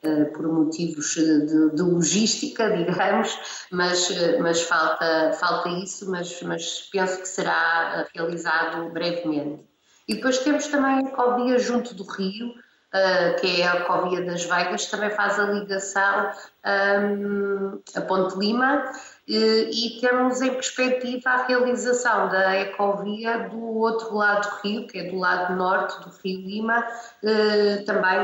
Eh, 0.04 0.24
por 0.34 0.48
motivos 0.48 1.14
de, 1.14 1.70
de, 1.76 1.80
logística, 1.80 2.68
digamos, 2.76 3.38
mas, 3.70 4.10
eh, 4.10 4.36
mas 4.40 4.60
falta, 4.62 5.32
falta 5.34 5.68
isso, 5.68 6.10
mas, 6.10 6.42
mas 6.42 6.88
penso 6.90 7.20
que 7.20 7.28
será 7.28 8.04
realizado 8.12 8.90
brevemente. 8.90 9.62
E 10.08 10.16
depois 10.16 10.38
temos 10.38 10.66
também 10.66 10.96
a 10.96 11.08
ecovia 11.08 11.56
junto 11.56 11.94
do 11.94 12.02
Rio, 12.02 12.52
Uh, 12.92 13.40
que 13.40 13.62
é 13.62 13.66
a 13.66 13.76
Ecovia 13.76 14.20
das 14.20 14.44
Vegas, 14.44 14.84
também 14.84 15.08
faz 15.08 15.38
a 15.38 15.44
ligação 15.44 16.30
um, 16.62 17.80
a 17.96 18.00
Ponte 18.02 18.38
Lima 18.38 18.84
e 19.26 19.98
temos 20.00 20.42
em 20.42 20.50
perspectiva 20.50 21.30
a 21.30 21.46
realização 21.46 22.28
da 22.28 22.54
ecovia 22.58 23.48
do 23.48 23.78
outro 23.78 24.14
lado 24.14 24.46
do 24.46 24.56
rio, 24.62 24.86
que 24.86 24.98
é 24.98 25.10
do 25.10 25.16
lado 25.16 25.56
norte 25.56 25.98
do 26.02 26.10
Rio 26.22 26.40
Lima, 26.40 26.84
eh, 27.22 27.82
também 27.86 28.18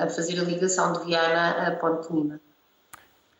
a 0.00 0.08
fazer 0.08 0.38
a 0.40 0.44
ligação 0.44 0.92
de 0.92 1.06
Viana 1.06 1.68
a 1.68 1.70
Ponte 1.76 2.12
Lima. 2.12 2.40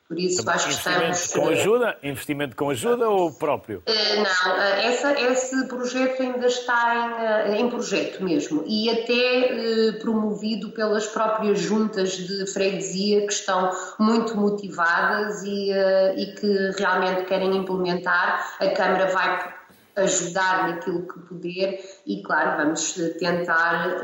Por 0.06 0.18
isso 0.18 0.44
Também 0.44 0.54
acho 0.54 0.68
que 0.68 0.74
estamos. 0.74 1.26
Com 1.28 1.48
ajuda? 1.48 1.96
Investimento 2.02 2.54
com 2.54 2.68
ajuda 2.68 3.08
ou 3.08 3.32
próprio? 3.32 3.82
Uh, 3.88 4.16
não, 4.16 4.54
uh, 4.54 4.60
essa, 4.82 5.18
esse 5.18 5.66
projeto 5.66 6.22
ainda 6.22 6.46
está 6.46 7.48
em, 7.48 7.52
uh, 7.52 7.60
em 7.60 7.70
projeto 7.70 8.22
mesmo 8.22 8.62
e 8.66 8.90
até 8.90 9.92
promovido 10.00 10.70
pelas 10.72 11.06
próprias 11.06 11.58
juntas 11.58 12.12
de 12.12 12.46
freguesia 12.52 13.26
que 13.26 13.32
estão 13.32 13.70
muito 13.98 14.36
motivadas 14.36 15.42
e, 15.42 15.70
e 16.16 16.34
que 16.34 16.70
realmente 16.78 17.24
querem 17.24 17.56
implementar. 17.56 18.56
A 18.60 18.68
Câmara 18.70 19.06
vai 19.10 19.54
ajudar 19.96 20.68
naquilo 20.68 21.06
que 21.06 21.18
puder 21.20 21.80
e, 22.06 22.22
claro, 22.22 22.62
vamos 22.62 22.92
tentar 23.18 23.96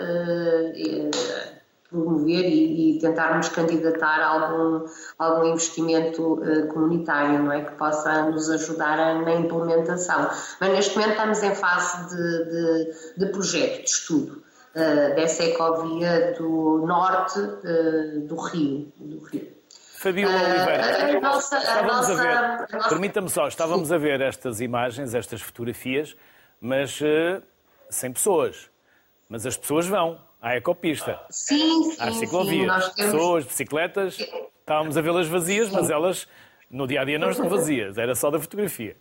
promover 1.90 2.44
e, 2.44 2.96
e, 2.96 2.98
tentarmos 3.00 3.48
candidatar 3.48 4.22
algum, 4.22 4.86
algum 5.18 5.46
investimento 5.48 6.34
uh, 6.34 6.68
comunitário, 6.68 7.42
não 7.42 7.52
é? 7.52 7.64
Que 7.64 7.72
possa 7.72 8.30
nos 8.30 8.48
ajudar 8.48 8.98
a, 8.98 9.20
na 9.20 9.34
implementação. 9.34 10.30
Mas 10.60 10.70
neste 10.70 10.96
momento 10.96 11.12
estamos 11.12 11.42
em 11.42 11.54
fase 11.54 12.08
de, 12.08 12.44
de, 12.44 12.94
de 13.18 13.26
projeto, 13.32 13.82
de 13.82 13.90
estudo. 13.90 14.42
Uh, 14.70 15.16
dessa 15.16 15.42
ecovia 15.42 16.32
do 16.38 16.86
norte 16.86 17.40
uh, 17.40 18.20
do 18.20 18.36
Rio. 18.36 18.92
Do 18.96 19.18
Rio. 19.24 19.48
Fabiola 19.98 20.32
Oliveira, 20.32 21.18
a 21.18 21.20
nossa, 21.20 21.58
estávamos 21.58 22.08
a, 22.08 22.14
nossa, 22.14 22.22
a 22.22 22.78
ver, 22.78 22.88
permita-me 22.88 23.28
só, 23.28 23.48
estávamos 23.48 23.92
a 23.92 23.98
ver 23.98 24.22
estas 24.22 24.60
imagens, 24.62 25.12
estas 25.12 25.42
fotografias, 25.42 26.16
mas 26.58 26.98
sem 27.90 28.10
pessoas. 28.10 28.70
Mas 29.28 29.44
as 29.44 29.58
pessoas 29.58 29.86
vão, 29.86 30.18
à 30.40 30.56
ecopista. 30.56 31.20
Sim, 31.30 31.92
sim. 31.92 31.96
À 31.98 32.12
ciclovia. 32.12 32.80
Sim, 32.80 32.90
temos... 32.96 33.12
Pessoas, 33.12 33.44
bicicletas, 33.44 34.18
estávamos 34.60 34.96
a 34.96 35.00
vê-las 35.00 35.28
vazias, 35.28 35.68
sim. 35.68 35.74
mas 35.74 35.90
elas 35.90 36.26
no 36.70 36.86
dia 36.86 37.00
a 37.00 37.04
dia 37.04 37.18
não 37.18 37.30
estão 37.30 37.48
vazias, 37.48 37.98
era 37.98 38.14
só 38.14 38.30
da 38.30 38.38
fotografia. 38.38 38.96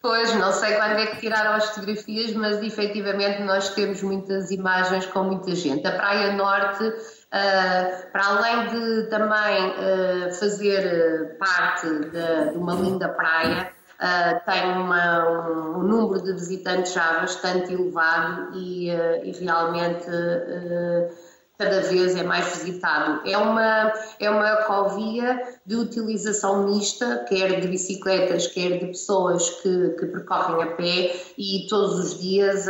Pois, 0.00 0.32
não 0.36 0.52
sei 0.52 0.76
quando 0.76 1.00
é 1.00 1.06
que 1.06 1.16
tiraram 1.18 1.54
as 1.54 1.70
fotografias, 1.70 2.32
mas 2.32 2.62
efetivamente 2.62 3.42
nós 3.42 3.74
temos 3.74 4.00
muitas 4.02 4.50
imagens 4.50 5.06
com 5.06 5.24
muita 5.24 5.54
gente. 5.56 5.86
A 5.86 5.92
Praia 5.92 6.32
Norte, 6.34 6.84
uh, 6.84 8.12
para 8.12 8.26
além 8.26 8.68
de 8.68 9.10
também 9.10 9.70
uh, 9.70 10.32
fazer 10.38 11.36
parte 11.38 11.88
de, 11.88 12.52
de 12.52 12.58
uma 12.58 12.74
linda 12.74 13.08
praia, 13.08 13.72
uh, 13.98 14.40
tem 14.44 14.72
uma, 14.72 15.28
um, 15.28 15.78
um, 15.78 15.82
número 15.82 16.22
de 16.22 16.32
visitantes 16.32 16.92
já 16.92 17.20
bastante 17.20 17.72
elevado 17.72 18.56
e, 18.56 18.90
uh, 18.90 19.24
e 19.24 19.32
realmente 19.32 20.08
uh, 20.08 21.28
cada 21.58 21.80
vez 21.80 22.14
é 22.14 22.22
mais 22.22 22.46
visitado. 22.56 23.28
É 23.28 23.36
uma, 23.36 23.92
é 24.20 24.30
uma 24.30 24.48
ecovia 24.48 25.58
de 25.66 25.74
utilização 25.74 26.68
mista, 26.68 27.24
quer 27.28 27.60
de 27.60 27.66
bicicletas, 27.66 28.46
quer 28.46 28.78
de 28.78 28.86
pessoas 28.86 29.50
que, 29.60 29.88
que 29.98 30.06
percorrem 30.06 30.62
a 30.62 30.76
pé 30.76 31.16
e 31.36 31.66
todos 31.68 31.98
os 31.98 32.20
dias 32.20 32.66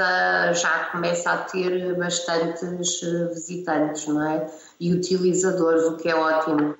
já 0.58 0.88
começa 0.90 1.30
a 1.30 1.36
ter 1.36 1.94
bastantes 1.98 3.02
visitantes 3.34 4.06
não 4.06 4.26
é? 4.26 4.46
e 4.80 4.90
utilizadores, 4.94 5.84
o 5.84 5.98
que 5.98 6.08
é 6.08 6.14
ótimo. 6.14 6.74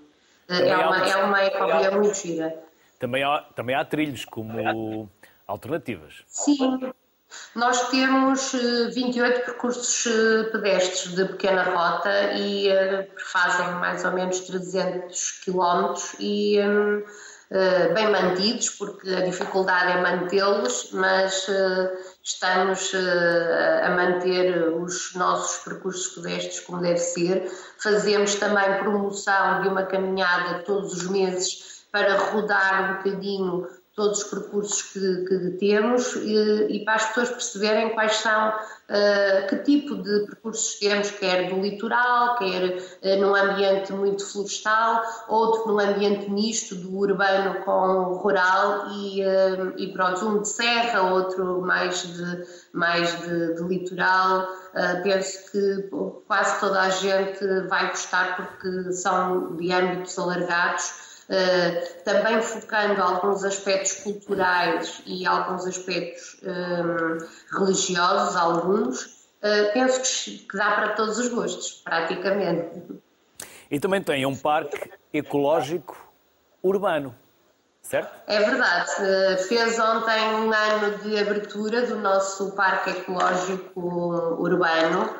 É 0.49 0.77
uma, 0.79 1.07
é 1.07 1.17
uma 1.25 1.45
ecovia 1.45 1.91
muito 1.91 2.15
gira 2.15 2.68
também 2.99 3.23
há, 3.23 3.41
também 3.55 3.75
há 3.75 3.85
trilhos 3.85 4.25
como 4.25 5.09
alternativas. 5.47 6.23
Sim, 6.27 6.93
nós 7.55 7.89
temos 7.91 8.53
28 8.95 9.21
eh, 9.21 9.45
percursos 9.45 10.07
eh, 10.07 10.45
pedestres 10.51 11.15
de 11.15 11.25
pequena 11.27 11.63
rota 11.63 12.33
e 12.33 12.69
eh, 12.69 13.09
fazem 13.33 13.69
mais 13.75 14.05
ou 14.05 14.13
menos 14.13 14.41
300 14.41 15.41
quilómetros 15.45 16.15
e 16.19 16.59
bem 17.95 18.11
mantidos, 18.11 18.69
porque 18.71 19.09
a 19.09 19.23
dificuldade 19.23 19.93
é 19.93 20.03
mantê-los, 20.03 20.91
mas 20.93 21.49
estamos 22.23 22.93
a 22.95 23.89
manter 23.89 24.69
os 24.75 25.15
nossos 25.15 25.65
percursos 25.65 26.09
pedestres 26.15 26.61
como 26.61 26.83
deve 26.83 26.99
ser. 26.99 27.51
Fazemos 27.79 28.35
também 28.35 28.79
promoção 28.81 29.63
de 29.63 29.69
uma 29.69 29.85
caminhada 29.85 30.63
todos 30.65 30.93
os 30.93 31.09
meses 31.09 31.78
para 31.91 32.19
rodar 32.19 32.93
um 32.93 32.97
bocadinho 32.97 33.67
todos 33.99 34.23
os 34.23 34.31
percursos 34.31 34.83
que, 34.93 35.25
que 35.25 35.51
temos 35.59 36.15
e, 36.15 36.69
e, 36.71 36.85
para 36.85 36.95
as 36.95 37.07
pessoas 37.07 37.31
perceberem 37.31 37.91
quais 37.95 38.15
são, 38.15 38.51
uh, 38.51 39.49
que 39.49 39.57
tipo 39.65 39.97
de 39.97 40.21
percursos 40.21 40.79
temos, 40.79 41.11
quer 41.11 41.51
do 41.51 41.61
litoral, 41.61 42.37
quer 42.37 42.79
uh, 42.79 43.21
num 43.21 43.35
ambiente 43.35 43.93
muito 43.93 44.25
florestal, 44.25 45.03
outro 45.27 45.73
num 45.73 45.81
ambiente 45.81 46.31
misto 46.31 46.77
do 46.77 46.97
urbano 46.97 47.65
com 47.65 48.15
rural 48.19 48.87
e, 48.93 49.21
uh, 49.21 49.75
e 49.77 49.93
pronto, 49.93 50.25
um 50.29 50.43
de 50.43 50.49
serra, 50.49 51.03
outro 51.13 51.61
mais 51.61 52.01
de, 52.07 52.47
mais 52.73 53.21
de, 53.23 53.55
de 53.57 53.63
litoral. 53.65 54.47
penso 55.03 55.51
que 55.51 55.91
quase 56.29 56.61
toda 56.61 56.83
a 56.83 56.91
gente 56.91 57.45
vai 57.69 57.89
gostar 57.89 58.37
porque 58.37 58.93
são 58.93 59.57
de 59.57 59.73
âmbitos 59.73 60.17
alargados 60.17 61.08
Uh, 61.29 62.03
também 62.05 62.41
focando 62.41 63.03
alguns 63.03 63.45
aspectos 63.45 64.01
culturais 64.01 65.03
e 65.05 65.27
alguns 65.27 65.67
aspectos 65.67 66.41
um, 66.43 67.59
religiosos, 67.59 68.35
alguns, 68.35 69.05
uh, 69.05 69.73
penso 69.75 70.01
que, 70.01 70.39
que 70.39 70.57
dá 70.57 70.73
para 70.73 70.89
todos 70.95 71.19
os 71.19 71.29
gostos, 71.29 71.83
praticamente. 71.85 72.83
E 73.71 73.79
também 73.79 74.03
tem 74.03 74.25
um 74.25 74.35
parque 74.35 74.91
ecológico 75.13 75.97
urbano, 76.63 77.15
certo? 77.83 78.11
É 78.27 78.41
verdade. 78.41 78.91
Eh, 79.01 79.37
fez 79.49 79.79
ontem 79.79 80.35
um 80.35 80.53
ano 80.53 80.99
de 80.99 81.19
abertura 81.19 81.87
do 81.87 81.97
nosso 81.97 82.53
parque 82.53 82.91
ecológico 82.91 83.81
urbano 84.39 85.15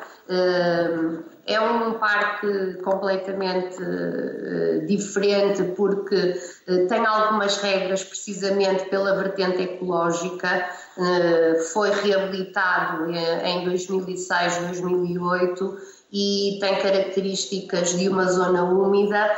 é 1.49 1.59
um 1.59 1.95
parque 1.95 2.75
completamente 2.83 3.75
eh, 3.81 4.85
diferente 4.85 5.63
porque 5.75 6.39
eh, 6.67 6.85
tem 6.85 7.03
algumas 7.03 7.57
regras 7.57 8.03
precisamente 8.03 8.85
pela 8.85 9.15
vertente 9.15 9.63
ecológica. 9.63 10.69
Eh, 10.95 11.59
foi 11.73 11.89
reabilitado 11.89 13.11
em 13.11 13.65
2006, 13.65 14.57
2008 14.57 15.77
e 16.13 16.59
tem 16.61 16.75
características 16.81 17.97
de 17.97 18.07
uma 18.09 18.25
zona 18.25 18.63
úmida 18.63 19.31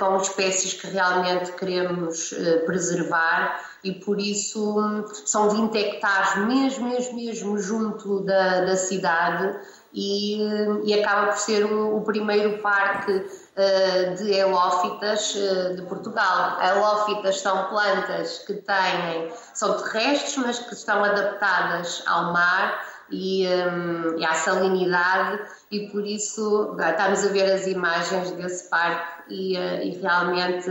com 0.00 0.16
espécies 0.16 0.72
que 0.72 0.88
realmente 0.88 1.52
queremos 1.52 2.34
preservar 2.66 3.60
e 3.84 3.92
por 3.92 4.20
isso 4.20 4.78
hum, 4.78 5.04
são 5.24 5.48
20 5.48 5.76
hectares 5.76 6.46
mesmo, 6.46 6.88
mesmo, 6.88 7.16
mesmo 7.16 7.58
junto 7.58 8.20
da, 8.24 8.64
da 8.64 8.76
cidade 8.76 9.56
e, 9.92 10.38
e 10.84 10.94
acaba 10.94 11.28
por 11.28 11.38
ser 11.38 11.64
o, 11.64 11.96
o 11.96 12.00
primeiro 12.02 12.58
parque 12.58 13.12
uh, 13.12 14.14
de 14.16 14.32
helófitas 14.32 15.34
uh, 15.34 15.76
de 15.76 15.82
Portugal. 15.82 16.60
Helófitas 16.62 17.40
são 17.40 17.68
plantas 17.68 18.38
que 18.46 18.54
têm, 18.54 19.32
são 19.54 19.76
terrestres, 19.82 20.36
mas 20.36 20.58
que 20.58 20.74
estão 20.74 21.02
adaptadas 21.02 22.02
ao 22.06 22.32
mar 22.32 22.84
e, 23.10 23.46
um, 23.46 24.18
e 24.18 24.24
à 24.24 24.34
salinidade 24.34 25.40
e 25.70 25.88
por 25.88 26.06
isso 26.06 26.76
estamos 26.78 27.24
a 27.24 27.28
ver 27.28 27.52
as 27.52 27.66
imagens 27.66 28.30
desse 28.32 28.68
parque 28.70 29.22
e, 29.28 29.56
uh, 29.56 29.82
e 29.82 29.98
realmente 30.00 30.70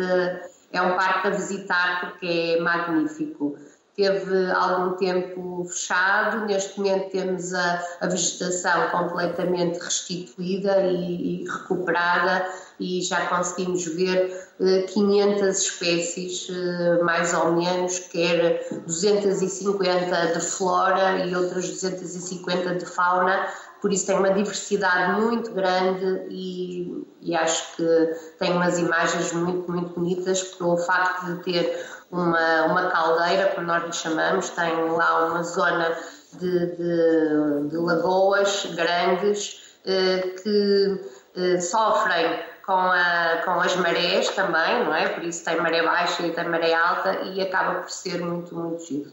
é 0.71 0.81
um 0.81 0.95
parque 0.95 1.27
a 1.27 1.31
visitar 1.31 2.01
porque 2.01 2.55
é 2.57 2.61
magnífico 2.61 3.57
teve 3.95 4.51
algum 4.51 4.95
tempo 4.95 5.65
fechado, 5.65 6.45
neste 6.45 6.79
momento 6.79 7.11
temos 7.11 7.53
a, 7.53 7.83
a 8.01 8.07
vegetação 8.07 8.89
completamente 8.91 9.79
restituída 9.79 10.81
e, 10.81 11.43
e, 11.43 11.49
recuperada 11.49 12.47
e 12.79 13.01
já 13.01 13.25
conseguimos 13.25 13.85
ver 13.85 14.49
eh, 14.61 14.83
500 14.83 15.57
espécies, 15.57 16.47
eh, 16.49 17.03
mais 17.03 17.33
ou 17.33 17.51
menos, 17.53 17.99
quer 17.99 18.65
250 18.85 20.27
de 20.33 20.39
flora 20.39 21.25
e 21.25 21.35
outras 21.35 21.67
250 21.67 22.75
de 22.75 22.85
fauna, 22.85 23.47
por 23.81 23.91
isso 23.91 24.05
tem 24.05 24.17
uma 24.17 24.31
diversidade 24.31 25.21
muito 25.21 25.51
grande 25.51 26.25
e, 26.29 27.05
e 27.21 27.35
acho 27.35 27.75
que 27.75 28.15
tem 28.37 28.51
umas 28.53 28.77
imagens 28.77 29.31
muito, 29.33 29.71
muito 29.71 29.93
bonitas 29.93 30.43
pelo 30.43 30.77
facto 30.77 31.25
de 31.25 31.43
ter 31.43 31.98
uma, 32.11 32.65
uma 32.65 32.89
caldeira, 32.89 33.47
como 33.47 33.67
nós 33.67 33.83
lhe 33.83 33.93
chamamos, 33.93 34.49
tem 34.49 34.73
lá 34.91 35.27
uma 35.27 35.43
zona 35.43 35.97
de, 36.33 36.65
de, 36.75 37.69
de 37.69 37.77
lagoas 37.77 38.65
grandes 38.75 39.77
eh, 39.85 40.35
que 40.43 41.01
eh, 41.35 41.61
sofrem 41.61 42.39
com, 42.65 42.73
a, 42.73 43.41
com 43.43 43.51
as 43.59 43.75
marés 43.75 44.29
também, 44.29 44.83
não 44.83 44.93
é? 44.93 45.09
Por 45.09 45.23
isso 45.23 45.43
tem 45.43 45.57
maré 45.57 45.81
baixa 45.81 46.25
e 46.25 46.31
tem 46.31 46.47
maré 46.47 46.73
alta 46.73 47.21
e 47.23 47.41
acaba 47.41 47.81
por 47.81 47.89
ser 47.89 48.19
muito, 48.19 48.53
muito 48.53 48.85
giro. 48.85 49.11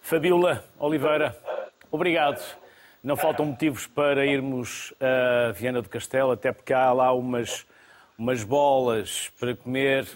Fabiola 0.00 0.64
Oliveira, 0.78 1.36
obrigado. 1.90 2.40
Não 3.02 3.16
faltam 3.16 3.46
motivos 3.46 3.86
para 3.86 4.24
irmos 4.24 4.94
a 5.00 5.52
Viana 5.52 5.82
do 5.82 5.88
Castelo, 5.88 6.32
até 6.32 6.50
porque 6.50 6.72
há 6.72 6.92
lá 6.92 7.12
umas, 7.12 7.66
umas 8.18 8.42
bolas 8.42 9.30
para 9.38 9.54
comer 9.54 10.06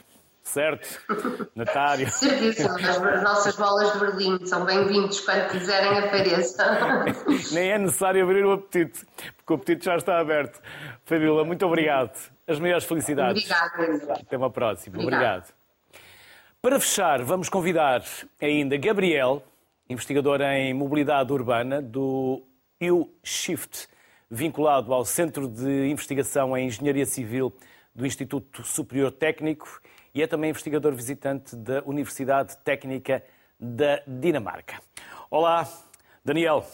certo? 0.50 1.00
Natário. 1.54 2.10
Certíssimo, 2.10 2.70
as 2.76 3.22
nossas 3.22 3.56
bolas 3.56 3.92
de 3.92 3.98
Berlim 4.00 4.44
são 4.44 4.64
bem-vindos 4.64 5.20
quando 5.20 5.48
quiserem 5.48 5.98
apareçam. 5.98 6.66
Nem 7.52 7.70
é 7.70 7.78
necessário 7.78 8.22
abrir 8.22 8.44
o 8.44 8.52
apetite, 8.52 9.06
porque 9.36 9.52
o 9.52 9.56
apetite 9.56 9.84
já 9.84 9.96
está 9.96 10.18
aberto. 10.18 10.60
Fabiola, 11.04 11.44
muito 11.44 11.64
obrigado. 11.64 12.12
As 12.46 12.58
maiores 12.58 12.84
felicidades. 12.84 13.48
Obrigada. 13.48 14.12
Até 14.20 14.36
uma 14.36 14.50
próxima. 14.50 14.98
Obrigado. 14.98 15.44
obrigado. 15.44 15.54
Para 16.60 16.78
fechar, 16.78 17.22
vamos 17.22 17.48
convidar 17.48 18.02
ainda 18.40 18.76
Gabriel, 18.76 19.42
investigador 19.88 20.40
em 20.42 20.74
mobilidade 20.74 21.32
urbana 21.32 21.80
do 21.80 22.42
U-Shift, 22.82 23.88
vinculado 24.30 24.92
ao 24.92 25.04
Centro 25.04 25.48
de 25.48 25.88
Investigação 25.88 26.56
em 26.56 26.66
Engenharia 26.66 27.06
Civil 27.06 27.54
do 27.94 28.04
Instituto 28.06 28.62
Superior 28.62 29.10
Técnico 29.10 29.80
e 30.14 30.22
é 30.22 30.26
também 30.26 30.50
investigador 30.50 30.92
visitante 30.92 31.54
da 31.56 31.82
Universidade 31.84 32.56
Técnica 32.58 33.22
da 33.58 34.02
Dinamarca. 34.06 34.80
Olá, 35.30 35.68
Daniel. 36.24 36.66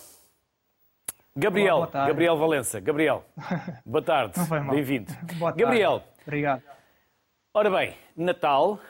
Gabriel, 1.34 1.76
Olá, 1.76 2.06
Gabriel 2.06 2.36
Valença. 2.38 2.80
Gabriel, 2.80 3.24
boa 3.84 4.02
tarde, 4.02 4.40
bem-vindo. 4.70 5.12
Gabriel. 5.54 6.02
Obrigado. 6.26 6.62
Ora 7.52 7.70
bem, 7.70 7.94
Natal, 8.16 8.80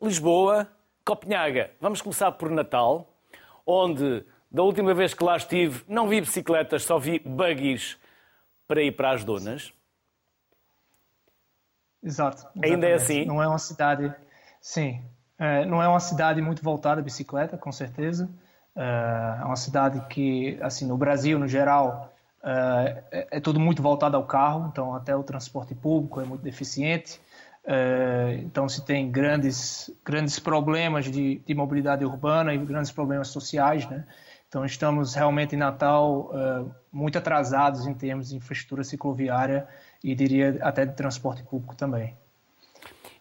Lisboa, 0.00 0.68
Copenhaga. 1.04 1.70
Vamos 1.80 2.00
começar 2.00 2.30
por 2.32 2.50
Natal, 2.50 3.12
onde 3.66 4.24
da 4.50 4.62
última 4.62 4.94
vez 4.94 5.12
que 5.12 5.24
lá 5.24 5.36
estive 5.36 5.84
não 5.88 6.08
vi 6.08 6.20
bicicletas, 6.20 6.84
só 6.84 6.98
vi 6.98 7.18
buggies 7.18 7.98
para 8.68 8.82
ir 8.82 8.92
para 8.92 9.10
as 9.10 9.24
donas. 9.24 9.72
Exato. 12.06 12.46
Ainda 12.62 12.86
é 12.86 12.94
assim? 12.94 13.24
Não 13.24 13.42
é 13.42 13.48
uma 13.48 13.58
cidade. 13.58 14.14
Sim. 14.60 15.02
É, 15.36 15.66
não 15.66 15.82
é 15.82 15.88
uma 15.88 15.98
cidade 15.98 16.40
muito 16.40 16.62
voltada 16.62 17.00
à 17.00 17.04
bicicleta, 17.04 17.58
com 17.58 17.72
certeza. 17.72 18.30
É, 18.76 19.38
é 19.40 19.44
uma 19.44 19.56
cidade 19.56 20.00
que, 20.08 20.56
assim, 20.62 20.86
no 20.86 20.96
Brasil, 20.96 21.36
no 21.36 21.48
geral, 21.48 22.12
é, 22.44 23.02
é, 23.10 23.28
é 23.32 23.40
tudo 23.40 23.58
muito 23.58 23.82
voltado 23.82 24.16
ao 24.16 24.24
carro, 24.24 24.68
então 24.70 24.94
até 24.94 25.16
o 25.16 25.24
transporte 25.24 25.74
público 25.74 26.20
é 26.20 26.24
muito 26.24 26.42
deficiente. 26.42 27.20
É, 27.68 28.38
então 28.44 28.68
se 28.68 28.84
tem 28.84 29.10
grandes 29.10 29.90
grandes 30.04 30.38
problemas 30.38 31.06
de, 31.06 31.42
de, 31.44 31.52
mobilidade 31.52 32.04
urbana 32.04 32.54
e 32.54 32.58
grandes 32.58 32.92
problemas 32.92 33.26
sociais, 33.26 33.84
né? 33.88 34.04
Então 34.46 34.64
estamos 34.64 35.16
realmente 35.16 35.56
em 35.56 35.58
Natal 35.58 36.30
é, 36.32 36.64
muito 36.92 37.18
atrasados 37.18 37.84
em 37.88 37.92
termos 37.92 38.28
de 38.28 38.36
infraestrutura 38.36 38.84
cicloviária 38.84 39.66
e 40.02 40.14
diria 40.14 40.58
até 40.62 40.84
de 40.84 40.94
transporte 40.94 41.42
público 41.42 41.74
também. 41.74 42.16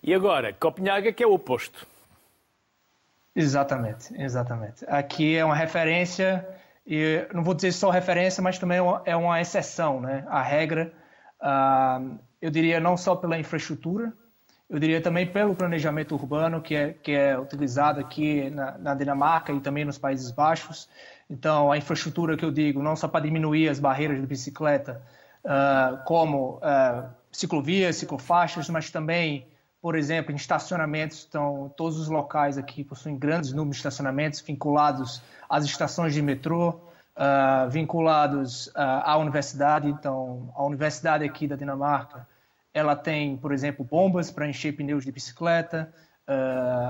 E 0.02 0.14
agora, 0.14 0.54
Copenhaga, 0.54 1.12
que 1.12 1.24
é 1.24 1.28
o 1.28 1.34
oposto. 1.34 1.88
Exatamente, 3.36 4.14
exatamente. 4.22 4.86
Aqui 4.88 5.36
é 5.36 5.44
uma 5.44 5.56
referência, 5.56 6.48
e 6.88 7.28
não 7.34 7.44
vou 7.44 7.54
dizer 7.54 7.72
só 7.72 7.90
referência, 7.90 8.42
mas 8.42 8.58
também 8.58 8.78
é 9.06 9.16
uma 9.16 9.38
é 9.38 9.42
exceção, 9.42 10.00
né? 10.00 10.24
A 10.28 10.42
regra, 10.42 10.94
uh, 11.42 12.18
eu 12.42 12.50
diria 12.50 12.80
não 12.80 12.96
só 12.96 13.16
pela 13.16 13.38
infraestrutura, 13.38 14.14
eu 14.70 14.80
diria 14.80 15.02
também 15.02 15.28
pelo 15.28 15.54
planejamento 15.54 16.16
urbano 16.16 16.62
que 16.62 16.76
é, 16.76 16.94
que 16.94 17.12
é 17.12 17.38
utilizado 17.38 18.00
aqui 18.00 18.50
na, 18.50 18.78
na 18.78 18.96
Dinamarca 18.96 19.52
e 19.52 19.60
também 19.60 19.86
nos 19.86 19.98
Países 19.98 20.32
Baixos. 20.32 20.90
Então, 21.30 21.72
a 21.72 21.78
infraestrutura 21.78 22.38
que 22.38 22.46
eu 22.46 22.52
digo, 22.52 22.82
não 22.82 22.96
só 22.96 23.08
para 23.08 23.26
diminuir 23.26 23.70
as 23.70 23.80
barreiras 23.80 24.20
de 24.20 24.26
bicicleta, 24.26 25.02
uh, 25.46 26.04
como 26.04 26.58
uh, 26.58 27.08
ciclovias, 27.32 27.98
ciclofaixas, 27.98 28.70
mas 28.70 28.90
também, 28.90 29.48
por 29.82 29.96
exemplo, 29.96 30.32
em 30.32 30.36
estacionamentos. 30.36 31.26
Então, 31.30 31.72
todos 31.78 32.00
os 32.00 32.08
locais 32.08 32.58
aqui 32.58 32.84
possuem 32.84 33.18
grandes 33.18 33.54
números 33.54 33.78
de 33.78 33.80
estacionamentos 33.82 34.42
vinculados 34.42 35.22
às 35.48 35.64
estações 35.64 36.14
de 36.14 36.22
metrô, 36.22 36.70
uh, 36.70 37.70
vinculados 37.70 38.72
à 38.76 39.18
universidade. 39.18 39.88
Então, 39.88 40.52
a 40.56 40.64
universidade 40.64 41.24
aqui 41.24 41.48
da 41.48 41.56
Dinamarca, 41.56 42.28
ela 42.74 42.96
tem, 42.96 43.38
por 43.38 43.54
exemplo, 43.54 43.86
bombas 43.86 44.32
para 44.32 44.48
encher 44.48 44.76
pneus 44.76 45.06
de 45.06 45.12
bicicleta. 45.12 45.94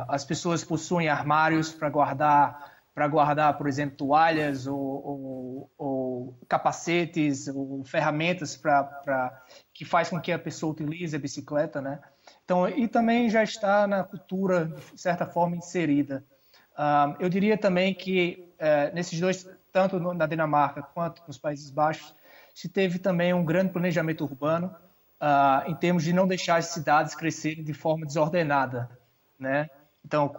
as 0.08 0.26
pessoas 0.26 0.64
possuem 0.64 1.10
armários 1.10 1.72
para 1.72 1.90
guardar 1.90 2.75
para 2.96 3.10
guardar, 3.10 3.58
por 3.58 3.68
exemplo, 3.68 3.98
toalhas 3.98 4.66
ou, 4.66 4.80
ou, 4.80 5.72
ou 5.78 6.40
capacetes 6.48 7.50
ou 7.50 7.84
ferramentas 7.84 8.56
para 8.56 9.44
que 9.74 9.84
faz 9.84 10.10
com 10.10 10.20
que 10.20 10.32
a 10.32 10.40
pessoa 10.40 10.72
utilize 10.72 11.14
a 11.14 11.20
bicicleta, 11.20 11.82
né? 11.82 12.00
Então, 12.46 12.70
e 12.70 12.88
também 12.88 13.30
já 13.30 13.44
está 13.44 13.86
na 13.86 14.02
cultura 14.02 14.74
de 14.94 15.02
certa 15.02 15.26
forma 15.26 15.58
inserida. 15.58 16.24
Uh, 16.72 17.16
eu 17.20 17.28
diria 17.28 17.58
também 17.58 17.94
que 17.94 18.50
uh, 18.54 18.96
nesses 18.96 19.20
dois, 19.20 19.46
tanto 19.74 20.00
na 20.00 20.26
Dinamarca 20.26 20.82
quanto 20.82 21.22
nos 21.28 21.38
Países 21.38 21.70
Baixos, 21.70 22.16
se 22.54 22.70
teve 22.70 22.98
também 22.98 23.34
um 23.34 23.44
grande 23.44 23.74
planejamento 23.74 24.24
urbano 24.24 24.74
uh, 25.22 25.70
em 25.70 25.76
termos 25.76 26.02
de 26.06 26.14
não 26.14 26.26
deixar 26.26 26.56
as 26.56 26.68
cidades 26.68 27.14
crescerem 27.14 27.62
de 27.62 27.74
forma 27.74 28.06
desordenada, 28.06 28.90
né? 29.38 29.70
Então, 30.06 30.32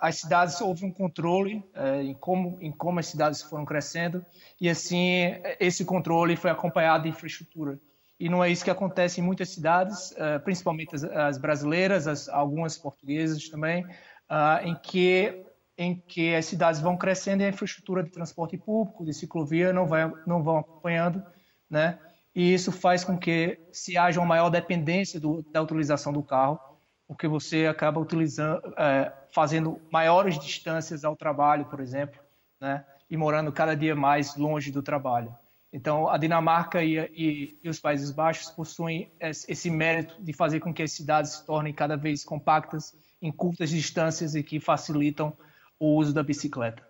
as 0.00 0.20
cidades 0.20 0.58
houve 0.58 0.86
um 0.86 0.90
controle 0.90 1.62
eh, 1.74 2.02
em 2.02 2.14
como 2.14 2.56
em 2.62 2.72
como 2.72 2.98
as 2.98 3.06
cidades 3.06 3.42
foram 3.42 3.62
crescendo 3.62 4.24
e 4.58 4.70
assim 4.70 5.34
esse 5.60 5.84
controle 5.84 6.34
foi 6.34 6.50
acompanhado 6.50 7.02
de 7.02 7.10
infraestrutura. 7.10 7.78
E 8.18 8.30
não 8.30 8.42
é 8.42 8.48
isso 8.50 8.64
que 8.64 8.70
acontece 8.70 9.20
em 9.20 9.24
muitas 9.24 9.50
cidades, 9.50 10.14
eh, 10.16 10.38
principalmente 10.38 10.96
as 11.14 11.36
brasileiras, 11.36 12.08
as, 12.08 12.26
algumas 12.30 12.78
portuguesas 12.78 13.46
também, 13.50 13.86
ah, 14.30 14.60
em 14.64 14.74
que 14.74 15.42
em 15.76 15.94
que 15.94 16.34
as 16.34 16.46
cidades 16.46 16.80
vão 16.80 16.96
crescendo 16.96 17.42
e 17.42 17.44
a 17.44 17.50
infraestrutura 17.50 18.02
de 18.02 18.10
transporte 18.10 18.56
público, 18.56 19.04
de 19.04 19.12
ciclovia 19.12 19.74
não 19.74 19.86
vai 19.86 20.10
não 20.26 20.42
vão 20.42 20.56
acompanhando, 20.56 21.22
né? 21.68 21.98
E 22.34 22.54
isso 22.54 22.72
faz 22.72 23.04
com 23.04 23.18
que 23.18 23.58
se 23.70 23.98
haja 23.98 24.18
uma 24.20 24.26
maior 24.26 24.48
dependência 24.48 25.20
do, 25.20 25.42
da 25.52 25.60
utilização 25.60 26.14
do 26.14 26.22
carro 26.22 26.58
porque 27.06 27.28
você 27.28 27.66
acaba 27.66 28.00
utilizando, 28.00 28.74
é, 28.76 29.12
fazendo 29.32 29.80
maiores 29.90 30.38
distâncias 30.38 31.04
ao 31.04 31.16
trabalho, 31.16 31.64
por 31.66 31.80
exemplo, 31.80 32.20
né? 32.60 32.84
e 33.08 33.16
morando 33.16 33.52
cada 33.52 33.76
dia 33.76 33.94
mais 33.94 34.36
longe 34.36 34.72
do 34.72 34.82
trabalho. 34.82 35.34
Então, 35.72 36.08
a 36.08 36.16
Dinamarca 36.16 36.82
e, 36.82 36.96
e, 37.14 37.58
e, 37.62 37.68
os 37.68 37.78
Países 37.78 38.10
Baixos 38.10 38.50
possuem 38.50 39.10
esse 39.20 39.70
mérito 39.70 40.16
de 40.20 40.32
fazer 40.32 40.60
com 40.60 40.72
que 40.72 40.82
as 40.82 40.92
cidades 40.92 41.32
se 41.32 41.46
tornem 41.46 41.72
cada 41.72 41.96
vez 41.96 42.24
compactas, 42.24 42.96
em 43.20 43.30
curtas 43.30 43.70
distâncias 43.70 44.34
e 44.34 44.42
que 44.42 44.58
facilitam 44.58 45.32
o 45.78 45.94
uso 45.96 46.14
da 46.14 46.22
bicicleta. 46.22 46.82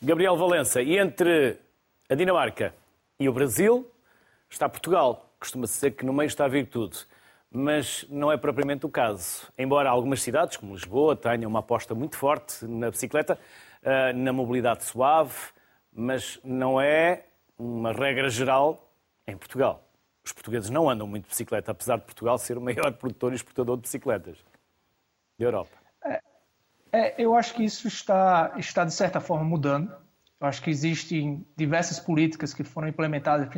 Gabriel 0.00 0.36
Valença, 0.36 0.80
e 0.82 0.98
entre 0.98 1.58
a 2.08 2.14
Dinamarca 2.14 2.74
e 3.18 3.28
o 3.28 3.32
Brasil 3.32 3.90
está 4.48 4.68
Portugal. 4.68 5.30
Costuma-se 5.38 5.74
dizer 5.74 5.90
que 5.92 6.04
no 6.04 6.12
meio 6.12 6.26
está 6.26 6.44
a 6.44 6.48
virtude 6.48 7.06
mas 7.56 8.04
não 8.10 8.30
é 8.30 8.36
propriamente 8.36 8.84
o 8.84 8.88
caso. 8.90 9.50
Embora 9.56 9.88
algumas 9.88 10.20
cidades, 10.20 10.58
como 10.58 10.74
Lisboa, 10.74 11.16
tenham 11.16 11.48
uma 11.48 11.60
aposta 11.60 11.94
muito 11.94 12.14
forte 12.14 12.66
na 12.66 12.90
bicicleta, 12.90 13.38
eh, 13.82 14.12
na 14.12 14.30
mobilidade 14.30 14.84
suave, 14.84 15.32
mas 15.90 16.38
não 16.44 16.78
é 16.78 17.24
uma 17.58 17.92
regra 17.92 18.28
geral 18.28 18.92
em 19.26 19.34
Portugal. 19.38 19.82
Os 20.22 20.34
portugueses 20.34 20.68
não 20.68 20.90
andam 20.90 21.06
muito 21.06 21.22
de 21.24 21.30
bicicleta, 21.30 21.72
apesar 21.72 21.96
de 21.96 22.02
Portugal 22.02 22.36
ser 22.36 22.58
o 22.58 22.60
maior 22.60 22.92
produtor 23.00 23.32
e 23.32 23.36
exportador 23.36 23.76
de 23.76 23.82
bicicletas. 23.82 24.36
da 25.38 25.46
Europa. 25.46 25.78
É, 26.04 26.20
é, 26.92 27.14
eu 27.16 27.34
acho 27.34 27.54
que 27.54 27.64
isso 27.64 27.88
está, 27.88 28.52
está, 28.58 28.84
de 28.84 28.92
certa 28.92 29.18
forma, 29.18 29.44
mudando. 29.44 29.90
Eu 30.38 30.46
acho 30.46 30.62
que 30.62 30.68
existem 30.68 31.46
diversas 31.56 31.98
políticas 31.98 32.52
que 32.52 32.62
foram 32.62 32.86
implementadas, 32.86 33.48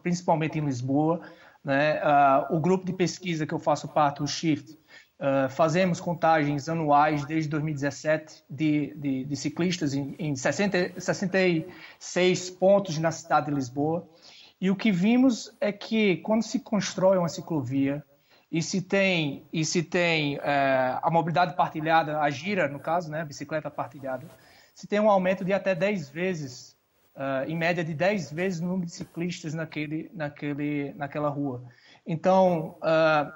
principalmente 0.00 0.60
em 0.60 0.64
Lisboa. 0.64 1.22
Né? 1.68 2.00
Uh, 2.00 2.56
o 2.56 2.60
grupo 2.60 2.86
de 2.86 2.94
pesquisa 2.94 3.46
que 3.46 3.52
eu 3.52 3.58
faço 3.58 3.88
parte, 3.88 4.22
o 4.22 4.26
SHIFT, 4.26 4.72
uh, 4.72 5.50
fazemos 5.50 6.00
contagens 6.00 6.66
anuais 6.66 7.26
desde 7.26 7.50
2017 7.50 8.42
de, 8.48 8.94
de, 8.96 9.24
de 9.24 9.36
ciclistas 9.36 9.92
em, 9.92 10.16
em 10.18 10.34
60, 10.34 10.98
66 10.98 12.48
pontos 12.52 12.96
na 12.96 13.10
cidade 13.10 13.48
de 13.48 13.52
Lisboa. 13.52 14.08
E 14.58 14.70
o 14.70 14.76
que 14.76 14.90
vimos 14.90 15.54
é 15.60 15.70
que 15.70 16.16
quando 16.16 16.42
se 16.42 16.58
constrói 16.58 17.18
uma 17.18 17.28
ciclovia 17.28 18.02
e 18.50 18.62
se 18.62 18.80
tem 18.80 19.44
e 19.52 19.62
se 19.62 19.82
tem 19.82 20.38
é, 20.42 20.98
a 21.02 21.10
mobilidade 21.10 21.54
partilhada, 21.54 22.18
a 22.18 22.30
gira 22.30 22.66
no 22.66 22.80
caso, 22.80 23.10
né, 23.10 23.20
a 23.20 23.26
bicicleta 23.26 23.70
partilhada, 23.70 24.26
se 24.74 24.86
tem 24.86 24.98
um 24.98 25.10
aumento 25.10 25.44
de 25.44 25.52
até 25.52 25.74
10 25.74 26.08
vezes, 26.08 26.77
uh, 27.18 27.50
em 27.50 27.56
média 27.56 27.84
de 27.84 27.92
10 27.92 28.32
vezes 28.32 28.60
o 28.60 28.64
número 28.64 28.86
de 28.86 28.92
ciclistas 28.92 29.52
naquele, 29.52 30.10
naquele, 30.14 30.94
naquela 30.94 31.28
rua. 31.28 31.64
Então, 32.06 32.78
uh, 32.78 33.32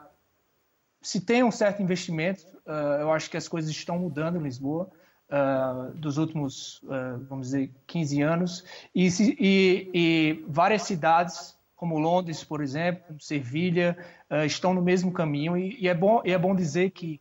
se 1.03 1.21
tem 1.21 1.43
um 1.43 1.51
certo 1.51 1.83
investimento, 1.83 2.47
uh, 2.67 3.01
eu 3.01 3.13
acho 3.13 3.29
que 3.29 3.37
as 3.37 3.49
coisas 3.49 3.71
estão 3.71 3.99
mudando 3.99 4.39
em 4.39 4.43
Lisboa 4.43 4.89
uh, 5.29 5.93
dos 5.95 6.17
últimos, 6.17 6.81
uh, 6.85 7.19
vamos 7.29 7.49
dizer, 7.49 7.71
15 7.87 8.23
anos, 8.23 8.65
e, 8.95 9.09
e, 9.39 9.91
e, 9.93 10.45
várias 10.47 10.83
cidades, 10.83 11.59
como 11.75 11.99
Londres, 11.99 12.45
por 12.45 12.63
exemplo, 12.63 13.17
Sevilha, 13.19 13.97
uh, 14.31 14.45
estão 14.45 14.73
no 14.73 14.81
mesmo 14.81 15.13
caminho, 15.13 15.57
e, 15.57 15.77
e, 15.81 15.89
é 15.89 15.95
bom, 15.95 16.23
é 16.25 16.39
bom 16.39 16.55
dizer 16.55 16.91
que 16.91 17.21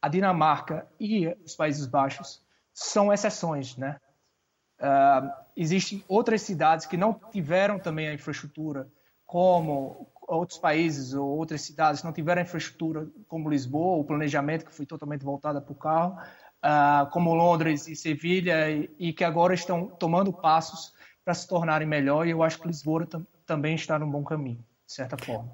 a 0.00 0.08
Dinamarca 0.08 0.86
e 1.00 1.28
os 1.44 1.54
Países 1.54 1.86
Baixos 1.86 2.42
são 2.74 3.12
exceções, 3.12 3.76
né? 3.76 3.98
Existem 5.56 6.04
outras 6.08 6.42
cidades 6.42 6.86
que 6.86 6.96
não 6.96 7.12
tiveram 7.30 7.78
também 7.78 8.08
a 8.08 8.14
infraestrutura 8.14 8.88
como 9.26 10.12
outros 10.28 10.58
países 10.58 11.14
ou 11.14 11.26
outras 11.26 11.62
cidades 11.62 12.02
não 12.02 12.12
tiveram 12.12 12.42
infraestrutura 12.42 13.06
como 13.28 13.50
Lisboa, 13.50 13.98
o 13.98 14.04
planejamento 14.04 14.64
que 14.64 14.74
foi 14.74 14.86
totalmente 14.86 15.24
voltado 15.24 15.60
para 15.60 15.72
o 15.72 15.74
carro, 15.74 16.18
uh, 16.62 17.10
como 17.10 17.34
Londres 17.34 17.86
e 17.88 17.96
Sevilha, 17.96 18.70
e, 18.70 18.90
e, 18.98 19.12
que 19.12 19.24
agora 19.24 19.54
estão 19.54 19.86
tomando 19.86 20.32
passos 20.32 20.92
para 21.24 21.34
se 21.34 21.46
tornarem 21.46 21.86
melhor, 21.86 22.26
e 22.26 22.30
eu 22.30 22.42
acho 22.42 22.60
que 22.60 22.66
Lisboa 22.66 23.06
também 23.46 23.74
está 23.74 23.98
num 23.98 24.10
bom 24.10 24.24
caminho, 24.24 24.64
de 24.86 24.92
certa 24.92 25.16
forma. 25.16 25.50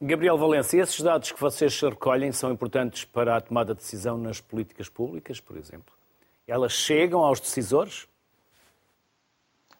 Gabriel 0.00 0.36
Valença, 0.36 0.76
esses 0.76 1.00
dados 1.00 1.32
que 1.32 1.40
vocês 1.40 1.80
recolhem 1.80 2.30
são 2.30 2.52
importantes 2.52 3.04
para 3.04 3.36
a 3.36 3.40
tomada 3.40 3.74
de 3.74 3.80
decisão 3.80 4.18
nas 4.18 4.40
políticas 4.40 4.88
públicas, 4.88 5.40
por 5.40 5.56
exemplo? 5.56 5.94
Elas 6.46 6.72
chegam 6.72 7.20
aos 7.20 7.40
decisores? 7.40 8.06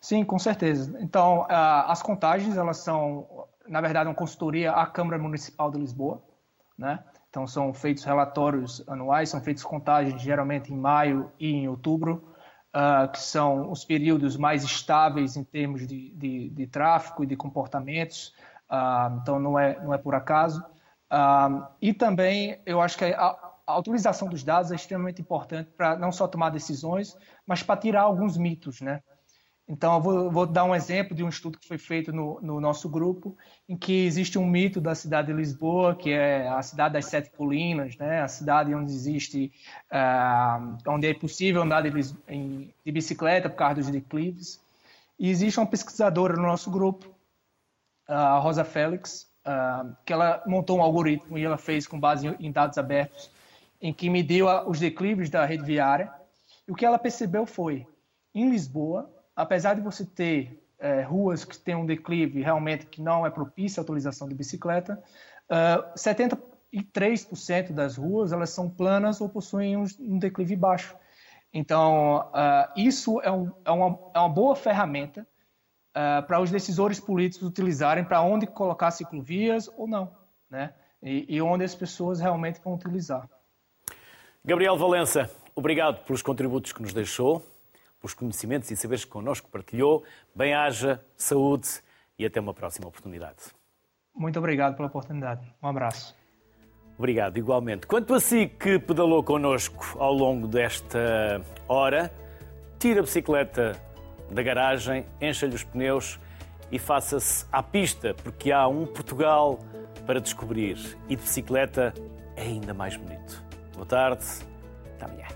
Sim, 0.07 0.25
com 0.25 0.39
certeza. 0.39 0.97
Então, 1.01 1.45
as 1.49 2.01
contagens, 2.01 2.57
elas 2.57 2.77
são, 2.77 3.49
na 3.67 3.81
verdade, 3.81 4.09
uma 4.09 4.15
consultoria 4.15 4.71
à 4.71 4.87
Câmara 4.87 5.19
Municipal 5.19 5.69
de 5.69 5.79
Lisboa, 5.81 6.23
né? 6.79 7.03
Então, 7.29 7.45
são 7.45 7.75
feitos 7.75 8.05
relatórios 8.05 8.89
anuais, 8.89 9.31
são 9.31 9.41
feitas 9.41 9.65
contagens 9.65 10.23
geralmente 10.23 10.73
em 10.73 10.77
maio 10.77 11.33
e 11.41 11.51
em 11.51 11.67
outubro, 11.67 12.23
uh, 12.73 13.11
que 13.11 13.19
são 13.19 13.69
os 13.69 13.85
períodos 13.85 14.37
mais 14.37 14.63
estáveis 14.63 15.37
em 15.37 15.43
termos 15.43 15.85
de, 15.89 16.15
de, 16.15 16.51
de 16.51 16.67
tráfego 16.69 17.25
e 17.25 17.27
de 17.27 17.35
comportamentos. 17.35 18.33
Uh, 18.71 19.19
então, 19.21 19.41
não 19.41 19.59
é, 19.59 19.77
não 19.83 19.93
é 19.93 19.99
por 19.99 20.15
acaso. 20.15 20.65
Uh, 21.13 21.67
e 21.83 21.93
também, 21.93 22.61
eu 22.65 22.81
acho 22.81 22.97
que 22.97 23.07
a, 23.07 23.37
a 23.67 23.77
utilização 23.77 24.29
dos 24.29 24.45
dados 24.45 24.71
é 24.71 24.77
extremamente 24.77 25.21
importante 25.21 25.69
para 25.77 25.97
não 25.97 26.13
só 26.13 26.29
tomar 26.29 26.51
decisões, 26.51 27.17
mas 27.45 27.61
para 27.61 27.81
tirar 27.81 28.03
alguns 28.03 28.37
mitos, 28.37 28.81
né? 28.81 29.03
Então, 29.69 29.95
eu 29.95 30.01
vou, 30.01 30.31
vou, 30.31 30.47
dar 30.47 30.63
um 30.63 30.75
exemplo 30.75 31.15
de 31.15 31.25
um 31.25 31.29
estudo 31.29 31.59
que 31.59 31.67
foi 31.67 31.77
feito 31.77 32.13
no, 32.13 32.41
no, 32.41 32.61
nosso 32.61 32.89
grupo, 32.89 33.37
em 33.69 33.77
que 33.77 34.07
existe 34.07 34.39
um 34.39 34.47
mito 34.47 34.81
da 34.81 34.95
cidade 34.95 35.27
de 35.27 35.33
Lisboa, 35.33 35.97
que 35.97 36.11
é 36.11 36.47
a 36.47 36.63
cidade 36.63 36.95
das 36.95 37.07
sete 37.07 37.31
colinas, 37.31 37.97
né? 37.97 38.23
a 38.23 38.29
cidade 38.29 38.73
onde 38.73 38.93
existe, 38.93 39.53
uh, 39.91 40.79
onde 40.87 41.09
é 41.09 41.15
possível 41.15 41.63
andar 41.63 41.83
de, 41.83 41.91
em, 42.29 42.73
de, 42.85 42.93
bicicleta 42.93 43.51
por 43.51 43.57
causa 43.57 43.75
dos 43.77 43.91
declives. 43.91 44.61
E 45.19 45.29
existe 45.29 45.59
uma 45.59 45.67
pesquisadora 45.67 46.37
no 46.37 46.43
nosso 46.43 46.71
grupo, 46.71 47.13
a 48.07 48.39
Rosa 48.39 48.63
Félix, 48.63 49.29
uh, 49.45 49.97
que 50.05 50.13
ela 50.13 50.45
montou 50.47 50.79
um 50.79 50.83
algoritmo 50.83 51.37
e 51.37 51.45
ela 51.45 51.59
fez 51.59 51.89
com 51.89 51.99
base 51.99 52.29
em 52.39 52.53
dados 52.53 52.79
abertos, 52.79 53.33
em 53.83 53.93
que 53.93 54.09
mediu 54.09 54.47
os 54.69 54.79
declives 54.79 55.29
da 55.29 55.45
rede 55.45 55.65
viária. 55.65 56.09
E 56.69 56.71
o 56.71 56.75
que 56.77 56.87
ela 56.87 57.01
percebeu 57.01 57.45
foi, 57.47 57.85
em 58.33 58.49
Lisboa, 58.49 59.16
apesar 59.37 59.75
de 59.75 59.83
você 59.83 60.05
ter 60.05 60.59
é, 60.79 61.03
ruas 61.03 61.45
que 61.45 61.59
têm 61.59 61.75
um 61.75 61.87
declive 61.87 62.43
realmente 62.43 62.87
que 62.87 63.03
não 63.03 63.27
é 63.27 63.31
propício 63.31 63.81
à 63.81 63.83
utilização 63.83 64.27
de 64.29 64.35
bicicleta, 64.35 64.95
uh, 65.51 65.55
ah, 65.55 65.95
73% 65.97 67.73
das 67.73 67.97
ruas 67.97 68.33
elas 68.33 68.51
são 68.51 68.69
planas 68.69 69.21
ou 69.21 69.29
possuem 69.29 69.77
um, 69.77 69.85
um 70.01 70.19
declive 70.19 70.57
baixo. 70.57 70.97
Então, 71.53 72.29
uh, 72.29 72.71
isso 72.77 73.21
é, 73.23 73.31
um, 73.31 73.51
é, 73.65 73.71
uma, 73.71 73.99
é, 74.15 74.19
uma, 74.19 74.29
boa 74.29 74.55
ferramenta 74.55 75.27
uh, 75.91 76.27
para 76.27 76.41
os 76.41 76.51
decisores 76.51 77.01
políticos 77.01 77.49
utilizarem 77.49 78.05
para 78.05 78.21
onde 78.21 78.47
colocar 78.47 78.91
ciclovias 78.91 79.71
ou 79.77 79.87
não, 79.87 80.13
né? 80.51 80.75
E, 81.03 81.37
e 81.37 81.43
onde 81.43 81.65
as 81.65 81.75
pessoas 81.75 82.21
realmente 82.21 82.61
vão 82.63 82.75
utilizar. 82.75 83.29
Gabriel 84.45 84.77
Valença, 84.77 85.31
obrigado 85.55 86.05
pelos 86.05 86.23
contributos 86.23 86.73
que 86.73 86.83
nos 86.83 86.93
deixou 86.93 87.43
pelos 88.07 88.15
conhecimentos 88.15 88.71
e 88.71 88.77
saberes 88.77 89.05
que 89.05 89.11
connosco 89.11 89.49
partilhou. 89.51 90.05
Bem-haja, 90.35 91.05
saúde 91.17 91.69
e 92.19 92.25
até 92.25 92.41
uma 92.41 92.55
próxima 92.55 92.87
oportunidade. 92.87 93.37
Muito 94.15 94.39
obrigado 94.39 94.77
pela 94.77 94.89
oportunidade. 94.89 95.43
Um 95.63 95.69
abraço. 95.69 96.15
Obrigado, 96.97 97.37
igualmente. 97.37 97.87
Quanto 97.87 98.15
a 98.15 98.21
si 98.21 98.47
que 98.47 98.79
pedalou 98.79 99.23
connosco 99.23 99.99
ao 99.99 100.15
longo 100.15 100.47
desta 100.47 101.43
hora, 101.69 102.11
tire 102.79 103.01
a 103.01 103.03
bicicleta 103.03 103.73
da 104.31 104.43
garagem, 104.43 105.05
encha-lhe 105.21 105.55
os 105.55 105.65
pneus 105.65 106.19
e 106.71 106.79
faça-se 106.79 107.45
à 107.53 107.63
pista, 107.63 108.15
porque 108.15 108.51
há 108.51 108.67
um 108.67 108.87
Portugal 108.87 109.59
para 110.07 110.21
descobrir. 110.21 110.97
E 111.09 111.17
de 111.17 111.23
bicicleta 111.23 111.93
é 112.35 112.43
ainda 112.43 112.73
mais 112.73 112.97
bonito. 112.97 113.45
Boa 113.75 113.87
tarde, 113.87 114.25
até 114.95 115.05
amanhã. 115.05 115.36